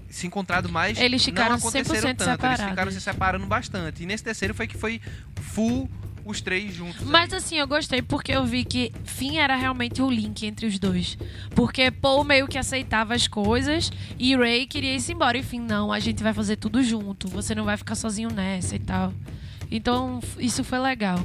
se 0.08 0.26
encontrado 0.26 0.68
mais, 0.68 0.98
Eles 0.98 1.24
ficaram 1.24 1.50
não 1.50 1.56
aconteceram 1.56 2.10
100% 2.10 2.16
tanto. 2.16 2.30
Eles 2.30 2.32
ficaram 2.32 2.66
separados. 2.66 2.94
se 2.94 3.00
separando 3.00 3.46
bastante. 3.46 4.02
E 4.02 4.06
nesse 4.06 4.24
terceiro 4.24 4.54
foi 4.54 4.66
que 4.66 4.76
foi 4.76 5.00
full 5.36 5.90
os 6.26 6.40
três 6.40 6.74
juntos. 6.74 7.02
Mas 7.02 7.32
aí. 7.32 7.38
assim, 7.38 7.56
eu 7.56 7.66
gostei 7.66 8.02
porque 8.02 8.32
eu 8.32 8.44
vi 8.44 8.64
que 8.64 8.92
Finn 9.04 9.38
era 9.38 9.54
realmente 9.54 10.02
o 10.02 10.10
link 10.10 10.44
entre 10.44 10.66
os 10.66 10.78
dois. 10.78 11.16
Porque 11.54 11.90
Paul 11.90 12.24
meio 12.24 12.48
que 12.48 12.58
aceitava 12.58 13.14
as 13.14 13.28
coisas 13.28 13.90
e 14.18 14.36
Ray 14.36 14.66
queria 14.66 14.94
ir 14.94 15.10
embora. 15.10 15.38
E 15.38 15.42
Finn, 15.42 15.62
não, 15.62 15.92
a 15.92 16.00
gente 16.00 16.22
vai 16.22 16.34
fazer 16.34 16.56
tudo 16.56 16.82
junto. 16.82 17.28
Você 17.28 17.54
não 17.54 17.64
vai 17.64 17.76
ficar 17.76 17.94
sozinho 17.94 18.30
nessa 18.30 18.74
e 18.74 18.80
tal. 18.80 19.14
Então, 19.70 20.20
isso 20.38 20.64
foi 20.64 20.78
legal. 20.78 21.24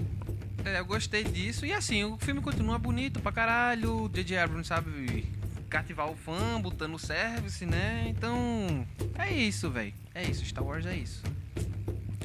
É, 0.63 0.79
eu 0.79 0.85
gostei 0.85 1.23
disso. 1.23 1.65
E 1.65 1.73
assim, 1.73 2.03
o 2.03 2.17
filme 2.17 2.39
continua 2.39 2.77
bonito 2.77 3.19
pra 3.19 3.31
caralho. 3.31 4.03
O 4.03 4.09
J.J. 4.09 4.37
Abrams 4.37 4.67
sabe 4.67 5.25
cativar 5.69 6.09
o 6.09 6.15
fã, 6.15 6.59
botando 6.61 6.95
o 6.95 6.99
service, 6.99 7.65
né? 7.65 8.05
Então, 8.07 8.85
é 9.17 9.31
isso, 9.31 9.69
velho. 9.69 9.93
É 10.13 10.23
isso, 10.23 10.45
Star 10.45 10.63
Wars 10.63 10.85
é 10.85 10.95
isso. 10.95 11.23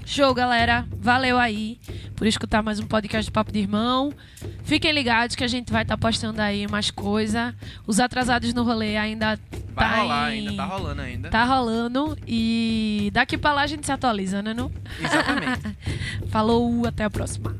Show, 0.07 0.33
galera. 0.33 0.87
Valeu 1.01 1.37
aí 1.37 1.79
por 2.15 2.27
escutar 2.29 2.63
mais 2.63 2.79
um 2.79 2.87
podcast 2.87 3.29
do 3.31 3.35
Papo 3.35 3.51
de 3.53 3.59
Irmão. 3.59 4.13
Fiquem 4.63 4.93
ligados 4.93 5.35
que 5.35 5.43
a 5.43 5.49
gente 5.49 5.73
vai 5.73 5.83
estar 5.83 5.99
postando 5.99 6.41
aí 6.41 6.67
mais 6.69 6.91
coisa. 6.93 7.53
Os 7.87 7.99
atrasados 7.99 8.55
no 8.55 8.63
rolê 8.63 8.97
ainda 8.97 9.39
Vai 9.75 9.89
tá 9.91 9.97
rolar 10.01 10.33
em- 10.35 10.49
ainda, 10.49 10.57
tá 10.57 10.65
rolando 10.65 11.03
ainda. 11.03 11.29
Tá 11.31 11.45
rolando 11.45 12.17
e 12.27 13.11
daqui 13.13 13.37
pra 13.37 13.53
lá 13.53 13.63
a 13.63 13.67
gente 13.67 13.85
se 13.85 13.91
atualiza, 13.93 14.41
né? 14.43 14.55
Não? 14.55 14.71
Exatamente. 15.03 15.77
Falou, 16.31 16.87
até 16.87 17.03
a 17.05 17.11
próxima. 17.11 17.57